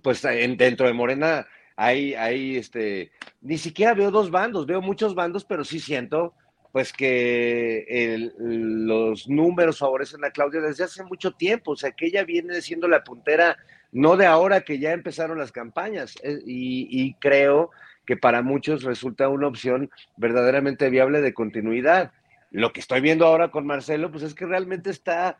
pues 0.03 0.23
dentro 0.23 0.87
de 0.87 0.95
Morena, 0.95 1.47
hay, 1.77 2.15
hay 2.15 2.57
este, 2.57 3.13
ni 3.43 3.59
siquiera 3.59 3.93
veo 3.93 4.11
dos 4.11 4.31
bandos, 4.31 4.67
veo 4.67 4.81
muchos 4.81 5.15
bandos, 5.15 5.45
pero 5.45 5.65
sí 5.65 5.79
siento 5.79 6.35
pues 6.73 6.91
que 6.95 8.31
los 8.39 9.29
números 9.29 9.79
favorecen 9.79 10.25
a 10.25 10.31
Claudia 10.31 10.63
desde 10.63 10.85
hace 10.85 11.05
mucho 11.05 11.33
tiempo, 11.33 11.73
o 11.73 11.77
sea, 11.77 11.93
que 11.93 12.07
ella 12.07 12.25
viene 12.25 12.63
siendo 12.63 12.89
la 12.89 13.05
puntera, 13.05 13.59
no 13.93 14.17
de 14.17 14.25
ahora 14.25 14.63
que 14.63 14.79
ya 14.79 14.93
empezaron 14.93 15.39
las 15.39 15.53
campañas, 15.53 16.17
eh, 16.23 16.41
y, 16.47 17.13
creo 17.21 17.71
que 18.07 18.17
para 18.17 18.41
muchos 18.41 18.85
resulta 18.85 19.29
una 19.29 19.49
opción 19.49 19.91
verdaderamente 20.17 20.89
viable 20.89 21.21
de 21.21 21.35
continuidad. 21.35 22.11
Lo 22.51 22.73
que 22.73 22.81
estoy 22.81 23.03
viendo 23.03 23.27
ahora 23.27 23.51
con 23.51 23.67
Marcelo, 23.67 24.11
pues 24.11 24.25
es 24.25 24.35
que 24.35 24.47
realmente 24.47 24.91
está 24.91 25.39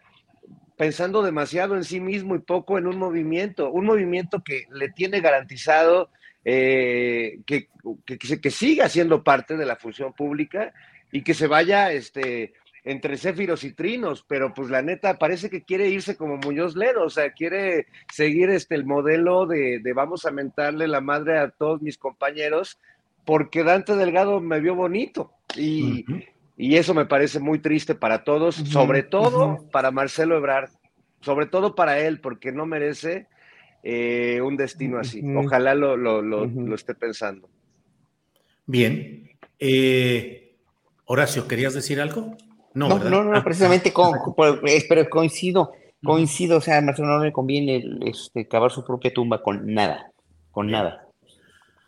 pensando 0.77 1.23
demasiado 1.23 1.77
en 1.77 1.85
sí 1.85 1.99
mismo 1.99 2.35
y 2.35 2.41
poco 2.41 2.77
en 2.77 2.87
un 2.87 2.99
movimiento, 2.99 3.71
un 3.71 3.87
movimiento 3.87 4.45
que 4.45 4.67
le 4.71 4.91
tiene 4.91 5.21
garantizado 5.21 6.11
eh, 6.45 7.39
que, 7.47 7.69
que, 8.05 8.19
que, 8.19 8.51
siga 8.51 8.89
siendo 8.89 9.23
parte 9.23 9.57
de 9.57 9.65
la 9.65 9.77
función 9.77 10.13
pública 10.13 10.73
y 11.13 11.23
que 11.23 11.35
se 11.35 11.47
vaya 11.47 11.93
este, 11.93 12.55
entre 12.85 13.17
céfiros 13.17 13.63
y 13.63 13.73
trinos, 13.73 14.25
pero 14.27 14.53
pues 14.53 14.71
la 14.71 14.83
neta 14.83 15.19
parece 15.19 15.49
que 15.51 15.63
quiere 15.63 15.89
irse 15.89 16.17
como 16.17 16.39
Muñoz 16.39 16.75
Ledo, 16.75 17.05
o 17.05 17.11
sea, 17.11 17.33
quiere 17.33 17.87
seguir 18.13 18.51
este 18.51 18.75
el 18.75 18.85
modelo 18.85 19.47
de, 19.47 19.79
de 19.79 19.93
vamos 19.93 20.25
a 20.27 20.33
mentarle 20.33 20.89
la 20.89 21.01
madre 21.01 21.39
a 21.39 21.51
todos 21.51 21.81
mis 21.81 21.99
compañeros, 21.99 22.79
porque 23.25 23.63
Dante 23.63 23.95
Delgado 23.95 24.41
me 24.41 24.59
vio 24.59 24.75
bonito 24.75 25.33
y, 25.57 26.05
y 26.57 26.77
eso 26.77 26.95
me 26.95 27.07
parece 27.07 27.39
muy 27.39 27.61
triste 27.61 27.95
para 27.95 28.25
todos, 28.25 28.57
sobre 28.57 29.05
todo 29.05 29.69
para 29.71 29.93
Marcelo 29.93 30.37
Ebrard, 30.37 30.71
sobre 31.21 31.47
todo 31.47 31.77
para 31.77 32.01
él, 32.01 32.21
porque 32.21 32.51
no 32.51 32.67
merece 32.67 33.29
eh, 33.85 34.41
un 34.43 34.57
destino 34.57 34.99
así. 34.99 35.23
Ojalá 35.37 35.75
lo, 35.75 35.97
lo, 35.97 36.21
lo, 36.21 36.75
esté 36.75 36.95
pensando. 36.95 37.49
Bien. 38.67 39.31
Eh, 39.59 40.42
Horacio, 41.05 41.49
¿querías 41.49 41.75
decir 41.75 42.01
algo? 42.01 42.37
No, 42.75 42.99
no, 42.99 43.25
no, 43.25 43.37
ah. 43.37 43.45
precisamente 43.45 43.93
con, 43.93 44.13
pero 44.89 45.11
coincido, 45.11 45.73
coincido, 46.03 46.59
o 46.59 46.61
sea, 46.61 46.79
a 46.79 46.81
Marcelo 46.81 47.09
no 47.09 47.25
le 47.25 47.33
conviene 47.33 47.85
este, 48.07 48.49
cavar 48.49 48.71
su 48.71 48.85
propia 48.85 49.13
tumba 49.13 49.43
con 49.43 49.75
nada, 49.75 50.11
con 50.51 50.71
nada. 50.71 51.07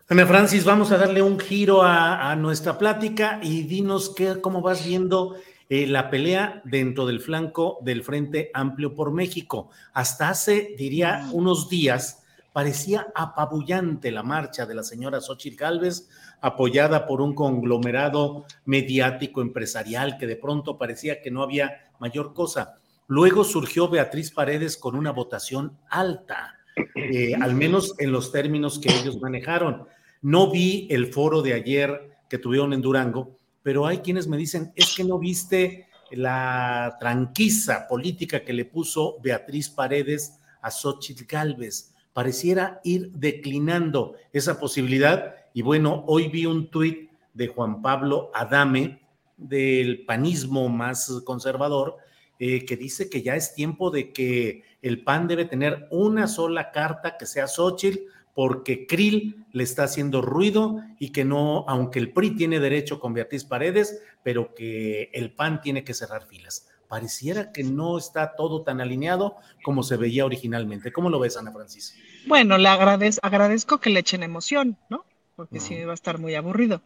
Ana 0.09 0.27
Francis, 0.27 0.65
vamos 0.65 0.93
a 0.93 0.99
darle 0.99 1.23
un 1.23 1.39
giro 1.39 1.83
a, 1.83 2.37
nuestra 2.37 2.77
plática 2.77 3.41
y 3.43 3.63
dinos 3.63 4.13
qué, 4.15 4.41
cómo 4.43 4.61
vas 4.61 4.85
viendo 4.85 5.37
eh, 5.71 5.87
la 5.87 6.11
pelea 6.11 6.61
dentro 6.65 7.07
del 7.07 7.21
flanco 7.21 7.79
del 7.81 8.05
Frente 8.05 8.51
Amplio 8.53 8.95
por 8.95 9.13
México. 9.13 9.71
Hasta 9.95 10.29
hace, 10.29 10.75
diría, 10.77 11.27
unos 11.33 11.71
días 11.71 12.23
parecía 12.53 13.09
apabullante 13.15 14.13
la 14.13 14.23
marcha 14.23 14.67
de 14.67 14.75
la 14.75 14.83
señora 14.83 15.23
Xochitl 15.23 15.57
Gálvez, 15.57 16.09
apoyada 16.45 17.07
por 17.07 17.23
un 17.23 17.35
conglomerado 17.35 18.45
mediático 18.67 19.41
empresarial 19.41 20.19
que 20.19 20.27
de 20.27 20.37
pronto 20.37 20.77
parecía 20.77 21.23
que 21.23 21.31
no 21.31 21.43
había 21.43 21.91
mayor 21.99 22.35
cosa. 22.35 22.79
Luego 23.07 23.45
surgió 23.45 23.89
Beatriz 23.89 24.31
Paredes 24.31 24.77
con 24.77 24.95
una 24.95 25.11
votación 25.11 25.79
alta, 25.89 26.59
eh, 26.95 27.35
al 27.41 27.55
menos 27.55 27.95
en 27.99 28.13
los 28.13 28.31
términos 28.31 28.79
que 28.79 28.91
ellos 28.91 29.19
manejaron. 29.23 29.85
No 30.21 30.51
vi 30.51 30.87
el 30.91 31.07
foro 31.07 31.41
de 31.41 31.55
ayer 31.55 32.11
que 32.29 32.37
tuvieron 32.37 32.75
en 32.75 32.83
Durango, 32.83 33.39
pero 33.63 33.87
hay 33.87 33.99
quienes 33.99 34.29
me 34.29 34.37
dicen, 34.37 34.71
es 34.77 34.95
que 34.95 35.03
no 35.03 35.19
viste 35.19 35.87
la 36.11 36.99
tranquiza 37.01 37.89
política 37.89 38.45
que 38.45 38.53
le 38.53 38.67
puso 38.67 39.17
Beatriz 39.23 39.71
Paredes 39.71 40.39
a 40.61 40.71
Xochitl 40.71 41.25
Galvez. 41.25 41.95
Pareciera 42.13 42.83
ir 42.85 43.13
declinando 43.13 44.15
esa 44.31 44.61
posibilidad. 44.61 45.37
Y 45.57 45.63
bueno, 45.63 46.03
hoy 46.09 46.27
vi 46.27 46.47
un 46.47 46.69
tuit 46.69 47.11
de 47.33 47.47
Juan 47.47 47.81
Pablo 47.81 48.33
Adame, 48.35 49.01
del 49.37 50.05
panismo 50.05 50.69
más 50.69 51.23
conservador, 51.25 51.97
eh, 52.41 52.65
que 52.65 52.77
dice 52.77 53.09
que 53.09 53.23
ya 53.23 53.37
es 53.37 53.55
tiempo 53.55 53.93
de 53.93 54.13
que 54.13 54.65
el 54.83 55.05
PAN 55.05 55.29
debe 55.29 55.45
tener 55.45 55.87
una 55.93 56.27
sola 56.27 56.73
carta 56.73 57.17
que 57.17 57.27
sea 57.27 57.47
Xochitl 57.47 58.01
porque 58.35 58.89
Krill 58.89 59.47
le 59.53 59.63
está 59.63 59.85
haciendo 59.85 60.23
ruido 60.23 60.83
y 60.99 61.11
que 61.11 61.25
no, 61.25 61.65
aunque 61.69 62.01
el 62.01 62.13
PRI 62.13 62.35
tiene 62.35 62.59
derecho 62.59 62.99
con 62.99 63.15
Beatriz 63.15 63.45
Paredes, 63.45 64.03
pero 64.25 64.57
que 64.57 65.09
el 65.13 65.33
PAN 65.33 65.61
tiene 65.61 65.85
que 65.85 65.95
cerrar 65.95 66.27
filas. 66.27 66.69
Pareciera 66.89 67.53
que 67.53 67.63
no 67.63 67.97
está 67.97 68.35
todo 68.35 68.63
tan 68.63 68.81
alineado 68.81 69.37
como 69.63 69.85
se 69.85 69.97
veía 69.97 70.27
originalmente. 70.27 70.93
¿Cómo 70.93 71.11
lo 71.11 71.21
ves, 71.21 71.37
Ana 71.37 71.53
Francis? 71.53 71.97
Bueno, 72.27 72.59
le 72.59 72.69
agradezco 72.69 73.79
que 73.79 73.91
le 73.91 74.01
echen 74.01 74.25
emoción, 74.25 74.77
¿no? 74.91 75.05
Porque 75.37 75.61
si 75.61 75.75
sí 75.75 75.85
va 75.85 75.93
a 75.93 75.95
estar 75.95 76.19
muy 76.19 76.35
aburrido. 76.35 76.83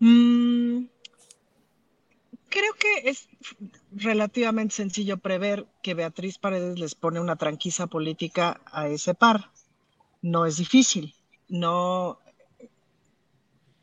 Mm, 0.00 0.84
creo 2.48 2.74
que 2.78 3.08
es 3.08 3.28
relativamente 3.92 4.74
sencillo 4.74 5.18
prever 5.18 5.66
que 5.82 5.94
Beatriz 5.94 6.38
Paredes 6.38 6.78
les 6.78 6.94
pone 6.94 7.20
una 7.20 7.36
tranquila 7.36 7.86
política 7.86 8.60
a 8.66 8.88
ese 8.88 9.14
par 9.14 9.50
no 10.22 10.46
es 10.46 10.56
difícil. 10.56 11.14
No, 11.48 12.18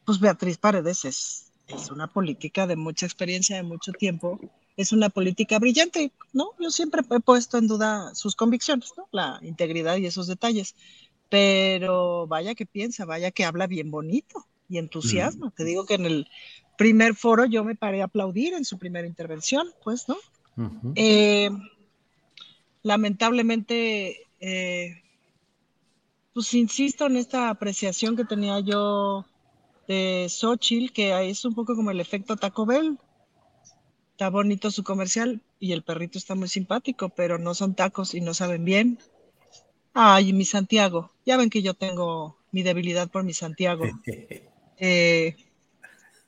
pues 0.06 0.20
Beatriz 0.20 0.58
Paredes 0.58 1.06
es, 1.06 1.52
es 1.68 1.92
una 1.92 2.08
política 2.08 2.66
de 2.66 2.76
mucha 2.76 3.06
experiencia, 3.06 3.58
de 3.58 3.64
mucho 3.64 3.92
tiempo. 3.92 4.40
Es 4.76 4.94
una 4.94 5.10
política 5.10 5.60
brillante, 5.60 6.14
¿no? 6.32 6.52
Yo 6.58 6.72
siempre 6.72 7.02
he 7.02 7.20
puesto 7.20 7.58
en 7.58 7.68
duda 7.68 8.16
sus 8.16 8.36
convicciones, 8.36 8.94
¿no? 8.98 9.08
La 9.12 9.40
integridad 9.42 9.98
y 9.98 10.06
esos 10.06 10.28
detalles. 10.28 10.74
Pero 11.30 12.28
vaya 12.28 12.56
que 12.56 12.66
piensa, 12.66 13.06
vaya 13.06 13.32
que 13.32 13.46
habla 13.46 13.68
bien 13.68 13.92
bonito 13.92 14.46
y 14.68 14.78
entusiasma. 14.78 15.52
Te 15.56 15.64
digo 15.64 15.86
que 15.86 15.96
en 15.96 16.06
el 16.06 16.28
primer 16.78 17.16
foro 17.16 17.46
yo 17.46 17.64
me 17.64 17.76
paré 17.76 18.02
a 18.02 18.06
aplaudir 18.06 18.54
en 18.54 18.66
su 18.66 18.78
primera 18.78 19.08
intervención, 19.08 19.68
pues, 19.84 20.08
¿no? 20.08 20.18
Eh, 20.96 21.50
lamentablemente, 22.84 24.18
eh, 24.40 25.02
pues 26.34 26.54
insisto 26.54 27.06
en 27.06 27.18
esta 27.18 27.50
apreciación 27.50 28.16
que 28.16 28.26
tenía 28.26 28.60
yo 28.60 29.26
de 29.88 30.28
Xochitl, 30.30 30.94
que 30.94 31.30
es 31.30 31.44
un 31.46 31.56
poco 31.56 31.76
como 31.76 31.92
el 31.92 32.00
efecto 32.00 32.38
Taco 32.38 32.66
Bell. 32.66 32.98
Está 34.12 34.30
bonito 34.30 34.70
su 34.70 34.84
comercial 34.84 35.42
y 35.60 35.72
el 35.72 35.84
perrito 35.84 36.18
está 36.18 36.36
muy 36.36 36.48
simpático, 36.48 37.10
pero 37.10 37.38
no 37.38 37.54
son 37.56 37.74
tacos 37.74 38.14
y 38.14 38.22
no 38.22 38.34
saben 38.34 38.66
bien. 38.66 39.00
Ay, 39.94 40.34
mi 40.34 40.46
Santiago. 40.46 41.12
Ya 41.26 41.38
ven 41.38 41.50
que 41.50 41.62
yo 41.62 41.74
tengo 41.74 42.38
mi 42.52 42.64
debilidad 42.64 43.10
por 43.10 43.24
mi 43.24 43.34
Santiago. 43.34 43.86
Eh, 44.82 45.36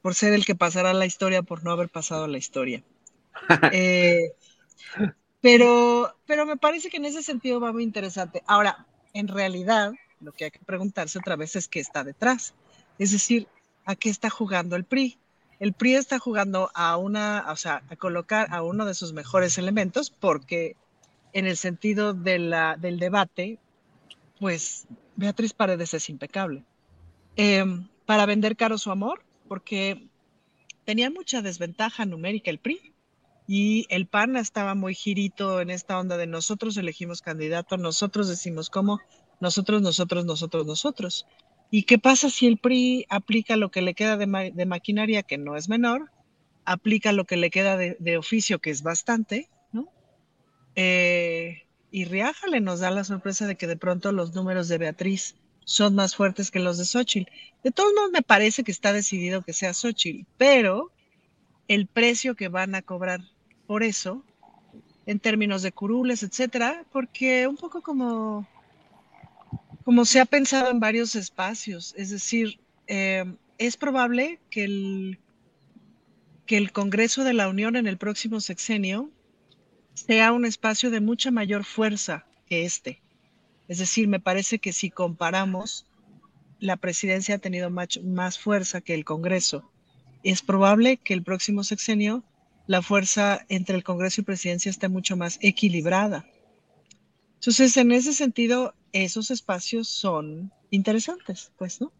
por 0.02 0.14
ser 0.14 0.34
el 0.34 0.46
que 0.46 0.56
pasará 0.56 0.92
la 0.92 1.06
historia, 1.06 1.42
por 1.42 1.64
no 1.64 1.72
haber 1.72 1.88
pasado 1.88 2.28
la 2.28 2.38
historia. 2.38 2.84
Eh, 3.72 4.34
pero, 5.40 6.14
pero 6.26 6.46
me 6.46 6.58
parece 6.58 6.90
que 6.90 6.98
en 6.98 7.06
ese 7.06 7.24
sentido 7.24 7.62
va 7.62 7.72
muy 7.72 7.84
interesante. 7.84 8.44
Ahora, 8.46 8.86
en 9.14 9.30
realidad 9.30 9.94
lo 10.20 10.32
que 10.32 10.46
hay 10.46 10.52
que 10.52 10.60
preguntarse 10.60 11.18
otra 11.18 11.36
vez 11.36 11.56
es 11.56 11.68
qué 11.68 11.80
está 11.80 12.04
detrás. 12.04 12.54
Es 13.00 13.12
decir, 13.12 13.48
¿a 13.86 13.96
qué 13.96 14.10
está 14.10 14.30
jugando 14.30 14.76
el 14.76 14.84
PRI? 14.84 15.18
El 15.60 15.74
PRI 15.74 15.96
está 15.96 16.20
jugando 16.20 16.72
a 16.74 16.98
una, 16.98 17.46
o 17.50 17.56
sea, 17.56 17.84
a 17.90 17.96
colocar 17.96 18.54
a 18.54 18.64
uno 18.64 18.86
de 18.86 18.94
sus 18.94 19.14
mejores 19.14 19.58
elementos 19.58 20.12
porque 20.12 20.76
en 21.34 21.48
el 21.48 21.58
sentido 21.58 22.14
de 22.14 22.40
del 22.80 23.00
debate, 23.00 23.60
pues 24.40 24.88
Beatriz 25.16 25.54
Paredes 25.54 25.94
es 25.94 26.10
impecable. 26.10 26.64
Em, 27.36 27.88
para 28.06 28.26
vender 28.26 28.58
caro 28.58 28.78
su 28.78 28.92
amor, 28.92 29.24
porque 29.48 30.08
tenía 30.86 31.10
mucha 31.10 31.42
desventaja 31.42 32.06
numérica 32.06 32.52
el 32.52 32.60
PRI 32.60 32.94
y 33.48 33.86
el 33.90 34.08
PAN 34.08 34.36
estaba 34.36 34.76
muy 34.76 34.96
girito 34.96 35.62
en 35.62 35.70
esta 35.70 36.00
onda 36.00 36.18
de 36.18 36.28
nosotros 36.28 36.78
elegimos 36.78 37.22
candidato, 37.22 37.78
nosotros 37.78 38.28
decimos 38.28 38.70
cómo, 38.70 39.00
nosotros, 39.40 39.82
nosotros, 39.82 40.26
nosotros, 40.26 40.66
nosotros. 40.66 41.26
¿Y 41.70 41.84
qué 41.84 41.98
pasa 41.98 42.30
si 42.30 42.48
el 42.48 42.58
PRI 42.58 43.06
aplica 43.10 43.56
lo 43.56 43.72
que 43.72 43.82
le 43.82 43.94
queda 43.94 44.18
de, 44.18 44.66
maquinaria, 44.66 45.24
que 45.24 45.38
no 45.38 45.56
es 45.56 45.70
menor, 45.70 46.12
aplica 46.66 47.14
lo 47.14 47.26
que 47.26 47.38
le 47.38 47.50
queda 47.50 47.78
de, 47.78 48.18
oficio, 48.18 48.60
que 48.60 48.70
es 48.70 48.84
bastante. 48.84 49.50
Eh, 50.76 51.64
y 51.92 52.06
Riájale 52.06 52.62
nos 52.62 52.80
da 52.80 52.92
la 52.92 53.04
sorpresa 53.04 53.48
de 53.48 53.58
que 53.58 53.68
de 53.68 53.78
pronto 53.78 54.12
los 54.12 54.34
números 54.34 54.68
de 54.68 54.78
Beatriz 54.78 55.36
son 55.66 55.96
más 55.96 56.16
fuertes 56.16 56.52
que 56.52 56.60
los 56.60 56.78
de 56.78 56.86
Xochitl. 56.86 57.32
De 57.64 57.72
todos 57.72 57.94
modos, 57.94 58.12
me 58.12 58.22
parece 58.22 58.64
que 58.64 58.72
está 58.72 58.94
decidido 58.94 59.42
que 59.42 59.54
sea 59.54 59.74
Xochitl, 59.74 60.26
pero 60.38 60.92
el 61.68 61.88
precio 61.88 62.36
que 62.36 62.48
van 62.48 62.76
a 62.76 62.82
cobrar 62.82 63.22
por 63.68 63.84
eso, 63.84 64.24
en 65.06 65.20
términos 65.20 65.62
de 65.62 65.72
curules, 65.72 66.24
etcétera, 66.24 66.86
porque 66.92 67.48
un 67.48 67.58
poco 67.58 67.82
como, 67.82 68.48
como 69.84 70.06
se 70.06 70.20
ha 70.20 70.26
pensado 70.26 70.70
en 70.72 70.80
varios 70.80 71.16
espacios, 71.16 71.94
es 71.98 72.10
decir, 72.10 72.60
eh, 72.88 73.26
es 73.58 73.78
probable 73.78 74.40
que 74.50 74.64
el, 74.64 75.20
que 76.46 76.58
el 76.58 76.72
Congreso 76.72 77.24
de 77.24 77.34
la 77.34 77.48
Unión 77.48 77.76
en 77.76 77.88
el 77.88 77.98
próximo 77.98 78.42
sexenio 78.42 79.10
sea 79.94 80.32
un 80.32 80.46
espacio 80.46 80.90
de 80.90 81.02
mucha 81.02 81.32
mayor 81.32 81.64
fuerza 81.64 82.26
que 82.48 82.66
este. 82.66 83.02
Es 83.68 83.78
decir, 83.78 84.08
me 84.08 84.20
parece 84.20 84.60
que 84.60 84.74
si 84.74 84.90
comparamos, 84.90 85.86
la 86.60 86.78
presidencia 86.78 87.36
ha 87.36 87.40
tenido 87.40 87.70
más 87.70 88.40
fuerza 88.40 88.82
que 88.82 88.94
el 88.94 89.06
Congreso 89.06 89.72
es 90.24 90.42
probable 90.42 90.98
que 90.98 91.14
el 91.14 91.24
próximo 91.24 91.64
sexenio 91.64 92.24
la 92.68 92.82
fuerza 92.82 93.46
entre 93.50 93.76
el 93.76 93.84
Congreso 93.84 94.22
y 94.22 94.24
presidencia 94.24 94.70
esté 94.70 94.88
mucho 94.88 95.18
más 95.18 95.40
equilibrada. 95.42 96.26
Entonces, 97.36 97.76
en 97.76 97.92
ese 97.92 98.14
sentido, 98.14 98.76
esos 98.94 99.32
espacios 99.32 99.90
son 99.90 100.54
interesantes, 100.70 101.52
pues, 101.58 101.82
¿no? 101.82 101.92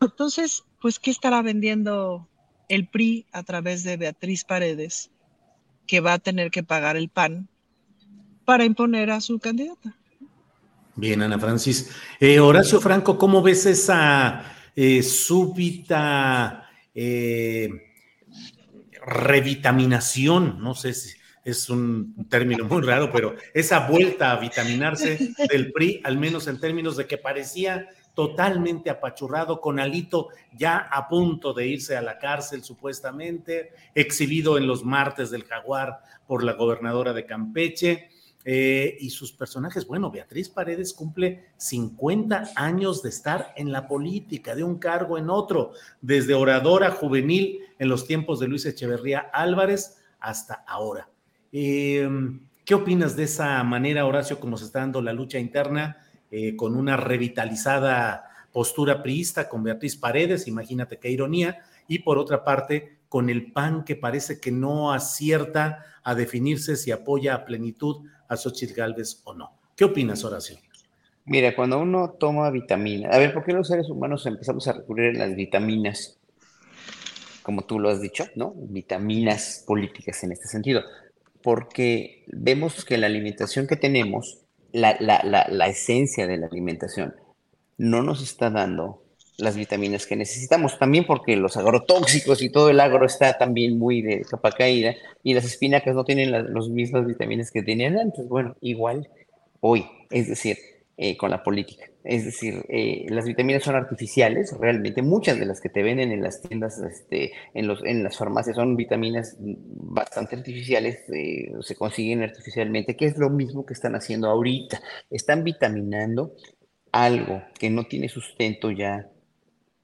Entonces, 0.00 0.64
pues, 0.80 0.98
¿qué 0.98 1.10
estará 1.10 1.42
vendiendo 1.42 2.26
el 2.68 2.88
PRI 2.88 3.26
a 3.32 3.42
través 3.42 3.84
de 3.84 3.98
Beatriz 3.98 4.44
Paredes, 4.44 5.10
que 5.86 6.00
va 6.00 6.14
a 6.14 6.18
tener 6.18 6.50
que 6.50 6.62
pagar 6.62 6.96
el 6.96 7.08
PAN 7.08 7.48
para 8.44 8.64
imponer 8.64 9.10
a 9.10 9.20
su 9.20 9.38
candidata? 9.38 9.96
Bien, 10.96 11.22
Ana 11.22 11.38
Francis. 11.38 11.90
Eh, 12.20 12.38
Horacio 12.38 12.80
Franco, 12.80 13.18
¿cómo 13.18 13.42
ves 13.42 13.66
esa 13.66 14.44
eh, 14.76 15.02
súbita 15.02 16.68
eh, 16.94 17.68
revitaminación, 19.04 20.62
no 20.62 20.74
sé 20.74 20.94
si 20.94 21.16
es 21.44 21.68
un 21.68 22.26
término 22.28 22.64
muy 22.64 22.82
raro, 22.82 23.10
pero 23.12 23.36
esa 23.52 23.86
vuelta 23.86 24.32
a 24.32 24.40
vitaminarse 24.40 25.34
del 25.50 25.72
PRI, 25.72 26.00
al 26.04 26.16
menos 26.16 26.46
en 26.46 26.58
términos 26.58 26.96
de 26.96 27.06
que 27.06 27.18
parecía 27.18 27.88
totalmente 28.14 28.90
apachurrado, 28.90 29.60
con 29.60 29.80
Alito 29.80 30.28
ya 30.56 30.78
a 30.78 31.08
punto 31.08 31.52
de 31.52 31.66
irse 31.66 31.96
a 31.96 32.02
la 32.02 32.18
cárcel 32.18 32.62
supuestamente, 32.62 33.72
exhibido 33.94 34.56
en 34.56 34.66
los 34.66 34.84
martes 34.84 35.30
del 35.30 35.44
jaguar 35.44 36.00
por 36.26 36.44
la 36.44 36.52
gobernadora 36.52 37.12
de 37.12 37.26
Campeche. 37.26 38.08
Eh, 38.46 38.98
y 39.00 39.08
sus 39.08 39.32
personajes, 39.32 39.86
bueno, 39.86 40.10
Beatriz 40.10 40.50
Paredes 40.50 40.92
cumple 40.92 41.46
50 41.56 42.50
años 42.56 43.02
de 43.02 43.08
estar 43.08 43.54
en 43.56 43.72
la 43.72 43.88
política, 43.88 44.54
de 44.54 44.62
un 44.62 44.78
cargo 44.78 45.16
en 45.16 45.30
otro, 45.30 45.72
desde 46.02 46.34
oradora 46.34 46.90
juvenil 46.90 47.60
en 47.78 47.88
los 47.88 48.06
tiempos 48.06 48.40
de 48.40 48.48
Luis 48.48 48.66
Echeverría 48.66 49.30
Álvarez 49.32 49.96
hasta 50.20 50.62
ahora. 50.66 51.08
Eh, 51.52 52.06
¿Qué 52.66 52.74
opinas 52.74 53.16
de 53.16 53.24
esa 53.24 53.62
manera, 53.62 54.06
Horacio, 54.06 54.38
como 54.38 54.58
se 54.58 54.66
está 54.66 54.80
dando 54.80 55.00
la 55.00 55.12
lucha 55.14 55.38
interna 55.38 56.03
eh, 56.36 56.56
con 56.56 56.74
una 56.74 56.96
revitalizada 56.96 58.28
postura 58.50 59.04
priista 59.04 59.48
con 59.48 59.62
Beatriz 59.62 59.96
Paredes, 59.96 60.48
imagínate 60.48 60.98
qué 60.98 61.08
ironía, 61.08 61.60
y 61.86 62.00
por 62.00 62.18
otra 62.18 62.42
parte 62.42 62.98
con 63.08 63.30
el 63.30 63.52
PAN 63.52 63.84
que 63.84 63.94
parece 63.94 64.40
que 64.40 64.50
no 64.50 64.92
acierta 64.92 65.84
a 66.02 66.16
definirse 66.16 66.74
si 66.74 66.90
apoya 66.90 67.34
a 67.36 67.44
plenitud 67.44 68.08
a 68.26 68.36
Xochitl 68.36 68.74
Galvez 68.74 69.20
o 69.22 69.34
no. 69.34 69.60
¿Qué 69.76 69.84
opinas, 69.84 70.24
Horacio? 70.24 70.58
Mira, 71.24 71.54
cuando 71.54 71.78
uno 71.78 72.16
toma 72.18 72.50
vitaminas, 72.50 73.14
a 73.14 73.18
ver, 73.20 73.32
¿por 73.32 73.44
qué 73.44 73.52
los 73.52 73.68
seres 73.68 73.88
humanos 73.88 74.26
empezamos 74.26 74.66
a 74.66 74.72
recurrir 74.72 75.14
a 75.14 75.28
las 75.28 75.36
vitaminas? 75.36 76.18
Como 77.44 77.62
tú 77.62 77.78
lo 77.78 77.90
has 77.90 78.00
dicho, 78.00 78.24
¿no? 78.34 78.54
Vitaminas 78.56 79.62
políticas 79.64 80.24
en 80.24 80.32
este 80.32 80.48
sentido. 80.48 80.82
Porque 81.44 82.24
vemos 82.26 82.84
que 82.84 82.98
la 82.98 83.06
alimentación 83.06 83.68
que 83.68 83.76
tenemos 83.76 84.43
la, 84.74 84.96
la, 84.98 85.46
la, 85.48 85.66
esencia 85.68 86.26
de 86.26 86.36
la 86.36 86.48
alimentación 86.48 87.14
no 87.78 88.02
nos 88.02 88.22
está 88.22 88.50
dando 88.50 89.02
las 89.38 89.56
vitaminas 89.56 90.06
que 90.06 90.16
necesitamos, 90.16 90.78
también 90.78 91.06
porque 91.06 91.36
los 91.36 91.56
agrotóxicos 91.56 92.42
y 92.42 92.50
todo 92.50 92.70
el 92.70 92.80
agro 92.80 93.06
está 93.06 93.38
también 93.38 93.78
muy 93.78 94.02
de 94.02 94.22
capa 94.22 94.50
caída 94.50 94.94
y 95.22 95.34
las 95.34 95.44
espinacas 95.44 95.94
no 95.94 96.04
tienen 96.04 96.32
las 96.32 96.68
mismas 96.68 97.06
vitaminas 97.06 97.52
que 97.52 97.62
tenían 97.62 97.98
antes. 97.98 98.28
Bueno, 98.28 98.56
igual 98.60 99.08
hoy, 99.60 99.86
es 100.10 100.28
decir, 100.28 100.58
eh, 100.96 101.16
con 101.16 101.30
la 101.30 101.42
política. 101.42 101.86
Es 102.04 102.24
decir, 102.24 102.64
eh, 102.68 103.06
las 103.08 103.24
vitaminas 103.24 103.64
son 103.64 103.74
artificiales, 103.74 104.54
realmente 104.60 105.02
muchas 105.02 105.40
de 105.40 105.46
las 105.46 105.60
que 105.60 105.68
te 105.68 105.82
venden 105.82 106.12
en 106.12 106.22
las 106.22 106.40
tiendas, 106.40 106.78
este, 106.78 107.32
en, 107.52 107.66
los, 107.66 107.84
en 107.84 108.04
las 108.04 108.16
farmacias, 108.16 108.54
son 108.54 108.76
vitaminas 108.76 109.36
bastante 109.40 110.36
artificiales, 110.36 111.00
eh, 111.12 111.50
se 111.62 111.74
consiguen 111.74 112.22
artificialmente, 112.22 112.94
que 112.94 113.06
es 113.06 113.18
lo 113.18 113.28
mismo 113.28 113.66
que 113.66 113.72
están 113.72 113.96
haciendo 113.96 114.28
ahorita. 114.28 114.80
Están 115.10 115.42
vitaminando 115.42 116.36
algo 116.92 117.42
que 117.58 117.70
no 117.70 117.86
tiene 117.86 118.08
sustento 118.08 118.70
ya 118.70 119.08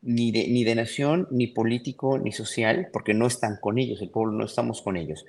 ni 0.03 0.31
de, 0.31 0.47
ni 0.47 0.63
de 0.63 0.77
nación, 0.77 1.27
ni 1.33 1.49
político, 1.49 2.19
ni 2.19 2.31
social, 2.31 2.89
porque 2.93 3.15
no 3.15 3.27
están 3.27 3.57
con 3.61 3.79
ellos, 3.79 4.01
el 4.01 4.11
pueblo 4.11 4.33
no 4.33 4.45
estamos 4.45 4.81
con 4.81 4.97
ellos. 4.97 5.27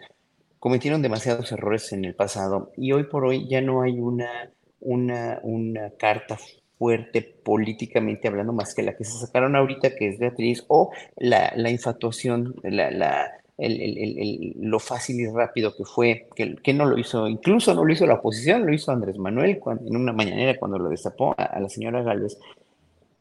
Cometieron 0.60 1.02
demasiados 1.02 1.52
errores 1.52 1.92
en 1.92 2.06
el 2.06 2.14
pasado 2.14 2.72
y 2.78 2.92
hoy 2.92 3.06
por 3.06 3.26
hoy 3.26 3.48
ya 3.50 3.62
no 3.62 3.82
hay 3.82 4.00
una 4.00 4.52
una, 4.82 5.40
una 5.44 5.92
carta 5.92 6.38
fuerte 6.78 7.22
políticamente 7.22 8.28
hablando 8.28 8.54
más 8.54 8.74
que 8.74 8.82
la 8.82 8.96
que 8.98 9.04
se 9.04 9.18
sacaron 9.20 9.56
ahorita, 9.56 9.96
que 9.96 10.10
es 10.10 10.20
Beatriz, 10.20 10.66
o 10.68 10.92
la, 11.16 11.54
la 11.56 11.70
infatuación, 11.70 12.56
la, 12.64 12.90
la, 12.90 13.32
el, 13.58 13.80
el, 13.80 14.54
lo 14.58 14.80
fácil 14.80 15.20
y 15.20 15.28
rápido 15.28 15.76
que 15.76 15.86
fue, 15.86 16.28
que, 16.36 16.56
que, 16.56 16.74
no 16.74 16.86
lo 16.86 16.98
hizo, 16.98 17.28
incluso 17.28 17.76
no 17.76 17.86
lo 17.86 17.94
hizo 17.94 18.08
la 18.08 18.16
oposición, 18.16 18.66
lo 18.66 18.74
hizo 18.74 18.92
Andrés 18.92 19.18
Manuel 19.20 19.60
cuando, 19.60 19.88
en 19.88 19.96
una 19.96 20.12
mañanera 20.12 20.58
cuando 20.58 20.80
lo 20.80 20.90
destapó 20.90 21.36
a, 21.38 21.44
a 21.44 21.60
la 21.60 21.70
señora 21.70 22.02
Gálvez. 22.02 22.40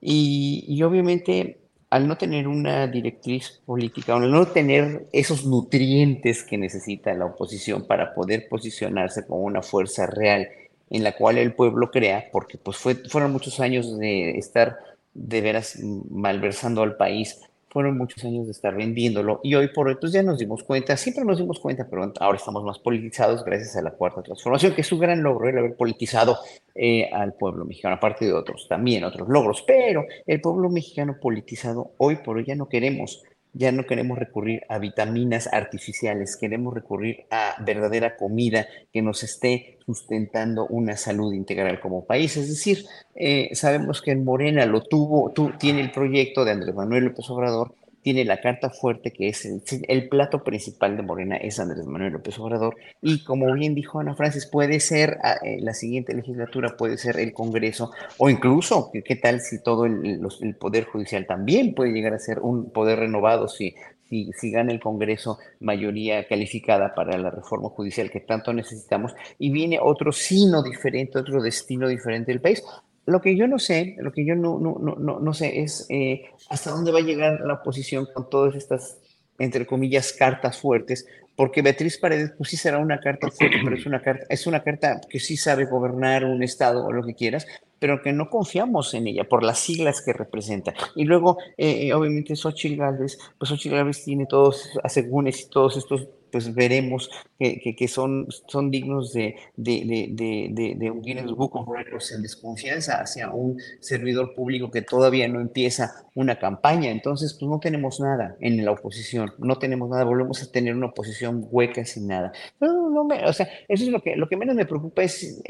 Y, 0.01 0.65
y, 0.67 0.83
obviamente, 0.83 1.59
al 1.91 2.09
no 2.09 2.17
tener 2.17 2.49
una 2.49 2.87
directriz 2.87 3.61
política, 3.67 4.17
al 4.17 4.31
no 4.31 4.47
tener 4.47 5.07
esos 5.13 5.45
nutrientes 5.45 6.45
que 6.45 6.57
necesita 6.57 7.13
la 7.13 7.27
oposición 7.27 7.87
para 7.87 8.15
poder 8.15 8.49
posicionarse 8.49 9.27
como 9.27 9.43
una 9.43 9.61
fuerza 9.61 10.07
real 10.07 10.49
en 10.91 11.05
la 11.05 11.17
cual 11.17 11.39
el 11.39 11.55
pueblo 11.55 11.91
crea, 11.91 12.29
porque 12.33 12.59
pues 12.59 12.77
fue, 12.77 12.97
fueron 12.97 13.33
muchos 13.33 13.61
años 13.61 13.99
de 13.99 14.33
estar 14.33 14.79
de 15.15 15.41
veras 15.41 15.79
malversando 16.11 16.83
al 16.83 16.97
país, 16.97 17.41
fueron 17.71 17.97
muchos 17.97 18.25
años 18.25 18.47
de 18.47 18.53
estar 18.53 18.75
vendiéndolo 18.75 19.41
y 19.45 19.55
hoy 19.55 19.69
por 19.69 19.87
hoy 19.87 19.97
pues 20.01 20.13
ya 20.13 20.23
nos 20.25 20.39
dimos 20.39 20.65
cuenta, 20.65 20.97
siempre 20.97 21.25
nos 21.25 21.39
dimos 21.39 21.61
cuenta, 21.61 21.87
pero 21.89 22.13
ahora 22.19 22.37
estamos 22.37 22.65
más 22.65 22.81
politizados 22.81 23.45
gracias 23.45 23.77
a 23.77 23.83
la 23.83 23.93
cuarta 23.93 24.23
transformación, 24.23 24.75
que 24.75 24.81
es 24.81 24.91
un 24.91 24.99
gran 24.99 25.23
logro 25.23 25.49
el 25.49 25.57
haber 25.57 25.77
politizado 25.77 26.39
eh, 26.75 27.09
al 27.13 27.35
pueblo 27.35 27.65
mexicano, 27.65 27.95
aparte 27.95 28.25
de 28.25 28.33
otros, 28.33 28.67
también 28.69 29.05
otros 29.05 29.29
logros, 29.29 29.63
pero 29.63 30.05
el 30.27 30.41
pueblo 30.41 30.69
mexicano 30.69 31.17
politizado 31.21 31.93
hoy 31.99 32.17
por 32.17 32.39
hoy 32.39 32.45
ya 32.45 32.57
no 32.57 32.69
queremos 32.69 33.23
ya 33.53 33.73
no 33.73 33.85
queremos 33.85 34.19
recurrir 34.19 34.63
a 34.69 34.79
vitaminas 34.79 35.49
artificiales, 35.53 36.37
queremos 36.37 36.75
recurrir 36.75 37.27
a 37.31 37.57
verdadera 37.65 38.17
comida 38.17 38.67
que 38.93 39.03
nos 39.03 39.23
esté 39.23 39.79
sustentando 39.85 40.67
una 40.67 40.97
salud 40.97 41.33
integral 41.33 41.81
como 41.81 42.05
país. 42.05 42.37
Es 42.37 42.49
decir, 42.49 42.85
eh, 43.15 43.51
sabemos 43.55 44.03
que 44.03 44.13
en 44.13 44.25
Morena 44.25 44.67
lo 44.67 44.83
tuvo, 44.83 45.33
tú, 45.33 45.53
tiene 45.59 45.81
el 45.81 45.91
proyecto 45.91 46.45
de 46.45 46.53
Andrés 46.53 46.75
Manuel 46.75 47.05
López 47.05 47.29
Obrador 47.31 47.75
tiene 48.03 48.25
la 48.25 48.41
carta 48.41 48.71
fuerte 48.71 49.13
que 49.13 49.29
es 49.29 49.47
el, 49.89 50.09
plato 50.09 50.43
principal 50.43 50.97
de 50.97 51.03
Morena, 51.03 51.37
es 51.37 51.61
Andrés 51.61 51.87
Manuel 51.87 52.15
López 52.15 52.39
Obrador. 52.39 52.77
Y 53.03 53.25
como 53.25 53.53
bien 53.53 53.75
dijo 53.75 54.01
Ana 54.01 54.15
Francis, 54.15 54.47
puede 54.47 54.81
ser 54.81 55.19
ah, 55.23 55.37
eh, 55.43 55.59
la 55.61 55.75
siguiente 55.75 56.15
legislatura, 56.15 56.77
puede 56.77 56.99
ser 56.99 57.19
el 57.19 57.33
Congreso, 57.33 57.91
o 58.19 58.31
incluso, 58.31 58.91
¿qué, 58.93 59.17
tal 59.17 59.41
si 59.41 59.63
todo 59.63 59.85
el, 59.85 60.21
el, 60.41 60.55
Poder 60.57 60.85
Judicial 60.85 61.27
también 61.27 61.75
puede 61.75 61.93
llegar 61.93 62.15
a 62.15 62.19
ser 62.19 62.41
un 62.41 62.71
poder 62.71 62.99
renovado 62.99 63.49
si, 63.49 63.75
si, 64.09 64.31
si, 64.33 64.51
gana 64.51 64.73
el 64.73 64.81
Congreso 64.81 65.39
mayoría 65.61 66.27
calificada 66.27 66.95
para 66.95 67.19
la 67.19 67.31
reforma 67.31 67.69
judicial 67.69 68.11
que 68.11 68.21
tanto 68.21 68.53
necesitamos 68.53 69.15
y 69.39 69.51
viene 69.51 69.79
otro 69.81 70.13
sino 70.13 70.63
diferente, 70.63 71.19
otro 71.19 71.43
destino 71.43 71.89
diferente 71.89 72.33
del 72.33 72.41
país. 72.41 72.63
Lo 73.07 73.21
que 73.21 73.37
yo 73.37 73.47
no 73.47 73.59
sé, 73.59 73.97
lo 73.99 74.13
que 74.13 74.25
yo 74.25 74.35
no, 74.35 74.59
no, 74.59 74.77
no, 74.79 75.21
no 75.21 75.35
sé 75.35 75.61
es 75.61 75.87
eh, 75.89 76.25
hasta 76.49 76.71
dónde 76.71 76.93
va 76.93 76.99
a 76.99 77.03
llegar 77.03 77.41
la 77.41 77.55
oposición 77.55 78.07
con 78.13 78.29
todas 78.29 78.55
estas, 78.55 78.99
entre 79.39 79.67
comillas, 79.67 80.13
cartas 80.13 80.59
fuertes, 80.59 81.07
porque 81.35 81.63
Beatriz 81.63 81.97
Paredes, 81.97 82.33
pues 82.37 82.51
sí 82.51 82.57
será 82.57 82.79
una 82.79 83.01
carta 83.01 83.31
fuerte, 83.31 83.57
pero 83.65 83.75
es 83.75 83.87
una 83.87 84.03
carta, 84.03 84.27
es 84.29 84.47
una 84.47 84.63
carta 84.63 85.01
que 85.09 85.19
sí 85.19 85.37
sabe 85.37 85.65
gobernar 85.65 86.25
un 86.25 86.43
estado 86.43 86.85
o 86.85 86.93
lo 86.93 87.03
que 87.03 87.15
quieras, 87.15 87.47
pero 87.79 88.03
que 88.03 88.13
no 88.13 88.29
confiamos 88.29 88.93
en 88.93 89.07
ella 89.07 89.25
por 89.25 89.43
las 89.43 89.59
siglas 89.59 90.03
que 90.03 90.13
representa. 90.13 90.75
Y 90.95 91.05
luego, 91.05 91.39
eh, 91.57 91.87
eh 91.87 91.95
obviamente, 91.95 92.37
Xochitl 92.37 92.77
Gálvez, 92.77 93.19
pues 93.39 93.49
Xochitl 93.49 93.75
Gálvez 93.75 94.05
tiene 94.05 94.27
todos 94.27 94.79
asegúnes 94.85 95.41
y 95.41 95.49
todos 95.49 95.79
estos 95.79 96.09
pues 96.31 96.55
veremos 96.55 97.11
que, 97.39 97.75
que, 97.77 97.89
son, 97.89 98.27
son 98.47 98.71
dignos 98.71 99.13
de, 99.13 99.37
de, 99.57 100.09
de, 100.13 100.77
de, 100.77 100.91
un 100.91 101.03
Guinness 101.03 101.33
Book 101.33 101.57
of 101.57 101.69
Records 101.69 102.13
en 102.13 102.23
desconfianza 102.23 103.01
hacia 103.01 103.31
un 103.31 103.59
servidor 103.81 104.35
público 104.35 104.71
que 104.71 104.83
todavía 104.83 105.29
no 105.29 105.41
empieza 105.41 106.07
una 106.15 106.39
campaña. 106.39 106.91
Entonces, 106.91 107.35
pues 107.35 107.49
no 107.51 107.61
tenemos 107.61 108.01
nada 108.01 108.37
en 108.41 108.65
la 108.65 108.73
oposición, 108.73 109.33
no 109.39 109.59
tenemos 109.59 109.89
nada, 109.89 110.05
volvemos 110.05 110.43
a 110.43 110.51
tener 110.51 110.75
una 110.75 110.87
oposición 110.87 111.47
hueca 111.51 111.85
sin 111.85 112.09
nada. 112.09 112.33
No, 112.61 112.91
no, 112.91 113.09
o 113.27 113.33
sea, 113.33 113.49
eso 113.69 113.85
es 113.85 113.91
lo 113.91 114.03
que, 114.03 114.17
lo 114.17 114.29
que 114.29 114.37
menos 114.37 114.57
me 114.57 114.67
preocupa 114.67 115.03
es 115.03 115.43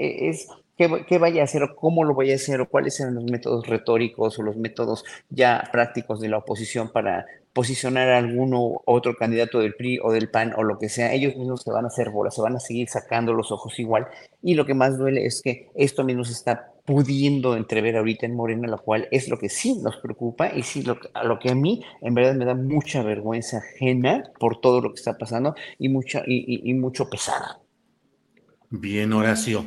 qué, 1.07 1.19
vaya 1.19 1.43
a 1.43 1.45
hacer 1.45 1.63
o 1.63 1.77
cómo 1.77 2.05
lo 2.05 2.15
vaya 2.15 2.33
a 2.33 2.37
hacer 2.37 2.61
o 2.61 2.69
cuáles 2.69 2.97
serán 2.97 3.15
los 3.15 3.25
métodos 3.25 3.67
retóricos 3.67 4.39
o 4.39 4.43
los 4.43 4.57
métodos 4.57 5.05
ya 5.29 5.69
prácticos 5.73 6.21
de 6.21 6.29
la 6.29 6.39
oposición 6.39 6.91
para, 6.91 7.27
posicionar 7.53 8.09
a 8.11 8.19
alguno 8.19 8.81
otro 8.85 9.17
candidato 9.17 9.59
del 9.59 9.75
PRI 9.75 9.99
o 10.03 10.13
del 10.13 10.31
PAN 10.31 10.53
o 10.57 10.63
lo 10.63 10.79
que 10.79 10.89
sea, 10.89 11.13
ellos 11.13 11.37
mismos 11.37 11.63
se 11.63 11.73
van 11.73 11.85
a 11.85 11.89
hacer 11.89 12.11
bolas, 12.11 12.35
se 12.35 12.43
van 12.43 12.57
a 12.57 12.61
seguir 12.61 12.89
sacando 12.89 13.33
los 13.33 13.51
ojos 13.51 13.79
igual. 13.79 14.07
Y 14.43 14.55
lo 14.55 14.67
que 14.67 14.75
más 14.75 14.99
duele 14.99 15.27
es 15.27 15.43
que 15.43 15.69
esto 15.75 16.05
mismo 16.05 16.25
se 16.25 16.33
está 16.33 16.73
pudiendo 16.85 17.57
entrever 17.57 17.97
ahorita 17.97 18.27
en 18.27 18.37
Morena, 18.37 18.69
lo 18.69 18.79
cual 18.79 19.09
es 19.11 19.29
lo 19.29 19.39
que 19.39 19.49
sí 19.49 19.77
nos 19.83 19.97
preocupa 19.97 20.53
y 20.55 20.63
sí 20.63 20.83
lo, 20.83 20.99
a 21.15 21.25
lo 21.25 21.39
que 21.39 21.51
a 21.51 21.55
mí 21.55 21.83
en 22.01 22.15
verdad 22.15 22.35
me 22.35 22.45
da 22.45 22.55
mucha 22.55 23.03
vergüenza 23.03 23.59
ajena 23.59 24.25
por 24.39 24.61
todo 24.61 24.81
lo 24.81 24.91
que 24.91 24.99
está 24.99 25.19
pasando 25.19 25.55
y, 25.79 25.89
mucha, 25.89 26.23
y, 26.27 26.73
mucho 26.75 27.11
pesar. 27.11 27.43
Bien, 28.71 29.13
Horacio. 29.13 29.65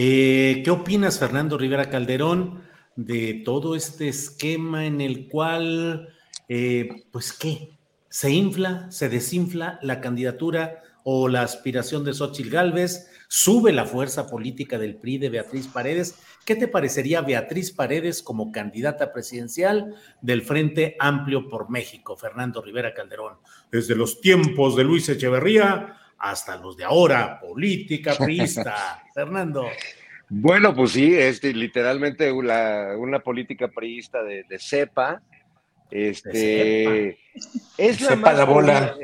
Eh, 0.00 0.62
¿Qué 0.64 0.70
opinas, 0.70 1.18
Fernando 1.18 1.58
Rivera 1.58 1.90
Calderón, 1.90 2.62
de 2.94 3.42
todo 3.44 3.74
este 3.74 4.06
esquema 4.06 4.86
en 4.86 5.00
el 5.00 5.26
cual 5.26 6.10
eh, 6.48 7.02
pues 7.10 7.32
qué, 7.32 7.80
se 8.08 8.30
infla, 8.30 8.88
se 8.92 9.08
desinfla 9.08 9.80
la 9.82 10.00
candidatura 10.00 10.84
o 11.02 11.26
la 11.26 11.42
aspiración 11.42 12.04
de 12.04 12.14
Xochitl 12.14 12.48
Gálvez? 12.48 13.10
¿Sube 13.26 13.72
la 13.72 13.86
fuerza 13.86 14.28
política 14.28 14.78
del 14.78 14.94
PRI 14.94 15.18
de 15.18 15.30
Beatriz 15.30 15.66
Paredes? 15.66 16.14
¿Qué 16.46 16.54
te 16.54 16.68
parecería 16.68 17.22
Beatriz 17.22 17.72
Paredes 17.72 18.22
como 18.22 18.52
candidata 18.52 19.12
presidencial 19.12 19.96
del 20.22 20.42
Frente 20.42 20.94
Amplio 21.00 21.48
por 21.48 21.70
México, 21.70 22.16
Fernando 22.16 22.62
Rivera 22.62 22.94
Calderón? 22.94 23.38
Desde 23.72 23.96
los 23.96 24.20
tiempos 24.20 24.76
de 24.76 24.84
Luis 24.84 25.08
Echeverría 25.08 25.96
hasta 26.18 26.56
los 26.56 26.76
de 26.76 26.84
ahora, 26.84 27.40
política 27.40 28.14
priista. 28.18 29.02
Fernando. 29.14 29.68
Bueno, 30.28 30.74
pues 30.74 30.92
sí, 30.92 31.14
este, 31.14 31.54
literalmente 31.54 32.30
una, 32.30 32.96
una 32.96 33.20
política 33.20 33.68
priista 33.68 34.22
de, 34.22 34.44
de 34.48 34.58
cepa. 34.58 35.22
Este, 35.90 37.18
es 37.78 38.00
la, 38.02 38.14
más, 38.16 38.46
bola. 38.46 38.94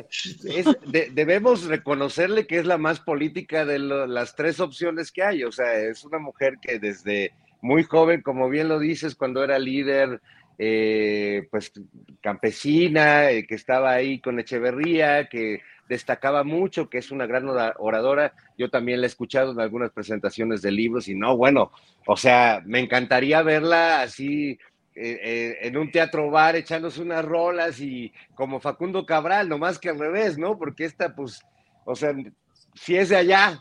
debemos 1.13 1.65
reconocerle 1.65 2.47
que 2.47 2.59
es 2.59 2.67
la 2.67 2.77
más 2.77 3.01
política 3.01 3.65
de 3.65 3.79
las 3.79 4.37
tres 4.37 4.61
opciones 4.61 5.11
que 5.11 5.23
hay. 5.23 5.45
O 5.45 5.53
sea, 5.53 5.73
es 5.75 6.05
una 6.05 6.19
mujer 6.19 6.59
que 6.61 6.79
desde 6.79 7.33
muy 7.63 7.85
joven, 7.85 8.21
como 8.21 8.51
bien 8.51 8.69
lo 8.69 8.79
dices, 8.79 9.15
cuando 9.15 9.43
era 9.43 9.59
líder, 9.59 10.21
eh, 10.59 11.49
pues 11.51 11.73
campesina, 12.21 13.31
eh, 13.31 13.47
que 13.47 13.55
estaba 13.55 13.93
ahí 13.93 14.21
con 14.21 14.39
Echeverría, 14.39 15.29
que 15.29 15.63
destacaba 15.89 16.45
mucho, 16.45 16.89
que 16.89 16.99
es 16.99 17.11
una 17.11 17.27
gran 17.27 17.47
oradora. 17.49 18.35
Yo 18.57 18.71
también 18.71 19.01
la 19.01 19.07
he 19.07 19.09
escuchado 19.09 19.53
en 19.53 19.61
algunas 19.61 19.91
presentaciones 19.93 20.63
de 20.63 20.73
libros 20.73 21.09
y 21.09 21.15
no, 21.15 21.37
bueno, 21.37 21.71
o 22.07 22.17
sea, 22.17 22.63
me 22.65 22.81
encantaría 22.81 23.43
verla 23.43 24.03
así 24.03 24.59
eh, 24.97 25.19
eh, 25.23 25.59
en 25.63 25.77
un 25.77 25.91
teatro 25.91 26.31
bar 26.31 26.55
echándose 26.55 27.03
unas 27.03 27.25
rolas 27.25 27.81
y 27.81 28.13
como 28.35 28.61
Facundo 28.61 29.05
Cabral, 29.05 29.49
nomás 29.49 29.79
que 29.79 29.89
al 29.89 29.99
revés, 29.99 30.39
¿no? 30.39 30.57
Porque 30.57 30.85
esta, 30.85 31.15
pues, 31.15 31.43
o 31.85 31.97
sea, 31.97 32.15
si 32.75 32.97
es 32.97 33.09
de 33.09 33.17
allá, 33.17 33.61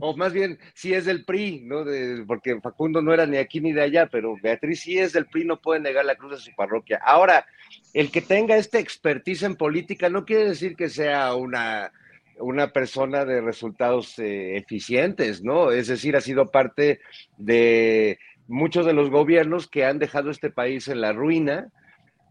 o 0.00 0.16
más 0.16 0.32
bien 0.32 0.58
si 0.74 0.94
es 0.94 1.04
del 1.04 1.24
PRI, 1.24 1.62
¿no? 1.64 1.84
porque 2.26 2.60
Facundo 2.60 3.02
no 3.02 3.12
era 3.12 3.26
ni 3.26 3.38
aquí 3.38 3.60
ni 3.60 3.72
de 3.72 3.82
allá, 3.82 4.06
pero 4.06 4.36
Beatriz 4.40 4.80
sí 4.80 4.98
es 4.98 5.12
del 5.12 5.26
PRI, 5.26 5.44
no 5.44 5.60
puede 5.60 5.80
negar 5.80 6.04
la 6.04 6.14
cruz 6.14 6.32
de 6.32 6.38
su 6.38 6.54
parroquia. 6.54 7.00
Ahora, 7.04 7.44
el 7.92 8.10
que 8.10 8.20
tenga 8.20 8.56
esta 8.56 8.78
expertise 8.78 9.42
en 9.42 9.56
política 9.56 10.08
no 10.08 10.24
quiere 10.24 10.48
decir 10.48 10.76
que 10.76 10.88
sea 10.88 11.34
una, 11.34 11.92
una 12.38 12.72
persona 12.72 13.24
de 13.24 13.40
resultados 13.40 14.18
eh, 14.18 14.56
eficientes, 14.56 15.42
¿no? 15.42 15.72
Es 15.72 15.88
decir, 15.88 16.16
ha 16.16 16.20
sido 16.20 16.50
parte 16.50 17.00
de 17.36 18.18
muchos 18.46 18.86
de 18.86 18.92
los 18.92 19.10
gobiernos 19.10 19.68
que 19.68 19.84
han 19.84 19.98
dejado 19.98 20.30
este 20.30 20.50
país 20.50 20.88
en 20.88 21.00
la 21.00 21.12
ruina. 21.12 21.68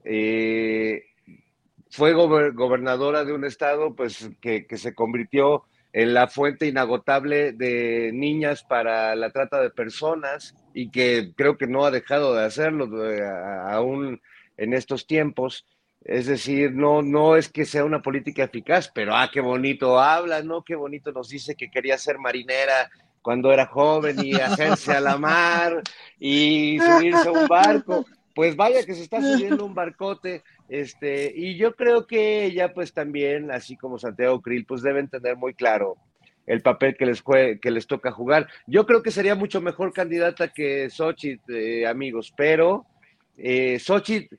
Eh, 0.04 1.04
fue 1.90 2.14
gobernadora 2.14 3.24
de 3.24 3.34
un 3.34 3.46
estado 3.46 3.96
pues, 3.96 4.30
que, 4.42 4.66
se 4.76 4.94
convirtió 4.94 5.64
en 5.98 6.14
la 6.14 6.28
fuente 6.28 6.68
inagotable 6.68 7.54
de 7.54 8.12
niñas 8.14 8.62
para 8.62 9.16
la 9.16 9.32
trata 9.32 9.60
de 9.60 9.72
personas 9.72 10.54
y 10.72 10.92
que 10.92 11.32
creo 11.36 11.58
que 11.58 11.66
no 11.66 11.86
ha 11.86 11.90
dejado 11.90 12.36
de 12.36 12.46
hacerlo 12.46 13.12
eh, 13.12 13.28
aún 13.66 14.22
en 14.58 14.74
estos 14.76 15.08
tiempos. 15.08 15.66
Es 16.06 16.28
decir, 16.28 16.72
no, 16.72 17.02
no 17.02 17.36
es 17.36 17.50
que 17.50 17.66
sea 17.66 17.84
una 17.84 18.04
política 18.04 18.44
eficaz, 18.44 18.92
pero 18.94 19.16
ah, 19.16 19.32
qué 19.34 19.42
bonito 19.42 20.00
habla, 20.00 20.44
¿no? 20.44 20.64
Qué 20.64 20.76
bonito 20.76 21.12
nos 21.12 21.30
dice 21.30 21.56
que 21.56 21.72
quería 21.72 21.98
ser 21.98 22.20
marinera 22.20 22.92
cuando 23.24 23.52
era 23.52 23.66
joven 23.66 24.24
y 24.24 24.36
hacerse 24.36 24.94
a 24.94 25.02
la 25.02 25.18
mar 25.18 25.82
y 26.20 26.78
subirse 26.78 27.28
a 27.28 27.32
un 27.32 27.48
barco. 27.48 28.06
Pues 28.38 28.56
vaya 28.56 28.86
que 28.86 28.94
se 28.94 29.02
está 29.02 29.20
subiendo 29.22 29.66
un 29.66 29.74
barcote, 29.74 30.44
este, 30.70 31.34
y 31.36 31.58
yo 31.58 31.76
creo 31.76 32.06
que 32.06 32.46
ella, 32.46 32.72
pues 32.72 32.94
también, 32.94 33.50
así 33.50 33.76
como 33.76 33.98
Santiago 33.98 34.44
Krill, 34.44 34.64
pues 34.64 34.84
deben 34.84 35.08
tener 35.08 35.36
muy 35.38 35.56
claro 35.56 35.96
el 36.46 36.62
papel 36.62 36.96
que 36.96 37.08
les, 37.08 37.24
que 37.24 37.72
les 37.72 37.88
toca 37.88 38.12
jugar. 38.12 38.48
Yo 38.68 38.86
creo 38.86 39.02
que 39.02 39.10
sería 39.10 39.34
mucho 39.34 39.60
mejor 39.60 39.92
candidata 39.92 40.50
que 40.50 40.88
Xochitl, 40.92 41.52
eh, 41.52 41.88
amigos, 41.88 42.32
pero 42.38 42.86
eh, 43.40 43.80
Xochitl 43.80 44.36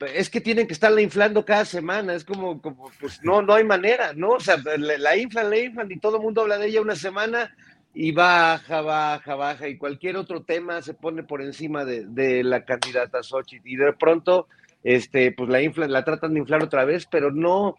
es 0.00 0.30
que 0.30 0.40
tienen 0.40 0.66
que 0.66 0.72
estarla 0.72 1.02
inflando 1.02 1.44
cada 1.44 1.66
semana, 1.66 2.14
es 2.14 2.24
como, 2.24 2.62
como 2.62 2.90
pues 2.98 3.22
no, 3.22 3.42
no 3.42 3.52
hay 3.52 3.64
manera, 3.64 4.14
¿no? 4.14 4.30
O 4.30 4.40
sea, 4.40 4.56
la, 4.56 5.14
inflan, 5.14 5.50
la 5.50 5.58
inflan 5.58 5.92
y 5.92 5.98
todo 5.98 6.16
el 6.16 6.22
mundo 6.22 6.40
habla 6.40 6.56
de 6.56 6.68
ella 6.68 6.80
una 6.80 6.96
semana 6.96 7.54
y 7.94 8.12
baja, 8.12 8.80
baja, 8.80 9.34
baja, 9.34 9.68
y 9.68 9.76
cualquier 9.76 10.16
otro 10.16 10.42
tema 10.42 10.80
se 10.82 10.94
pone 10.94 11.22
por 11.22 11.42
encima 11.42 11.84
de, 11.84 12.42
la 12.44 12.64
candidata 12.64 13.22
Xochitl, 13.22 13.68
y 13.68 13.76
de 13.76 13.92
pronto, 13.92 14.48
este, 14.82 15.32
pues 15.32 15.48
la 15.48 15.62
inflan, 15.62 15.92
la 15.92 16.04
tratan 16.04 16.34
de 16.34 16.40
inflar 16.40 16.62
otra 16.62 16.84
vez, 16.84 17.06
pero 17.06 17.30
no, 17.30 17.76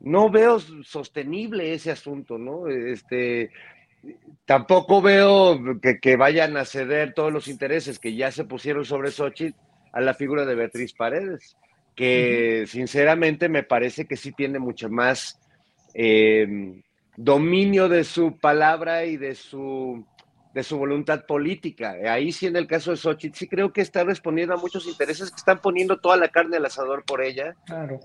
no 0.00 0.30
veo 0.30 0.58
sostenible 0.58 1.72
ese 1.74 1.92
asunto, 1.92 2.38
¿no? 2.38 2.66
Este, 2.68 3.50
tampoco 4.44 5.00
veo 5.00 5.80
que, 5.80 6.00
que 6.00 6.16
vayan 6.16 6.56
a 6.56 6.64
ceder 6.64 7.14
todos 7.14 7.32
los 7.32 7.46
intereses 7.46 7.98
que 7.98 8.14
ya 8.14 8.32
se 8.32 8.44
pusieron 8.44 8.84
sobre 8.84 9.12
Xochitl 9.12 9.56
a 9.92 10.00
la 10.00 10.14
figura 10.14 10.44
de 10.44 10.54
Beatriz 10.54 10.92
Paredes 10.92 11.56
que 11.94 12.64
sinceramente 12.68 13.48
me 13.48 13.62
parece 13.62 14.06
que 14.06 14.16
sí 14.16 14.32
tiene 14.32 14.58
mucho 14.58 14.88
más 14.88 15.38
eh, 15.94 16.80
dominio 17.24 17.88
de 17.88 18.04
su 18.04 18.36
palabra 18.38 19.04
y 19.04 19.16
de 19.16 19.34
su, 19.34 20.04
de 20.54 20.62
su 20.62 20.76
voluntad 20.76 21.24
política. 21.24 21.94
Ahí 22.08 22.32
sí, 22.32 22.46
en 22.46 22.56
el 22.56 22.66
caso 22.66 22.90
de 22.90 22.96
Xochitl, 22.96 23.38
sí 23.38 23.48
creo 23.48 23.72
que 23.72 23.80
está 23.80 24.04
respondiendo 24.04 24.54
a 24.54 24.58
muchos 24.58 24.86
intereses 24.86 25.30
que 25.30 25.36
están 25.36 25.60
poniendo 25.60 25.98
toda 25.98 26.16
la 26.16 26.28
carne 26.28 26.56
al 26.56 26.66
asador 26.66 27.04
por 27.04 27.22
ella. 27.22 27.54
Claro. 27.66 28.00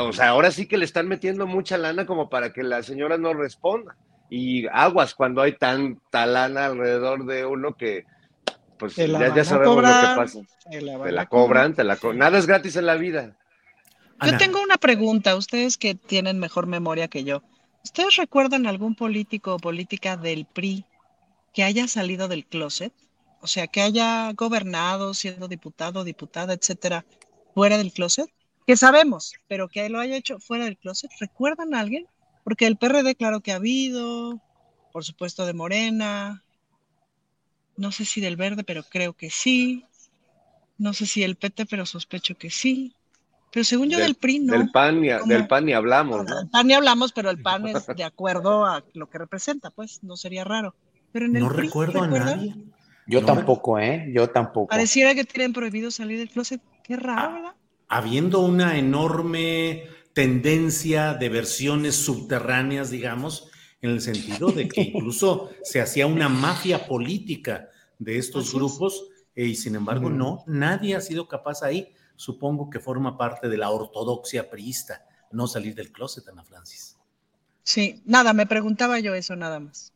o 0.00 0.12
sea, 0.12 0.28
ahora 0.28 0.50
sí 0.50 0.66
que 0.66 0.78
le 0.78 0.84
están 0.84 1.08
metiendo 1.08 1.46
mucha 1.46 1.76
lana 1.76 2.06
como 2.06 2.30
para 2.30 2.52
que 2.52 2.62
la 2.62 2.82
señora 2.82 3.18
no 3.18 3.34
responda. 3.34 3.96
Y 4.30 4.66
aguas 4.68 5.14
cuando 5.14 5.42
hay 5.42 5.52
tanta 5.58 6.24
lana 6.24 6.66
alrededor 6.66 7.26
de 7.26 7.44
uno 7.44 7.76
que, 7.76 8.06
pues 8.78 8.96
ya, 8.96 9.44
sabemos 9.44 9.76
lo 9.76 9.82
que 9.82 10.16
pasa. 10.16 10.38
Te 10.70 10.80
la, 10.80 11.26
cobran, 11.26 11.74
te 11.74 11.84
la 11.84 11.96
cobran. 11.96 12.18
Nada 12.18 12.38
es 12.38 12.46
gratis 12.46 12.76
en 12.76 12.86
la 12.86 12.94
vida. 12.94 13.36
Yo 14.24 14.38
tengo 14.38 14.62
una 14.62 14.76
pregunta, 14.76 15.36
ustedes 15.36 15.76
que 15.76 15.96
tienen 15.96 16.38
mejor 16.38 16.66
memoria 16.66 17.08
que 17.08 17.24
yo. 17.24 17.42
¿Ustedes 17.84 18.16
recuerdan 18.16 18.66
algún 18.66 18.94
político 18.94 19.54
o 19.54 19.58
política 19.58 20.16
del 20.16 20.46
PRI 20.46 20.84
que 21.52 21.64
haya 21.64 21.88
salido 21.88 22.28
del 22.28 22.46
closet? 22.46 22.92
O 23.40 23.46
sea, 23.46 23.66
que 23.66 23.82
haya 23.82 24.32
gobernado, 24.34 25.14
siendo 25.14 25.48
diputado, 25.48 26.04
diputada, 26.04 26.54
etcétera, 26.54 27.04
fuera 27.54 27.76
del 27.76 27.92
closet. 27.92 28.30
Que 28.66 28.76
sabemos, 28.76 29.34
pero 29.48 29.68
que 29.68 29.88
lo 29.88 29.98
haya 29.98 30.16
hecho 30.16 30.38
fuera 30.38 30.64
del 30.64 30.78
closet. 30.78 31.10
¿Recuerdan 31.18 31.74
a 31.74 31.80
alguien? 31.80 32.06
Porque 32.44 32.66
el 32.66 32.76
PRD, 32.76 33.16
claro 33.16 33.40
que 33.40 33.52
ha 33.52 33.56
habido, 33.56 34.40
por 34.92 35.04
supuesto 35.04 35.44
de 35.44 35.52
Morena, 35.52 36.44
no 37.76 37.90
sé 37.90 38.04
si 38.04 38.20
del 38.20 38.36
verde, 38.36 38.62
pero 38.62 38.84
creo 38.84 39.14
que 39.14 39.30
sí. 39.30 39.84
No 40.78 40.92
sé 40.94 41.06
si 41.06 41.22
el 41.22 41.36
PT, 41.36 41.66
pero 41.66 41.86
sospecho 41.86 42.36
que 42.36 42.50
sí. 42.50 42.94
Pero 43.52 43.64
según 43.64 43.90
yo 43.90 43.98
del, 43.98 44.14
PRI 44.14 44.38
no. 44.40 44.56
Del 44.56 44.70
PAN, 44.70 45.00
ni, 45.00 45.08
del 45.08 45.46
PAN 45.46 45.66
ni 45.66 45.74
hablamos. 45.74 46.24
¿no? 46.24 46.36
Del 46.36 46.48
PAN 46.48 46.66
ni 46.66 46.74
hablamos, 46.74 47.12
pero 47.12 47.30
el 47.30 47.40
PAN 47.42 47.68
es 47.68 47.86
de 47.96 48.04
acuerdo 48.04 48.64
a 48.64 48.82
lo 48.94 49.10
que 49.10 49.18
representa, 49.18 49.70
pues 49.70 50.02
no 50.02 50.16
sería 50.16 50.44
raro. 50.44 50.74
Pero 51.12 51.26
en 51.26 51.36
el 51.36 51.42
no 51.42 51.48
recuerdo 51.50 52.02
a 52.02 52.06
nadie. 52.06 52.54
Yo 53.06 53.24
tampoco, 53.24 53.78
¿eh? 53.78 54.10
Yo 54.14 54.30
tampoco. 54.30 54.68
Pareciera 54.68 55.14
que 55.14 55.24
tienen 55.24 55.52
prohibido 55.52 55.90
salir 55.90 56.18
del 56.18 56.30
closet. 56.30 56.62
Qué 56.82 56.96
raro, 56.96 57.20
ah, 57.20 57.32
¿verdad? 57.32 57.54
Habiendo 57.88 58.40
una 58.40 58.78
enorme 58.78 59.84
tendencia 60.14 61.14
de 61.14 61.28
versiones 61.28 61.96
subterráneas, 61.96 62.90
digamos, 62.90 63.50
en 63.82 63.90
el 63.90 64.00
sentido 64.00 64.50
de 64.52 64.68
que 64.68 64.80
incluso 64.94 65.50
se 65.62 65.80
hacía 65.80 66.06
una 66.06 66.28
mafia 66.28 66.86
política 66.86 67.68
de 67.98 68.18
estos 68.18 68.54
grupos 68.54 69.04
eh, 69.34 69.46
y 69.46 69.54
sin 69.54 69.74
embargo 69.74 70.10
no, 70.10 70.44
nadie 70.46 70.96
ha 70.96 71.00
sido 71.00 71.28
capaz 71.28 71.62
ahí, 71.62 71.92
supongo 72.16 72.70
que 72.70 72.80
forma 72.80 73.16
parte 73.16 73.48
de 73.48 73.56
la 73.56 73.70
ortodoxia 73.70 74.50
priista, 74.50 75.06
no 75.30 75.46
salir 75.46 75.74
del 75.74 75.92
closet, 75.92 76.28
Ana 76.28 76.44
Francis. 76.44 76.98
Sí, 77.62 78.02
nada, 78.04 78.32
me 78.32 78.46
preguntaba 78.46 78.98
yo 78.98 79.14
eso 79.14 79.36
nada 79.36 79.60
más. 79.60 79.92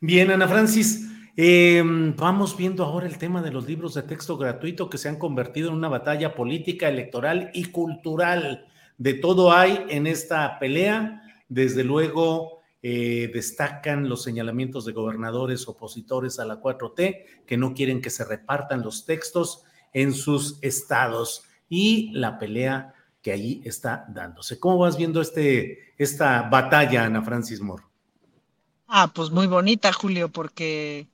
Bien, 0.00 0.30
Ana 0.30 0.48
Francis, 0.48 1.08
em, 1.36 2.14
vamos 2.16 2.56
viendo 2.56 2.84
ahora 2.84 3.06
el 3.06 3.18
tema 3.18 3.40
de 3.42 3.50
los 3.50 3.66
libros 3.66 3.94
de 3.94 4.02
texto 4.02 4.36
gratuito 4.36 4.90
que 4.90 4.98
se 4.98 5.08
han 5.08 5.16
convertido 5.16 5.68
en 5.70 5.76
una 5.76 5.88
batalla 5.88 6.34
política, 6.34 6.88
electoral 6.88 7.50
y 7.54 7.66
cultural. 7.66 8.66
De 8.98 9.14
todo 9.14 9.52
hay 9.52 9.84
en 9.88 10.06
esta 10.06 10.58
pelea, 10.58 11.22
desde 11.48 11.84
luego 11.84 12.56
eh, 12.82 13.30
destacan 13.32 14.08
los 14.08 14.22
señalamientos 14.22 14.84
de 14.84 14.92
gobernadores 14.92 15.66
opositores 15.66 16.38
a 16.38 16.44
la 16.44 16.60
4T 16.60 17.44
que 17.46 17.56
no 17.56 17.74
quieren 17.74 18.00
que 18.00 18.10
se 18.10 18.24
repartan 18.24 18.82
los 18.82 19.06
textos 19.06 19.64
en 19.96 20.12
sus 20.12 20.58
estados 20.60 21.44
y 21.70 22.10
la 22.12 22.38
pelea 22.38 22.94
que 23.22 23.32
allí 23.32 23.62
está 23.64 24.04
dándose. 24.08 24.60
¿Cómo 24.60 24.76
vas 24.76 24.98
viendo 24.98 25.22
este, 25.22 25.94
esta 25.96 26.42
batalla, 26.42 27.06
Ana 27.06 27.22
Francis 27.22 27.62
Moore? 27.62 27.82
Ah, 28.86 29.10
pues 29.12 29.30
muy 29.30 29.46
bonita, 29.46 29.90
Julio, 29.94 30.28
porque 30.28 31.06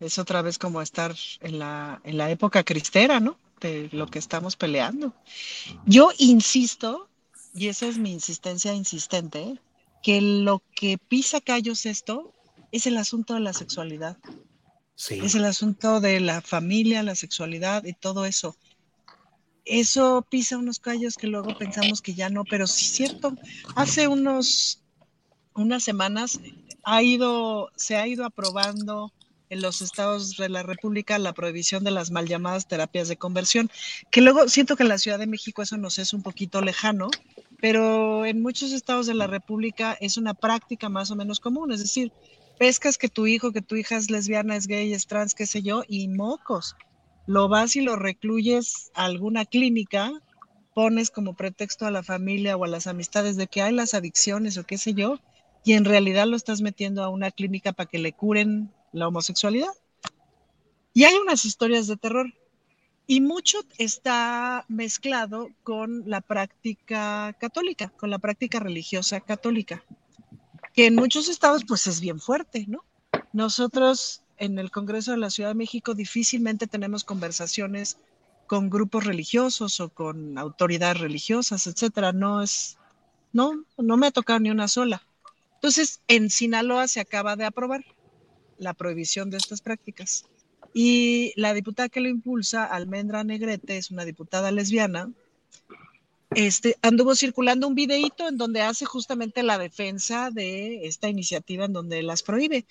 es 0.00 0.18
otra 0.18 0.40
vez 0.40 0.58
como 0.58 0.80
estar 0.80 1.14
en 1.40 1.58
la, 1.58 2.00
en 2.02 2.16
la 2.16 2.30
época 2.30 2.64
cristera, 2.64 3.20
¿no? 3.20 3.36
De 3.60 3.90
lo 3.92 4.06
que 4.06 4.18
estamos 4.18 4.56
peleando. 4.56 5.12
Yo 5.84 6.10
insisto, 6.16 7.06
y 7.54 7.68
esa 7.68 7.86
es 7.86 7.98
mi 7.98 8.12
insistencia 8.14 8.72
insistente, 8.72 9.60
que 10.02 10.22
lo 10.22 10.62
que 10.74 10.96
pisa 10.96 11.42
callos 11.42 11.84
esto 11.84 12.32
es 12.72 12.86
el 12.86 12.96
asunto 12.96 13.34
de 13.34 13.40
la 13.40 13.52
sexualidad. 13.52 14.16
Es 15.08 15.34
el 15.34 15.44
asunto 15.46 16.00
de 16.00 16.20
la 16.20 16.42
familia, 16.42 17.02
la 17.02 17.14
sexualidad 17.14 17.84
y 17.84 17.94
todo 17.94 18.26
eso. 18.26 18.56
Eso 19.64 20.26
pisa 20.28 20.58
unos 20.58 20.78
callos 20.78 21.16
que 21.16 21.26
luego 21.26 21.56
pensamos 21.56 22.02
que 22.02 22.14
ya 22.14 22.28
no, 22.28 22.44
pero 22.44 22.66
sí 22.66 22.84
es 22.84 22.92
cierto. 22.92 23.36
Hace 23.76 24.08
unos 24.08 24.82
unas 25.54 25.82
semanas 25.82 26.40
ha 26.84 27.02
ido, 27.02 27.70
se 27.76 27.96
ha 27.96 28.06
ido 28.06 28.24
aprobando 28.24 29.12
en 29.48 29.62
los 29.62 29.82
estados 29.82 30.36
de 30.36 30.48
la 30.48 30.62
República 30.62 31.18
la 31.18 31.32
prohibición 31.32 31.82
de 31.82 31.90
las 31.90 32.10
mal 32.10 32.28
llamadas 32.28 32.68
terapias 32.68 33.08
de 33.08 33.16
conversión, 33.16 33.70
que 34.10 34.20
luego 34.20 34.48
siento 34.48 34.76
que 34.76 34.84
en 34.84 34.88
la 34.88 34.98
Ciudad 34.98 35.18
de 35.18 35.26
México 35.26 35.62
eso 35.62 35.76
nos 35.76 35.98
es 35.98 36.12
un 36.12 36.22
poquito 36.22 36.60
lejano, 36.60 37.08
pero 37.58 38.24
en 38.24 38.40
muchos 38.40 38.70
estados 38.70 39.06
de 39.06 39.14
la 39.14 39.26
República 39.26 39.96
es 40.00 40.16
una 40.16 40.34
práctica 40.34 40.88
más 40.88 41.10
o 41.10 41.16
menos 41.16 41.40
común, 41.40 41.72
es 41.72 41.80
decir, 41.80 42.12
pescas 42.60 42.98
que 42.98 43.08
tu 43.08 43.26
hijo, 43.26 43.52
que 43.52 43.62
tu 43.62 43.74
hija 43.74 43.96
es 43.96 44.10
lesbiana, 44.10 44.54
es 44.54 44.66
gay, 44.66 44.92
es 44.92 45.06
trans, 45.06 45.34
qué 45.34 45.46
sé 45.46 45.62
yo, 45.62 45.82
y 45.88 46.08
mocos. 46.08 46.76
Lo 47.26 47.48
vas 47.48 47.74
y 47.74 47.80
lo 47.80 47.96
recluyes 47.96 48.90
a 48.92 49.06
alguna 49.06 49.46
clínica, 49.46 50.12
pones 50.74 51.10
como 51.10 51.32
pretexto 51.32 51.86
a 51.86 51.90
la 51.90 52.02
familia 52.02 52.58
o 52.58 52.64
a 52.64 52.68
las 52.68 52.86
amistades 52.86 53.38
de 53.38 53.46
que 53.46 53.62
hay 53.62 53.72
las 53.72 53.94
adicciones 53.94 54.58
o 54.58 54.64
qué 54.64 54.76
sé 54.76 54.92
yo, 54.92 55.20
y 55.64 55.72
en 55.72 55.86
realidad 55.86 56.26
lo 56.26 56.36
estás 56.36 56.60
metiendo 56.60 57.02
a 57.02 57.08
una 57.08 57.30
clínica 57.30 57.72
para 57.72 57.88
que 57.88 57.98
le 57.98 58.12
curen 58.12 58.70
la 58.92 59.08
homosexualidad. 59.08 59.72
Y 60.92 61.04
hay 61.04 61.14
unas 61.14 61.46
historias 61.46 61.86
de 61.86 61.96
terror. 61.96 62.26
Y 63.06 63.22
mucho 63.22 63.60
está 63.78 64.66
mezclado 64.68 65.48
con 65.62 66.02
la 66.04 66.20
práctica 66.20 67.34
católica, 67.40 67.88
con 67.96 68.10
la 68.10 68.18
práctica 68.18 68.60
religiosa 68.60 69.20
católica, 69.20 69.82
que 70.74 70.86
en 70.86 70.94
muchos 70.94 71.28
estados 71.28 71.64
pues 71.66 71.86
es 71.86 72.00
bien 72.00 72.20
fuerte, 72.20 72.64
¿no? 72.68 72.84
Nosotros 73.32 74.22
en 74.38 74.58
el 74.58 74.70
Congreso 74.70 75.12
de 75.12 75.18
la 75.18 75.30
Ciudad 75.30 75.50
de 75.50 75.54
México 75.54 75.94
difícilmente 75.94 76.66
tenemos 76.66 77.04
conversaciones 77.04 77.98
con 78.46 78.68
grupos 78.68 79.04
religiosos 79.04 79.78
o 79.78 79.90
con 79.90 80.36
autoridades 80.36 80.98
religiosas, 80.98 81.66
etcétera. 81.66 82.12
No 82.12 82.42
es, 82.42 82.78
no, 83.32 83.64
no 83.78 83.96
me 83.96 84.08
ha 84.08 84.10
tocado 84.10 84.40
ni 84.40 84.50
una 84.50 84.66
sola. 84.66 85.02
Entonces, 85.54 86.00
en 86.08 86.30
Sinaloa 86.30 86.88
se 86.88 87.00
acaba 87.00 87.36
de 87.36 87.44
aprobar 87.44 87.84
la 88.58 88.74
prohibición 88.74 89.30
de 89.30 89.36
estas 89.36 89.60
prácticas. 89.60 90.24
Y 90.72 91.32
la 91.36 91.52
diputada 91.52 91.88
que 91.88 92.00
lo 92.00 92.08
impulsa, 92.08 92.64
Almendra 92.64 93.24
Negrete, 93.24 93.76
es 93.76 93.90
una 93.90 94.04
diputada 94.04 94.50
lesbiana, 94.50 95.10
este, 96.34 96.76
anduvo 96.82 97.14
circulando 97.14 97.66
un 97.66 97.74
videíto 97.74 98.28
en 98.28 98.36
donde 98.36 98.62
hace 98.62 98.84
justamente 98.84 99.42
la 99.42 99.58
defensa 99.58 100.30
de 100.30 100.86
esta 100.86 101.08
iniciativa 101.08 101.64
en 101.64 101.72
donde 101.72 102.02
las 102.02 102.22
prohíbe. 102.22 102.66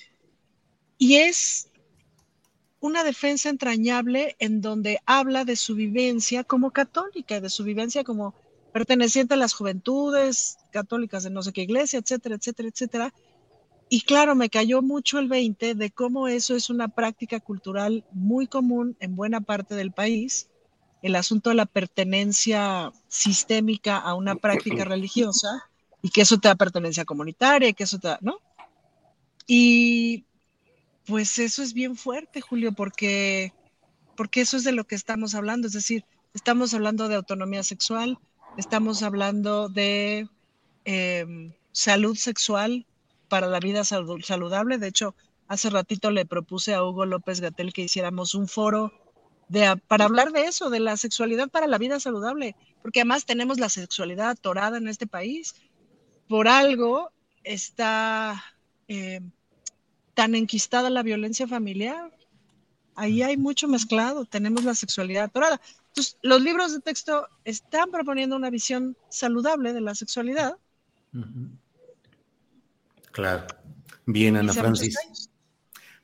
Y 0.98 1.16
es 1.16 1.70
una 2.80 3.04
defensa 3.04 3.50
entrañable 3.50 4.36
en 4.40 4.62
donde 4.62 5.00
habla 5.06 5.44
de 5.44 5.56
su 5.56 5.76
vivencia 5.76 6.44
como 6.44 6.72
católica, 6.72 7.42
de 7.42 7.50
su 7.50 7.64
vivencia 7.64 8.04
como 8.04 8.34
perteneciente 8.72 9.34
a 9.34 9.38
las 9.38 9.54
juventudes 9.54 10.58
católicas 10.72 11.24
de 11.24 11.30
no 11.30 11.42
sé 11.42 11.52
qué 11.52 11.64
iglesia, 11.64 12.00
etcétera, 12.00 12.36
etcétera, 12.36 12.70
etcétera. 12.70 13.14
Y 13.90 14.02
claro, 14.02 14.36
me 14.36 14.50
cayó 14.50 14.82
mucho 14.82 15.20
el 15.20 15.28
20 15.28 15.74
de 15.74 15.92
cómo 15.92 16.28
eso 16.28 16.56
es 16.56 16.70
una 16.70 16.90
práctica 16.90 17.40
cultural 17.40 18.06
muy 18.12 18.48
común 18.48 18.96
en 19.00 19.16
buena 19.16 19.42
parte 19.42 19.74
del 19.76 19.92
país, 19.92 20.49
el 21.02 21.16
asunto 21.16 21.50
de 21.50 21.56
la 21.56 21.66
pertenencia 21.66 22.92
sistémica 23.08 23.98
a 23.98 24.16
una 24.16 24.36
práctica 24.36 24.84
religiosa 24.84 25.70
y 26.02 26.10
que 26.10 26.22
eso 26.22 26.38
te 26.38 26.48
da 26.48 26.56
pertenencia 26.56 27.06
comunitaria, 27.06 27.74
que 27.74 27.84
eso 27.84 28.00
te 28.00 28.10
da, 28.10 28.20
¿no? 28.22 28.40
Y 29.48 30.26
pues 31.06 31.40
eso 31.40 31.64
es 31.64 31.74
bien 31.74 31.96
fuerte, 31.96 32.42
Julio, 32.42 32.74
porque, 32.74 33.54
porque 34.16 34.42
eso 34.42 34.58
es 34.58 34.64
de 34.64 34.72
lo 34.72 34.86
que 34.86 34.96
estamos 34.96 35.36
hablando, 35.36 35.68
es 35.68 35.74
decir, 35.74 36.06
estamos 36.34 36.74
hablando 36.74 37.08
de 37.08 37.16
autonomía 37.16 37.64
sexual, 37.64 38.20
estamos 38.58 39.02
hablando 39.02 39.70
de 39.70 40.28
eh, 40.86 41.52
salud 41.72 42.16
sexual 42.16 42.86
para 43.28 43.48
la 43.48 43.60
vida 43.60 43.84
saludable. 43.84 44.78
De 44.78 44.88
hecho, 44.88 45.16
hace 45.48 45.70
ratito 45.70 46.12
le 46.12 46.26
propuse 46.26 46.74
a 46.74 46.84
Hugo 46.84 47.06
López 47.06 47.42
Gatel 47.42 47.74
que 47.74 47.84
hiciéramos 47.84 48.36
un 48.36 48.48
foro 48.48 48.92
de, 49.50 49.76
para 49.88 50.06
hablar 50.06 50.32
de 50.32 50.44
eso, 50.44 50.70
de 50.70 50.80
la 50.80 50.96
sexualidad 50.98 51.50
para 51.50 51.68
la 51.68 51.78
vida 51.78 52.00
saludable, 52.00 52.56
porque 52.82 53.02
además 53.02 53.26
tenemos 53.26 53.60
la 53.60 53.70
sexualidad 53.70 54.30
atorada 54.30 54.78
en 54.78 54.88
este 54.88 55.08
país. 55.08 55.56
Por 56.28 56.48
algo 56.48 57.12
está 57.44 58.42
eh, 58.88 59.22
tan 60.14 60.36
enquistada 60.36 60.90
la 60.90 61.04
violencia 61.04 61.48
familiar. 61.48 62.12
Ahí 62.96 63.22
hay 63.22 63.38
mucho 63.38 63.68
mezclado, 63.68 64.26
tenemos 64.26 64.64
la 64.64 64.76
sexualidad 64.76 65.26
atorada. 65.26 65.60
Entonces, 65.88 66.18
los 66.22 66.42
libros 66.42 66.72
de 66.72 66.80
texto 66.80 67.28
están 67.44 67.92
proponiendo 67.92 68.36
una 68.36 68.50
visión 68.50 68.96
saludable 69.10 69.74
de 69.74 69.82
la 69.82 69.96
sexualidad. 69.96 70.58
Uh 71.14 71.18
-huh 71.18 71.50
Claro. 73.12 73.48
Bien, 74.06 74.38
Ana 74.38 74.54
Francis. 74.54 75.29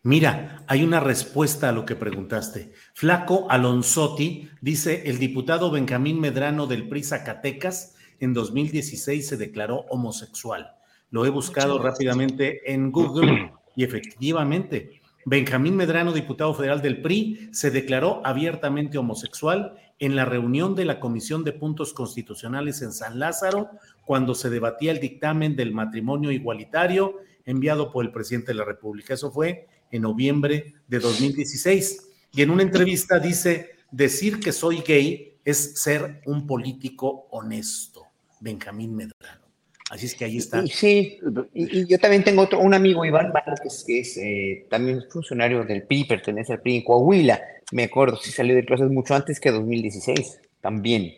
Mira, 0.06 0.64
hay 0.68 0.84
una 0.84 0.99
respuesta 0.99 1.70
a 1.70 1.72
lo 1.72 1.84
que 1.84 1.95
preguntaste. 1.95 2.72
Flaco 2.93 3.47
Alonsotti 3.49 4.47
dice, 4.62 5.10
el 5.10 5.18
diputado 5.18 5.72
Benjamín 5.72 6.20
Medrano 6.20 6.68
del 6.68 6.88
PRI 6.88 7.03
Zacatecas 7.03 7.95
en 8.20 8.32
2016 8.36 9.28
se 9.28 9.36
declaró 9.36 9.78
homosexual. 9.89 10.76
Lo 11.10 11.26
he 11.26 11.32
buscado 11.32 11.80
rápidamente 11.80 12.72
en 12.72 12.91
Google 12.91 13.51
y 13.76 13.84
efectivamente, 13.84 15.01
Benjamín 15.26 15.76
Medrano, 15.76 16.14
diputado 16.14 16.53
federal 16.53 16.84
del 16.84 17.01
PRI, 17.01 17.49
se 17.51 17.72
declaró 17.72 18.22
abiertamente 18.24 18.99
homosexual 18.99 19.74
en 19.97 20.16
la 20.16 20.26
reunión 20.26 20.76
de 20.76 20.86
la 20.86 20.99
Comisión 20.99 21.43
de 21.43 21.53
Puntos 21.53 21.93
Constitucionales 21.93 22.84
en 22.84 22.93
San 22.93 23.18
Lázaro, 23.18 23.72
cuando 24.06 24.36
se 24.36 24.51
debatía 24.51 24.91
el 24.91 24.99
dictamen 24.99 25.56
del 25.56 25.74
matrimonio 25.74 26.30
igualitario 26.30 27.16
enviado 27.43 27.91
por 27.91 28.06
el 28.06 28.12
presidente 28.12 28.51
de 28.51 28.60
la 28.60 28.66
República. 28.66 29.16
Eso 29.16 29.32
fue 29.32 29.68
en 29.96 30.04
noviembre 30.04 30.76
de 30.88 31.00
2016. 31.00 32.02
Y 32.34 32.41
en 32.41 32.50
una 32.50 32.64
entrevista 32.64 33.20
dice, 33.20 33.72
decir 33.91 34.39
que 34.39 34.52
soy 34.52 34.82
gay 34.86 35.38
es 35.46 35.82
ser 35.82 36.22
un 36.26 36.46
político 36.48 37.28
honesto, 37.32 38.06
Benjamín 38.41 38.96
Medrano. 38.96 39.46
Así 39.91 40.08
es 40.08 40.16
que 40.16 40.26
ahí 40.26 40.38
está. 40.38 40.66
Sí, 40.66 41.20
y, 41.54 41.80
y 41.80 41.88
yo 41.88 42.00
también 42.00 42.24
tengo 42.24 42.41
otro, 42.41 42.60
un 42.60 42.74
amigo, 42.74 43.06
Iván 43.06 43.32
Vázquez, 43.32 43.84
que 43.86 44.00
es 44.00 44.18
eh, 44.18 44.66
también 44.70 45.04
funcionario 45.10 45.64
del 45.64 45.84
PRI, 45.84 46.06
pertenece 46.06 46.54
al 46.54 46.62
PRI 46.62 46.78
en 46.78 46.84
Coahuila. 46.84 47.39
Me 47.72 47.84
acuerdo, 47.84 48.18
sí 48.18 48.32
salió 48.32 48.56
de 48.56 48.66
clases 48.66 48.89
mucho 48.89 49.14
antes 49.14 49.39
que 49.39 49.52
2016, 49.52 50.39
también. 50.60 51.14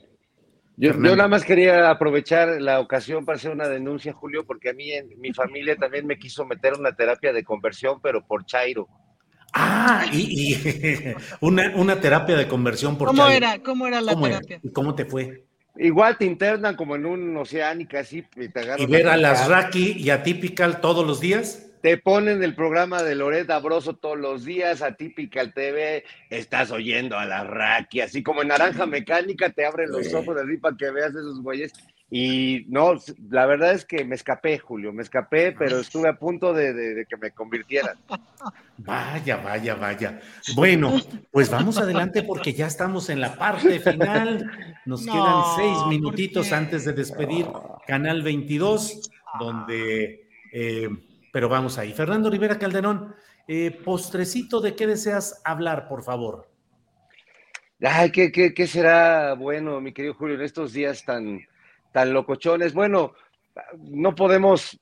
Yo, 0.80 0.92
yo, 0.92 1.16
nada 1.16 1.28
más 1.28 1.44
quería 1.44 1.90
aprovechar 1.90 2.62
la 2.62 2.80
ocasión 2.80 3.26
para 3.26 3.38
hacer 3.38 3.52
una 3.52 3.68
denuncia, 3.68 4.14
Julio, 4.14 4.46
porque 4.46 4.70
a 4.70 4.74
mí 4.74 4.92
en 4.92 5.10
mi 5.20 5.34
familia 5.34 5.76
también 5.76 6.06
me 6.06 6.20
quiso 6.20 6.46
meter 6.46 6.74
una 6.74 6.96
terapia 6.96 7.34
de 7.34 7.44
conversión, 7.44 8.00
pero 8.00 8.24
por 8.26 8.46
Chairo. 8.46 8.88
Ah, 9.54 10.06
y, 10.12 10.54
y 10.54 11.16
una, 11.42 11.74
una, 11.76 12.00
terapia 12.00 12.38
de 12.38 12.48
conversión 12.48 12.96
por 12.96 13.08
¿Cómo 13.08 13.24
Chairo. 13.24 13.38
era? 13.38 13.64
¿Cómo 13.64 13.88
era 13.88 14.02
la 14.02 14.14
¿Cómo 14.14 14.28
terapia? 14.28 14.60
¿Y 14.62 14.72
cómo 14.72 14.94
te 14.94 15.06
fue? 15.06 15.48
Igual 15.78 16.16
te 16.20 16.26
internan 16.26 16.76
como 16.76 16.96
en 16.96 17.08
un 17.08 17.36
oceánica 17.38 18.02
así 18.02 18.24
y 18.36 18.50
te 18.50 18.60
agarran. 18.60 18.88
¿Y 18.88 18.92
ver 18.92 19.08
a 19.08 19.18
las 19.18 19.48
Raki 19.48 19.94
y 19.98 20.12
a 20.12 20.22
Typical 20.22 20.80
todos 20.80 21.06
los 21.06 21.20
días? 21.20 21.67
Te 21.82 21.98
ponen 21.98 22.44
el 22.44 22.56
programa 22.56 23.04
de 23.04 23.16
Loret 23.16 23.50
Abroso 23.50 23.96
todos 23.96 24.18
los 24.18 24.46
días, 24.46 24.82
a 24.82 24.96
Typical 24.96 25.54
TV, 25.54 26.04
estás 26.30 26.72
oyendo 26.72 27.18
a 27.18 27.26
la 27.26 27.44
Raki, 27.44 28.02
así 28.02 28.24
como 28.24 28.42
en 28.42 28.48
Naranja 28.50 28.86
Mecánica 28.86 29.50
te 29.52 29.66
abren 29.66 29.92
los 29.92 30.14
ojos 30.14 30.38
así 30.38 30.58
para 30.58 30.76
que 30.76 30.90
veas 30.92 31.12
esos 31.12 31.42
güeyes. 31.42 31.74
Y 32.10 32.66
no, 32.70 32.96
la 33.30 33.46
verdad 33.46 33.74
es 33.74 33.84
que 33.84 34.06
me 34.06 34.16
escapé, 34.16 34.58
Julio, 34.60 34.94
me 34.94 35.04
escapé, 35.04 35.52
pero 35.52 35.78
estuve 35.80 36.08
a 36.08 36.18
punto 36.18 36.54
de, 36.54 36.74
de, 36.74 36.96
de 36.96 37.06
que 37.06 37.18
me 37.18 37.32
convirtieran. 37.32 37.98
Vaya, 38.78 39.36
vaya, 39.38 39.76
vaya. 39.76 40.22
Bueno, 40.56 41.02
pues 41.32 41.50
vamos 41.50 41.78
adelante 41.78 42.24
porque 42.24 42.54
ya 42.54 42.68
estamos 42.68 43.10
en 43.10 43.20
la 43.20 43.36
parte 43.36 43.80
final. 43.82 44.50
Nos 44.86 45.06
No, 45.06 45.12
quedan 45.12 45.44
seis 45.58 45.78
¿por 45.80 45.90
minutitos 45.90 46.54
antes 46.54 46.86
de 46.86 46.94
despedir 46.94 47.46
Canal 47.86 48.22
22, 48.22 49.12
donde, 49.38 50.28
eh, 50.54 50.90
pero 51.38 51.50
vamos 51.50 51.78
ahí. 51.78 51.94
Fernando 51.94 52.32
Rivera 52.32 52.58
Calderón, 52.58 53.14
eh, 53.48 53.70
postrecito, 53.70 54.60
¿de 54.60 54.76
qué 54.76 54.88
deseas 54.88 55.40
hablar, 55.46 55.88
por 55.88 56.02
favor? 56.02 56.50
Ay, 57.80 58.12
¿qué, 58.12 58.32
qué, 58.32 58.56
qué 58.56 58.66
será 58.66 59.36
bueno, 59.36 59.80
mi 59.80 59.94
querido 59.94 60.16
Julio, 60.16 60.34
en 60.34 60.42
estos 60.42 60.74
días 60.74 61.06
tan, 61.06 61.40
tan 61.94 62.12
locochones? 62.12 62.74
Bueno, 62.74 63.14
no 63.78 64.16
podemos 64.16 64.80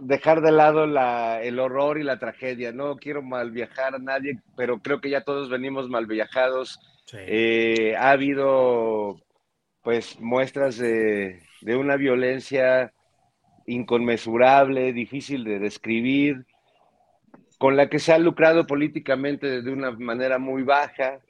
dejar 0.00 0.40
de 0.40 0.50
lado 0.50 0.84
la, 0.84 1.40
el 1.44 1.60
horror 1.60 2.00
y 2.00 2.02
la 2.02 2.18
tragedia. 2.18 2.72
No 2.72 2.96
quiero 2.96 3.22
mal 3.22 3.52
viajar 3.52 3.94
a 3.94 4.00
nadie, 4.00 4.40
pero 4.56 4.80
creo 4.80 5.00
que 5.00 5.10
ya 5.10 5.20
todos 5.20 5.48
venimos 5.48 5.88
mal 5.88 6.06
viajados. 6.06 6.80
Eh, 7.12 7.94
ha 7.96 8.10
habido, 8.10 9.22
pues, 9.84 10.18
muestras 10.18 10.76
de, 10.76 11.40
de 11.60 11.76
una 11.76 11.94
violencia 11.94 12.92
inconmensurable, 13.68 14.92
difícil 14.92 15.44
de 15.44 15.58
describir, 15.58 16.46
con 17.58 17.76
la 17.76 17.88
que 17.88 17.98
se 17.98 18.12
ha 18.12 18.18
lucrado 18.18 18.66
políticamente 18.66 19.62
de 19.62 19.70
una 19.70 19.90
manera 19.92 20.38
muy 20.38 20.62
baja, 20.62 21.20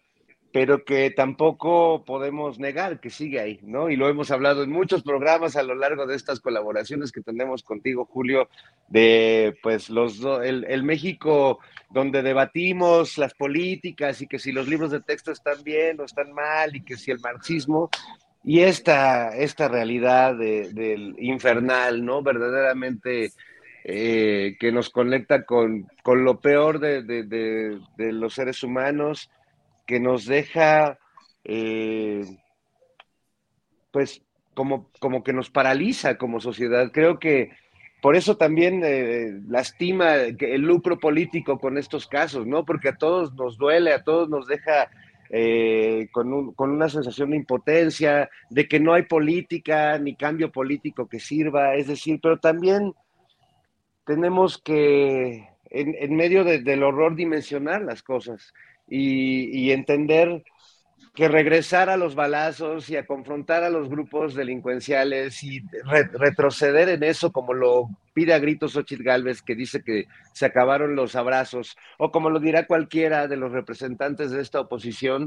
pero 0.52 0.84
que 0.84 1.10
tampoco 1.10 2.04
podemos 2.04 2.58
negar 2.58 3.00
que 3.00 3.10
sigue 3.10 3.40
ahí, 3.40 3.60
¿no? 3.62 3.90
Y 3.90 3.96
lo 3.96 4.08
hemos 4.08 4.30
hablado 4.30 4.62
en 4.62 4.70
muchos 4.70 5.02
programas 5.02 5.56
a 5.56 5.62
lo 5.62 5.74
largo 5.74 6.06
de 6.06 6.16
estas 6.16 6.40
colaboraciones 6.40 7.12
que 7.12 7.20
tenemos 7.20 7.62
contigo, 7.62 8.06
Julio, 8.06 8.48
de 8.88 9.56
pues 9.62 9.90
los 9.90 10.20
el, 10.42 10.64
el 10.68 10.82
México 10.84 11.58
donde 11.90 12.22
debatimos 12.22 13.18
las 13.18 13.34
políticas 13.34 14.22
y 14.22 14.26
que 14.26 14.38
si 14.38 14.52
los 14.52 14.68
libros 14.68 14.90
de 14.90 15.00
texto 15.00 15.32
están 15.32 15.62
bien 15.62 16.00
o 16.00 16.04
están 16.04 16.32
mal 16.32 16.74
y 16.74 16.82
que 16.82 16.96
si 16.96 17.10
el 17.10 17.20
marxismo 17.20 17.90
y 18.48 18.62
esta, 18.62 19.36
esta 19.36 19.68
realidad 19.68 20.34
del 20.34 21.14
infernal, 21.18 22.02
¿no? 22.02 22.22
Verdaderamente 22.22 23.30
eh, 23.84 24.56
que 24.58 24.72
nos 24.72 24.88
conecta 24.88 25.44
con, 25.44 25.86
con 26.02 26.24
lo 26.24 26.40
peor 26.40 26.78
de, 26.78 27.02
de, 27.02 28.12
los 28.14 28.32
seres 28.32 28.62
humanos, 28.62 29.30
que 29.86 30.00
nos 30.00 30.24
deja, 30.24 30.98
eh, 31.44 32.24
pues, 33.90 34.22
como, 34.54 34.90
como 34.98 35.22
que 35.22 35.34
nos 35.34 35.50
paraliza 35.50 36.16
como 36.16 36.40
sociedad. 36.40 36.90
Creo 36.90 37.18
que 37.18 37.50
por 38.00 38.16
eso 38.16 38.38
también 38.38 38.80
eh, 38.82 39.42
lastima 39.46 40.14
el 40.14 40.62
lucro 40.62 40.98
político 40.98 41.58
con 41.58 41.76
estos 41.76 42.06
casos, 42.06 42.46
¿no? 42.46 42.64
Porque 42.64 42.88
a 42.88 42.96
todos 42.96 43.34
nos 43.34 43.58
duele, 43.58 43.92
a 43.92 44.04
todos 44.04 44.30
nos 44.30 44.46
deja 44.46 44.88
eh, 45.30 46.08
con, 46.12 46.52
con, 46.54 46.70
una 46.70 46.88
sensación 46.88 47.30
de 47.30 47.36
impotencia, 47.36 48.30
de 48.50 48.68
que 48.68 48.80
no 48.80 48.94
hay 48.94 49.02
política 49.02 49.98
ni 49.98 50.14
cambio 50.16 50.50
político 50.50 51.08
que 51.08 51.20
sirva, 51.20 51.74
es 51.74 51.86
decir, 51.86 52.18
pero 52.22 52.38
también 52.38 52.94
tenemos 54.08 54.56
que, 54.56 55.46
en, 55.66 56.16
medio 56.16 56.42
del 56.42 56.82
horror, 56.82 57.14
dimensionar 57.14 57.82
las 57.82 58.02
cosas 58.02 58.54
y, 58.88 59.70
entender 59.70 60.44
que 61.18 61.26
regresar 61.26 61.90
a 61.90 61.96
los 61.96 62.14
balazos 62.14 62.88
y 62.90 62.96
a 62.96 63.04
confrontar 63.04 63.64
a 63.64 63.70
los 63.70 63.88
grupos 63.88 64.36
delincuenciales 64.36 65.42
y 65.42 65.60
retroceder 66.12 66.88
en 66.90 67.02
eso 67.02 67.32
como 67.32 67.54
lo 67.54 67.88
pide 68.14 68.34
a 68.34 68.38
gritos 68.38 68.74
Xochitl 68.74 69.02
Galvez, 69.02 69.42
que 69.42 69.56
dice 69.56 69.82
que 69.82 70.06
se 70.32 70.46
acabaron 70.46 70.94
los 70.94 71.16
abrazos, 71.16 71.76
o 71.98 72.12
como 72.12 72.30
lo 72.30 72.38
dirá 72.38 72.68
cualquiera 72.68 73.26
de 73.26 73.36
los 73.36 73.50
representantes 73.50 74.30
de 74.30 74.40
esta 74.40 74.60
oposición, 74.60 75.26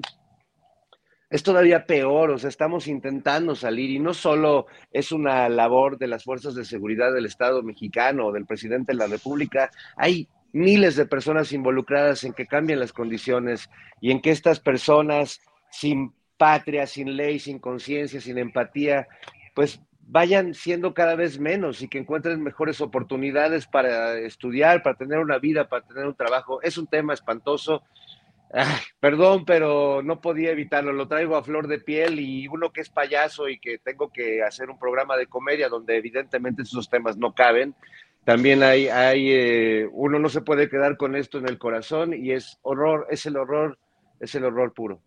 es 1.29 1.43
todavía 1.43 1.85
peor, 1.85 2.31
o 2.31 2.37
sea, 2.37 2.47
estamos 2.47 2.87
intentando 2.87 3.53
salir 3.53 3.89
y 3.89 3.99
no 3.99 4.13
solo 4.13 4.67
es 4.93 5.11
una 5.11 5.49
labor 5.49 5.97
de 5.97 6.07
las 6.07 6.23
fuerzas 6.23 6.55
de 6.55 6.63
seguridad 6.63 7.11
del 7.11 7.25
Estado 7.25 7.63
mexicano 7.63 8.27
o 8.27 8.31
del 8.31 8.45
presidente 8.45 8.93
de 8.93 8.97
la 8.97 9.07
República, 9.07 9.69
hay 9.97 10.29
miles 10.53 10.95
de 10.95 11.05
personas 11.05 11.51
involucradas 11.51 12.23
en 12.23 12.31
que 12.31 12.47
cambien 12.47 12.79
las 12.79 12.93
condiciones 12.93 13.69
y 13.99 14.11
en 14.11 14.21
que 14.21 14.31
estas 14.31 14.61
personas 14.61 15.41
sin 15.71 16.13
patria, 16.37 16.85
sin 16.87 17.15
ley, 17.15 17.39
sin 17.39 17.59
conciencia, 17.59 18.21
sin 18.21 18.37
empatía, 18.37 19.07
pues 19.53 19.81
vayan 20.01 20.53
siendo 20.53 20.93
cada 20.93 21.15
vez 21.15 21.39
menos 21.39 21.81
y 21.81 21.87
que 21.87 21.97
encuentren 21.97 22.43
mejores 22.43 22.81
oportunidades 22.81 23.65
para 23.67 24.17
estudiar, 24.19 24.83
para 24.83 24.97
tener 24.97 25.19
una 25.19 25.37
vida, 25.37 25.69
para 25.69 25.85
tener 25.85 26.05
un 26.05 26.15
trabajo. 26.15 26.61
Es 26.61 26.77
un 26.77 26.87
tema 26.87 27.13
espantoso 27.13 27.83
perdón, 28.99 29.45
pero 29.45 30.01
no 30.03 30.19
podía 30.21 30.51
evitarlo, 30.51 30.91
lo 30.91 31.07
traigo 31.07 31.35
a 31.35 31.43
flor 31.43 31.67
de 31.67 31.79
piel 31.79 32.19
y 32.19 32.47
uno 32.47 32.71
que 32.71 32.81
es 32.81 32.89
payaso 32.89 33.47
y 33.47 33.59
que 33.59 33.77
tengo 33.77 34.11
que 34.11 34.43
hacer 34.43 34.69
un 34.69 34.77
programa 34.77 35.15
de 35.17 35.27
comedia 35.27 35.69
donde 35.69 35.97
evidentemente 35.97 36.63
esos 36.63 36.89
temas 36.89 37.17
no 37.17 37.33
caben, 37.33 37.75
también 38.25 38.61
hay, 38.61 38.87
hay 38.87 39.31
eh, 39.31 39.89
uno 39.91 40.19
no 40.19 40.29
se 40.29 40.41
puede 40.41 40.69
quedar 40.69 40.97
con 40.97 41.15
esto 41.15 41.37
en 41.37 41.47
el 41.47 41.57
corazón 41.57 42.13
y 42.13 42.31
es 42.31 42.59
horror, 42.61 43.07
es 43.09 43.25
el 43.25 43.37
horror, 43.37 43.79
es 44.19 44.35
el 44.35 44.45
horror 44.45 44.73
puro. 44.73 45.01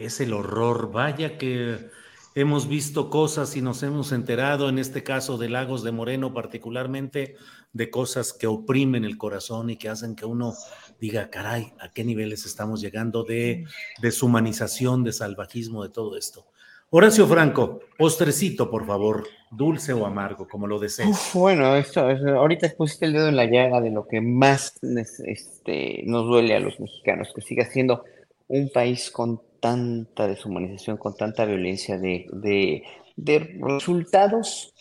Es 0.00 0.18
el 0.22 0.32
horror, 0.32 0.92
vaya 0.92 1.36
que 1.36 1.90
hemos 2.34 2.68
visto 2.68 3.10
cosas 3.10 3.54
y 3.54 3.60
nos 3.60 3.82
hemos 3.82 4.12
enterado, 4.12 4.70
en 4.70 4.78
este 4.78 5.02
caso 5.02 5.36
de 5.36 5.50
Lagos 5.50 5.84
de 5.84 5.92
Moreno 5.92 6.32
particularmente, 6.32 7.36
de 7.74 7.90
cosas 7.90 8.32
que 8.32 8.46
oprimen 8.46 9.04
el 9.04 9.18
corazón 9.18 9.68
y 9.68 9.76
que 9.76 9.90
hacen 9.90 10.16
que 10.16 10.24
uno 10.24 10.54
diga, 10.98 11.28
caray, 11.28 11.74
¿a 11.78 11.92
qué 11.92 12.02
niveles 12.02 12.46
estamos 12.46 12.80
llegando 12.80 13.24
de 13.24 13.66
deshumanización, 14.00 15.04
de 15.04 15.12
salvajismo, 15.12 15.82
de 15.82 15.90
todo 15.90 16.16
esto? 16.16 16.46
Horacio 16.88 17.26
Franco, 17.26 17.80
postrecito, 17.98 18.70
por 18.70 18.86
favor, 18.86 19.28
dulce 19.50 19.92
o 19.92 20.06
amargo, 20.06 20.48
como 20.48 20.66
lo 20.66 20.78
desees. 20.78 21.30
bueno, 21.34 21.76
esto, 21.76 22.00
ahorita 22.00 22.72
pusiste 22.74 23.04
el 23.04 23.12
dedo 23.12 23.28
en 23.28 23.36
la 23.36 23.44
llaga 23.44 23.82
de 23.82 23.90
lo 23.90 24.08
que 24.08 24.22
más 24.22 24.78
este, 24.82 26.04
nos 26.06 26.26
duele 26.26 26.56
a 26.56 26.60
los 26.60 26.80
mexicanos, 26.80 27.34
que 27.34 27.42
siga 27.42 27.66
siendo 27.66 28.02
un 28.48 28.70
país 28.70 29.10
con 29.10 29.42
tanta 29.60 30.26
deshumanización, 30.26 30.96
con 30.96 31.14
tanta 31.16 31.44
violencia, 31.44 31.98
de, 31.98 32.26
de, 32.32 32.82
de 33.16 33.58
resultados 33.60 34.74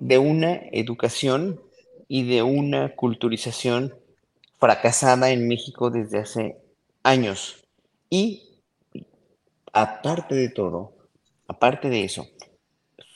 de 0.00 0.18
una 0.18 0.54
educación 0.72 1.60
y 2.06 2.28
de 2.28 2.42
una 2.42 2.94
culturización 2.94 3.94
fracasada 4.58 5.30
en 5.30 5.46
México 5.46 5.90
desde 5.90 6.18
hace 6.18 6.56
años. 7.02 7.64
Y 8.10 8.42
aparte 9.72 10.34
de 10.34 10.48
todo, 10.48 10.92
aparte 11.46 11.90
de 11.90 12.04
eso, 12.04 12.26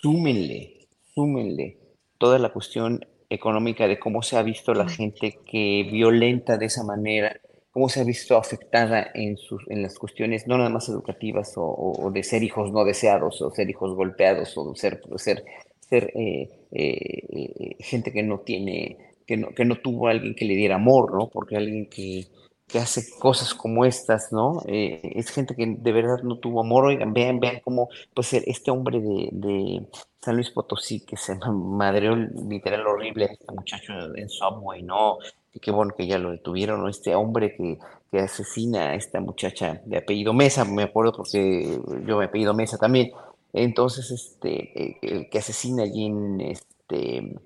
súmenle, 0.01 0.89
súmenle 1.15 1.79
toda 2.19 2.39
la 2.39 2.53
cuestión 2.53 3.07
económica 3.31 3.89
de 3.89 3.99
cómo 3.99 4.23
se 4.23 4.37
ha 4.37 4.43
visto 4.43 4.75
la 4.75 4.89
gente 4.89 5.39
que 5.47 5.89
violenta 5.91 6.59
de 6.59 6.67
esa 6.67 6.85
manera, 6.85 7.41
cómo 7.73 7.89
se 7.89 8.01
ha 8.01 8.05
visto 8.05 8.37
afectada 8.37 9.11
en, 9.15 9.37
sus, 9.37 9.65
en 9.69 9.83
las 9.83 9.99
cuestiones 9.99 10.47
no 10.47 10.59
nada 10.59 10.71
más 10.71 10.89
educativas 10.89 11.55
o, 11.57 12.11
de 12.13 12.23
ser 12.23 12.43
hijos 12.43 12.71
no 12.71 12.85
deseados 12.85 13.41
o 13.43 13.51
ser 13.51 13.69
hijos 13.71 13.95
golpeados 13.95 14.57
o 14.57 14.75
ser, 14.75 15.01
ser, 15.17 15.45
ser 15.81 16.13
eh, 16.15 16.49
eh, 16.71 17.27
eh, 17.31 17.77
gente 17.81 18.13
que 18.13 18.23
no 18.23 18.41
tiene 18.41 18.99
que 19.27 19.37
no, 19.37 19.49
que 19.51 19.65
no 19.65 19.77
tuvo 19.77 20.09
alguien 20.09 20.35
que 20.35 20.45
le 20.45 20.57
diera 20.57 20.75
amor, 20.75 21.15
¿no? 21.15 21.29
Porque 21.29 21.57
alguien 21.57 21.87
que, 21.87 22.27
que 22.67 22.79
hace 22.79 23.09
cosas 23.19 23.55
como 23.55 23.85
estas, 23.85 24.33
¿no? 24.33 24.63
Es 24.67 25.31
gente 25.31 25.55
que 25.55 25.77
de 25.79 25.93
verdad 25.93 26.23
no 26.25 26.39
tuvo 26.39 26.61
amor. 26.61 26.87
Oigan, 26.87 27.15
vean, 27.15 27.39
vean 27.39 27.61
cómo, 27.63 27.89
pues, 28.15 28.33
este 28.33 28.73
hombre 28.73 29.01
de, 29.01 29.29
de 29.31 29.87
San 30.21 30.35
Luis 30.35 30.51
Potosí 30.51 31.07
que 31.07 31.17
se 31.17 31.37
madreó 31.37 32.17
literal 32.17 32.85
horrible 32.85 33.27
a 33.27 33.33
este 33.33 33.53
muchacho 33.53 33.93
en 34.17 34.29
Subway, 34.29 34.83
¿no? 34.83 35.19
Y 35.55 35.61
qué 35.61 35.71
bueno 35.71 35.95
que 35.97 36.07
ya 36.07 36.19
lo 36.19 36.31
detuvieron. 36.31 36.89
Este 36.89 37.15
hombre 37.15 37.55
que, 37.57 37.79
que 38.11 38.19
asesina 38.19 38.91
a 38.91 38.95
esta 38.95 39.21
muchacha 39.21 39.83
de 39.85 39.99
apellido 39.99 40.33
Mesa, 40.33 40.65
me 40.65 40.85
acuerdo 40.85 41.13
porque 41.13 41.79
yo 42.07 42.19
me 42.19 42.25
apellido 42.25 42.55
Mesa 42.55 42.79
también. 42.79 43.13
Entonces, 43.53 44.11
este, 44.11 44.99
eh, 45.03 45.29
que 45.31 45.39
asesina 45.39 45.83
allí 45.83 46.07
en, 46.07 46.41
este, 46.41 47.37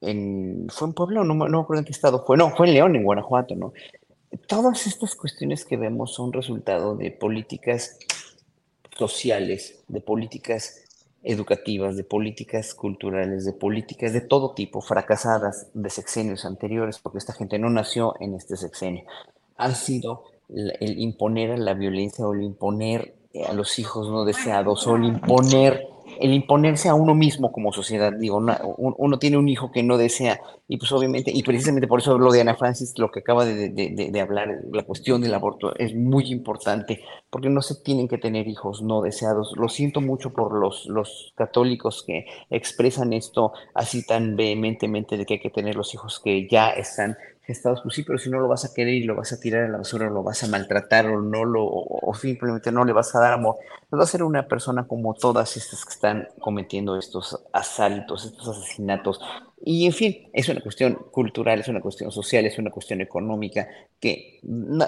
fue 0.00 0.10
en 0.88 0.92
Puebla, 0.94 1.24
no, 1.24 1.34
no 1.34 1.60
recuerdo 1.60 1.80
en 1.80 1.84
qué 1.84 1.92
estado 1.92 2.24
fue, 2.26 2.36
no, 2.36 2.50
fue 2.50 2.66
en 2.68 2.74
León, 2.74 2.96
en 2.96 3.04
Guanajuato, 3.04 3.54
¿no? 3.54 3.72
Todas 4.48 4.86
estas 4.86 5.14
cuestiones 5.14 5.64
que 5.64 5.76
vemos 5.76 6.12
son 6.12 6.32
resultado 6.32 6.96
de 6.96 7.12
políticas 7.12 7.98
sociales, 8.96 9.82
de 9.88 10.00
políticas 10.00 10.83
educativas, 11.24 11.96
de 11.96 12.04
políticas 12.04 12.74
culturales, 12.74 13.44
de 13.44 13.52
políticas 13.52 14.12
de 14.12 14.20
todo 14.20 14.54
tipo, 14.54 14.80
fracasadas 14.80 15.68
de 15.74 15.90
sexenios 15.90 16.44
anteriores, 16.44 16.98
porque 16.98 17.18
esta 17.18 17.32
gente 17.32 17.58
no 17.58 17.70
nació 17.70 18.14
en 18.20 18.34
este 18.34 18.56
sexenio. 18.56 19.04
Ha 19.56 19.74
sido 19.74 20.24
el 20.48 20.98
imponer 20.98 21.58
la 21.58 21.74
violencia 21.74 22.26
o 22.26 22.34
el 22.34 22.42
imponer 22.42 23.14
a 23.48 23.52
los 23.52 23.78
hijos 23.78 24.08
no 24.08 24.24
deseados 24.24 24.86
o 24.86 24.96
el 24.96 25.04
imponer 25.04 25.88
el 26.20 26.32
imponerse 26.32 26.88
a 26.88 26.94
uno 26.94 27.14
mismo 27.14 27.52
como 27.52 27.72
sociedad. 27.72 28.12
Digo, 28.12 28.42
uno 28.76 29.18
tiene 29.18 29.36
un 29.36 29.48
hijo 29.48 29.70
que 29.70 29.82
no 29.82 29.96
desea, 29.96 30.40
y 30.66 30.78
pues 30.78 30.90
obviamente, 30.92 31.30
y 31.34 31.42
precisamente 31.42 31.86
por 31.86 32.00
eso 32.00 32.18
lo 32.18 32.32
de 32.32 32.40
Ana 32.40 32.56
Francis, 32.56 32.98
lo 32.98 33.10
que 33.10 33.20
acaba 33.20 33.44
de, 33.44 33.68
de, 33.68 34.20
hablar, 34.20 34.48
la 34.72 34.82
cuestión 34.82 35.20
del 35.20 35.34
aborto 35.34 35.76
es 35.76 35.94
muy 35.94 36.32
importante, 36.32 37.02
porque 37.28 37.50
no 37.50 37.60
se 37.60 37.74
tienen 37.82 38.08
que 38.08 38.16
tener 38.16 38.48
hijos 38.48 38.80
no 38.80 39.02
deseados. 39.02 39.52
Lo 39.56 39.68
siento 39.68 40.00
mucho 40.00 40.32
por 40.32 40.54
los, 40.54 40.86
los 40.86 41.34
católicos 41.36 42.02
que 42.06 42.26
expresan 42.48 43.12
esto 43.12 43.52
así 43.74 44.06
tan 44.06 44.36
vehementemente 44.36 45.18
de 45.18 45.26
que 45.26 45.34
hay 45.34 45.40
que 45.40 45.50
tener 45.50 45.76
los 45.76 45.92
hijos 45.92 46.18
que 46.18 46.48
ya 46.48 46.70
están 46.70 47.16
gestados, 47.46 47.80
pues 47.82 47.94
sí, 47.94 48.02
pero 48.02 48.18
si 48.18 48.30
no 48.30 48.40
lo 48.40 48.48
vas 48.48 48.64
a 48.64 48.72
querer 48.72 48.94
y 48.94 49.04
lo 49.04 49.14
vas 49.14 49.32
a 49.32 49.40
tirar 49.40 49.64
a 49.64 49.68
la 49.68 49.78
basura, 49.78 50.06
o 50.06 50.10
lo 50.10 50.22
vas 50.22 50.42
a 50.42 50.48
maltratar 50.48 51.06
o 51.06 51.20
no 51.20 51.44
lo, 51.44 51.64
o, 51.64 52.14
simplemente 52.14 52.72
no 52.72 52.84
le 52.84 52.92
vas 52.92 53.14
a 53.14 53.20
dar 53.20 53.34
amor, 53.34 53.56
pues 53.88 54.00
va 54.00 54.04
a 54.04 54.08
ser 54.08 54.22
una 54.22 54.46
persona 54.48 54.86
como 54.86 55.14
todas 55.14 55.56
estas 55.56 55.84
que 55.84 55.92
están 55.92 56.28
cometiendo 56.40 56.96
estos 56.96 57.44
asaltos, 57.52 58.24
estos 58.24 58.48
asesinatos. 58.48 59.20
Y 59.62 59.86
en 59.86 59.92
fin, 59.92 60.28
es 60.32 60.48
una 60.48 60.60
cuestión 60.60 60.94
cultural, 61.10 61.60
es 61.60 61.68
una 61.68 61.80
cuestión 61.80 62.10
social, 62.10 62.46
es 62.46 62.58
una 62.58 62.70
cuestión 62.70 63.00
económica 63.00 63.68
que 64.00 64.40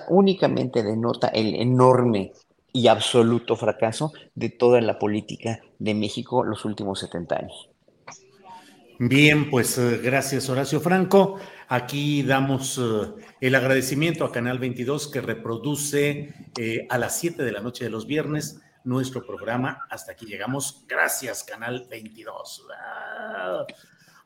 únicamente 0.09 0.83
denota 0.83 1.29
el 1.29 1.55
enorme 1.55 2.33
y 2.73 2.89
absoluto 2.89 3.57
fracaso 3.57 4.13
de 4.35 4.51
toda 4.51 4.81
la 4.81 4.99
política 4.99 5.61
de 5.79 5.95
México 5.95 6.45
los 6.45 6.65
últimos 6.65 7.01
70 7.01 7.37
años. 7.37 7.71
Bien, 8.99 9.51
pues 9.51 9.77
eh, 9.77 10.01
gracias 10.03 10.49
Horacio 10.49 10.81
Franco. 10.81 11.39
Aquí 11.69 12.23
damos 12.23 12.79
eh, 12.79 13.13
el 13.41 13.55
agradecimiento 13.55 14.25
a 14.25 14.31
Canal 14.31 14.59
22 14.59 15.09
que 15.09 15.21
reproduce 15.21 16.35
eh, 16.59 16.87
a 16.89 16.99
las 16.99 17.19
7 17.19 17.43
de 17.43 17.53
la 17.53 17.61
noche 17.61 17.85
de 17.85 17.91
los 17.91 18.07
viernes 18.07 18.61
nuestro 18.85 19.27
programa. 19.27 19.81
Hasta 19.91 20.13
aquí 20.13 20.27
llegamos. 20.27 20.85
Gracias 20.89 21.43
Canal 21.43 21.87
22. 21.91 22.67
Ah. 22.79 23.67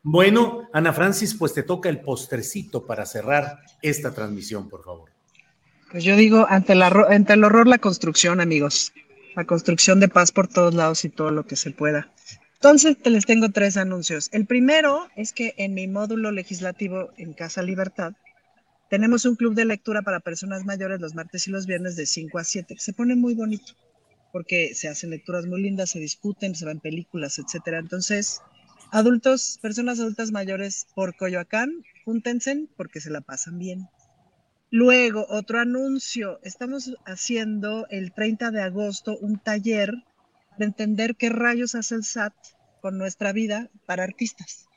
Bueno, 0.02 0.68
Ana 0.72 0.92
Francis, 0.92 1.34
pues 1.34 1.54
te 1.54 1.62
toca 1.62 1.88
el 1.88 2.00
postrecito 2.00 2.86
para 2.86 3.04
cerrar 3.06 3.60
esta 3.82 4.12
transmisión, 4.12 4.68
por 4.68 4.84
favor. 4.84 5.10
Pues 5.90 6.04
yo 6.04 6.16
digo, 6.16 6.46
ante, 6.48 6.72
ante 6.72 7.32
el 7.32 7.44
horror, 7.44 7.66
la 7.66 7.78
construcción, 7.78 8.40
amigos. 8.40 8.92
La 9.34 9.44
construcción 9.44 10.00
de 10.00 10.08
paz 10.08 10.32
por 10.32 10.48
todos 10.48 10.74
lados 10.74 11.04
y 11.04 11.08
todo 11.08 11.30
lo 11.30 11.46
que 11.46 11.56
se 11.56 11.70
pueda. 11.70 12.10
Entonces, 12.62 12.98
te 12.98 13.08
les 13.08 13.24
tengo 13.24 13.48
tres 13.48 13.78
anuncios. 13.78 14.28
El 14.32 14.44
primero 14.44 15.08
es 15.16 15.32
que 15.32 15.54
en 15.56 15.72
mi 15.72 15.88
módulo 15.88 16.30
legislativo 16.30 17.08
en 17.16 17.32
Casa 17.32 17.62
Libertad 17.62 18.12
tenemos 18.90 19.24
un 19.24 19.34
club 19.34 19.54
de 19.54 19.64
lectura 19.64 20.02
para 20.02 20.20
personas 20.20 20.66
mayores 20.66 21.00
los 21.00 21.14
martes 21.14 21.48
y 21.48 21.50
los 21.50 21.64
viernes 21.64 21.96
de 21.96 22.04
5 22.04 22.38
a 22.38 22.44
7. 22.44 22.76
Se 22.78 22.92
pone 22.92 23.16
muy 23.16 23.32
bonito 23.32 23.72
porque 24.30 24.74
se 24.74 24.88
hacen 24.88 25.08
lecturas 25.08 25.46
muy 25.46 25.62
lindas, 25.62 25.88
se 25.88 26.00
discuten, 26.00 26.54
se 26.54 26.66
ven 26.66 26.80
películas, 26.80 27.38
etcétera. 27.38 27.78
Entonces, 27.78 28.42
adultos, 28.92 29.58
personas 29.62 29.98
adultas 29.98 30.30
mayores 30.30 30.86
por 30.94 31.16
Coyoacán, 31.16 31.82
júntense 32.04 32.66
porque 32.76 33.00
se 33.00 33.08
la 33.08 33.22
pasan 33.22 33.58
bien. 33.58 33.88
Luego, 34.70 35.24
otro 35.30 35.60
anuncio. 35.60 36.38
Estamos 36.42 36.94
haciendo 37.06 37.86
el 37.88 38.12
30 38.12 38.50
de 38.50 38.60
agosto 38.60 39.16
un 39.16 39.38
taller 39.38 39.94
de 40.60 40.66
entender 40.66 41.16
qué 41.16 41.30
rayos 41.30 41.74
hace 41.74 41.94
el 41.94 42.04
SAT 42.04 42.34
con 42.80 42.98
nuestra 42.98 43.32
vida 43.32 43.70
para 43.86 44.04
artistas. 44.04 44.68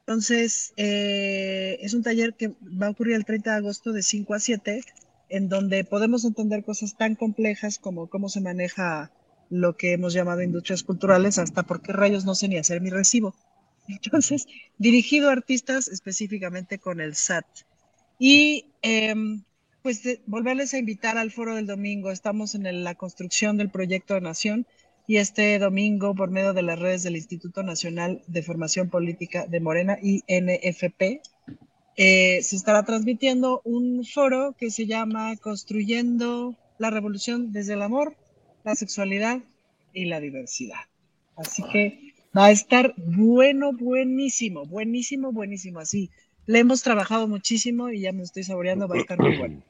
Entonces, 0.00 0.72
eh, 0.76 1.78
es 1.80 1.94
un 1.94 2.02
taller 2.02 2.34
que 2.34 2.48
va 2.48 2.86
a 2.86 2.90
ocurrir 2.90 3.14
el 3.14 3.24
30 3.24 3.50
de 3.50 3.56
agosto 3.56 3.92
de 3.92 4.02
5 4.02 4.34
a 4.34 4.40
7, 4.40 4.82
en 5.30 5.48
donde 5.48 5.84
podemos 5.84 6.24
entender 6.24 6.62
cosas 6.62 6.96
tan 6.96 7.14
complejas 7.14 7.78
como 7.78 8.08
cómo 8.08 8.28
se 8.28 8.40
maneja 8.40 9.10
lo 9.48 9.76
que 9.76 9.92
hemos 9.92 10.12
llamado 10.12 10.42
industrias 10.42 10.82
culturales, 10.82 11.38
hasta 11.38 11.62
por 11.62 11.80
qué 11.80 11.92
rayos 11.92 12.24
no 12.24 12.34
sé 12.34 12.48
ni 12.48 12.58
hacer 12.58 12.80
mi 12.80 12.90
recibo. 12.90 13.34
Entonces, 13.88 14.46
dirigido 14.78 15.30
a 15.30 15.32
artistas 15.32 15.88
específicamente 15.88 16.78
con 16.78 17.00
el 17.00 17.14
SAT. 17.14 17.46
Y 18.18 18.66
em, 18.82 19.42
pues 19.82 20.02
volverles 20.26 20.74
a 20.74 20.78
invitar 20.78 21.16
al 21.16 21.30
foro 21.30 21.54
del 21.54 21.66
domingo. 21.66 22.10
Estamos 22.10 22.54
en 22.54 22.84
la 22.84 22.94
construcción 22.94 23.56
del 23.56 23.70
proyecto 23.70 24.14
de 24.14 24.20
nación 24.20 24.66
y 25.10 25.16
este 25.16 25.58
domingo 25.58 26.14
por 26.14 26.30
medio 26.30 26.52
de 26.52 26.62
las 26.62 26.78
redes 26.78 27.02
del 27.02 27.16
Instituto 27.16 27.64
Nacional 27.64 28.22
de 28.28 28.44
Formación 28.44 28.90
Política 28.90 29.44
de 29.44 29.58
Morena, 29.58 29.98
INFP, 30.00 31.20
eh, 31.96 32.40
se 32.44 32.54
estará 32.54 32.84
transmitiendo 32.84 33.60
un 33.64 34.04
foro 34.04 34.54
que 34.56 34.70
se 34.70 34.86
llama 34.86 35.34
Construyendo 35.38 36.54
la 36.78 36.90
Revolución 36.90 37.50
desde 37.50 37.72
el 37.72 37.82
Amor, 37.82 38.14
la 38.62 38.76
Sexualidad 38.76 39.40
y 39.92 40.04
la 40.04 40.20
Diversidad. 40.20 40.78
Así 41.34 41.64
que 41.72 42.12
va 42.38 42.44
a 42.44 42.50
estar 42.52 42.94
bueno, 42.96 43.72
buenísimo, 43.72 44.64
buenísimo, 44.64 45.32
buenísimo. 45.32 45.80
Así, 45.80 46.08
le 46.46 46.60
hemos 46.60 46.84
trabajado 46.84 47.26
muchísimo 47.26 47.90
y 47.90 48.02
ya 48.02 48.12
me 48.12 48.22
estoy 48.22 48.44
saboreando, 48.44 48.86
va 48.86 48.94
a 48.94 49.00
estar 49.00 49.18
muy 49.18 49.36
bueno. 49.36 49.60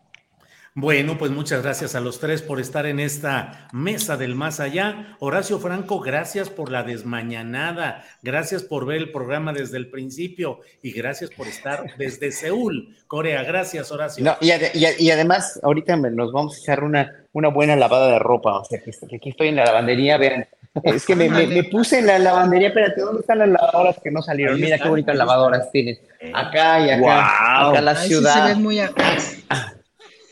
Bueno, 0.77 1.19
pues 1.19 1.33
muchas 1.33 1.65
gracias 1.65 1.97
a 1.97 2.01
los 2.01 2.21
tres 2.21 2.43
por 2.43 2.61
estar 2.61 2.87
en 2.87 3.01
esta 3.01 3.67
mesa 3.73 4.17
del 4.17 4.37
más 4.37 4.61
allá. 4.61 5.17
Horacio 5.19 5.59
Franco, 5.59 5.99
gracias 5.99 6.49
por 6.49 6.71
la 6.71 6.85
desmañanada, 6.85 8.05
gracias 8.23 8.63
por 8.63 8.87
ver 8.87 8.99
el 8.99 9.11
programa 9.11 9.53
desde 9.53 9.79
el 9.79 9.91
principio 9.91 10.61
y 10.81 10.93
gracias 10.93 11.31
por 11.31 11.49
estar 11.49 11.97
desde 11.99 12.31
Seúl, 12.31 12.97
Corea. 13.09 13.43
Gracias, 13.43 13.91
Horacio. 13.91 14.25
y, 14.41 15.11
además, 15.11 15.59
ahorita 15.61 15.97
nos 15.97 16.31
vamos 16.31 16.55
a 16.55 16.59
echar 16.61 16.85
una, 16.85 17.17
una 17.33 17.49
buena 17.49 17.75
lavada 17.75 18.13
de 18.13 18.21
ropa. 18.21 18.61
O 18.61 18.65
sea, 18.65 18.81
que, 18.81 18.93
aquí 19.17 19.31
estoy 19.31 19.49
en 19.49 19.57
la 19.57 19.65
lavandería, 19.65 20.19
vean. 20.19 20.47
Es 20.85 21.05
que 21.05 21.17
me, 21.17 21.65
puse 21.65 21.99
en 21.99 22.07
la 22.07 22.21
lavandería, 22.21 22.69
espérate, 22.69 23.01
¿dónde 23.01 23.23
están 23.23 23.41
las 23.41 23.49
lavadoras 23.49 23.99
que 24.01 24.13
no 24.13 24.23
salieron? 24.23 24.61
Mira 24.61 24.79
qué 24.79 24.89
bonitas 24.89 25.17
lavadoras 25.17 25.69
tienes. 25.73 26.01
Acá 26.33 26.87
y 26.87 26.91
acá, 26.91 27.71
acá 27.71 27.81
la 27.81 27.97
ciudad. 27.97 28.35
se 28.35 28.55
ven 28.55 28.63
muy 28.63 28.79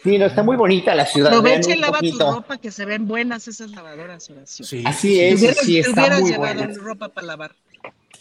Sí, 0.02 0.18
no, 0.18 0.26
está 0.26 0.42
muy 0.42 0.56
bonita 0.56 0.94
la 0.94 1.06
ciudad. 1.06 1.32
Aprovecha 1.32 1.74
y 1.74 1.78
lava 1.78 1.98
tu 2.00 2.18
ropa, 2.18 2.58
que 2.58 2.70
se 2.70 2.84
ven 2.84 3.08
buenas 3.08 3.48
esas 3.48 3.70
lavadoras, 3.70 4.30
Horacio. 4.30 4.64
Sí, 4.64 4.82
Así 4.86 5.20
es, 5.20 5.40
sí, 5.58 5.78
está 5.78 6.20
muy 6.20 6.30
llevado 6.30 6.64
ropa 6.74 7.08
para 7.08 7.26
lavar. 7.26 7.54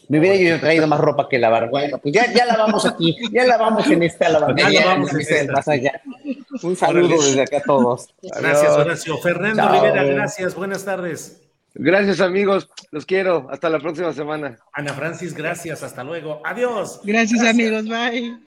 Me 0.09 0.19
hubiera 0.19 0.35
yo 0.37 0.59
traído 0.59 0.87
más 0.87 0.99
ropa 0.99 1.27
que 1.29 1.37
lavar. 1.37 1.69
Bueno, 1.69 1.97
pues 1.97 2.13
ya, 2.13 2.31
ya 2.33 2.45
lavamos 2.45 2.85
aquí, 2.85 3.15
ya 3.31 3.45
lavamos 3.45 3.85
en 3.87 4.03
esta 4.03 4.29
lavandería. 4.29 4.71
Ya 4.71 4.85
lavamos 4.85 5.13
en 5.13 5.19
este 5.19 5.47
más 5.51 5.67
allá. 5.67 6.01
Un 6.63 6.75
saludo 6.75 7.21
desde 7.21 7.41
acá 7.41 7.57
a 7.57 7.63
todos. 7.63 8.07
Gracias, 8.21 8.71
Horacio. 8.71 9.17
Fernando 9.17 9.67
Rivera, 9.69 10.03
gracias. 10.03 10.55
Buenas 10.55 10.85
tardes. 10.85 11.41
Gracias, 11.73 12.21
amigos. 12.21 12.69
Los 12.91 13.05
quiero. 13.05 13.47
Hasta 13.51 13.69
la 13.69 13.79
próxima 13.79 14.13
semana. 14.13 14.57
Ana 14.73 14.93
Francis, 14.93 15.33
gracias. 15.33 15.83
Hasta 15.83 16.03
luego. 16.03 16.41
Adiós. 16.45 17.01
gracias. 17.03 17.43
amigos. 17.43 17.85
Bye. 17.85 18.46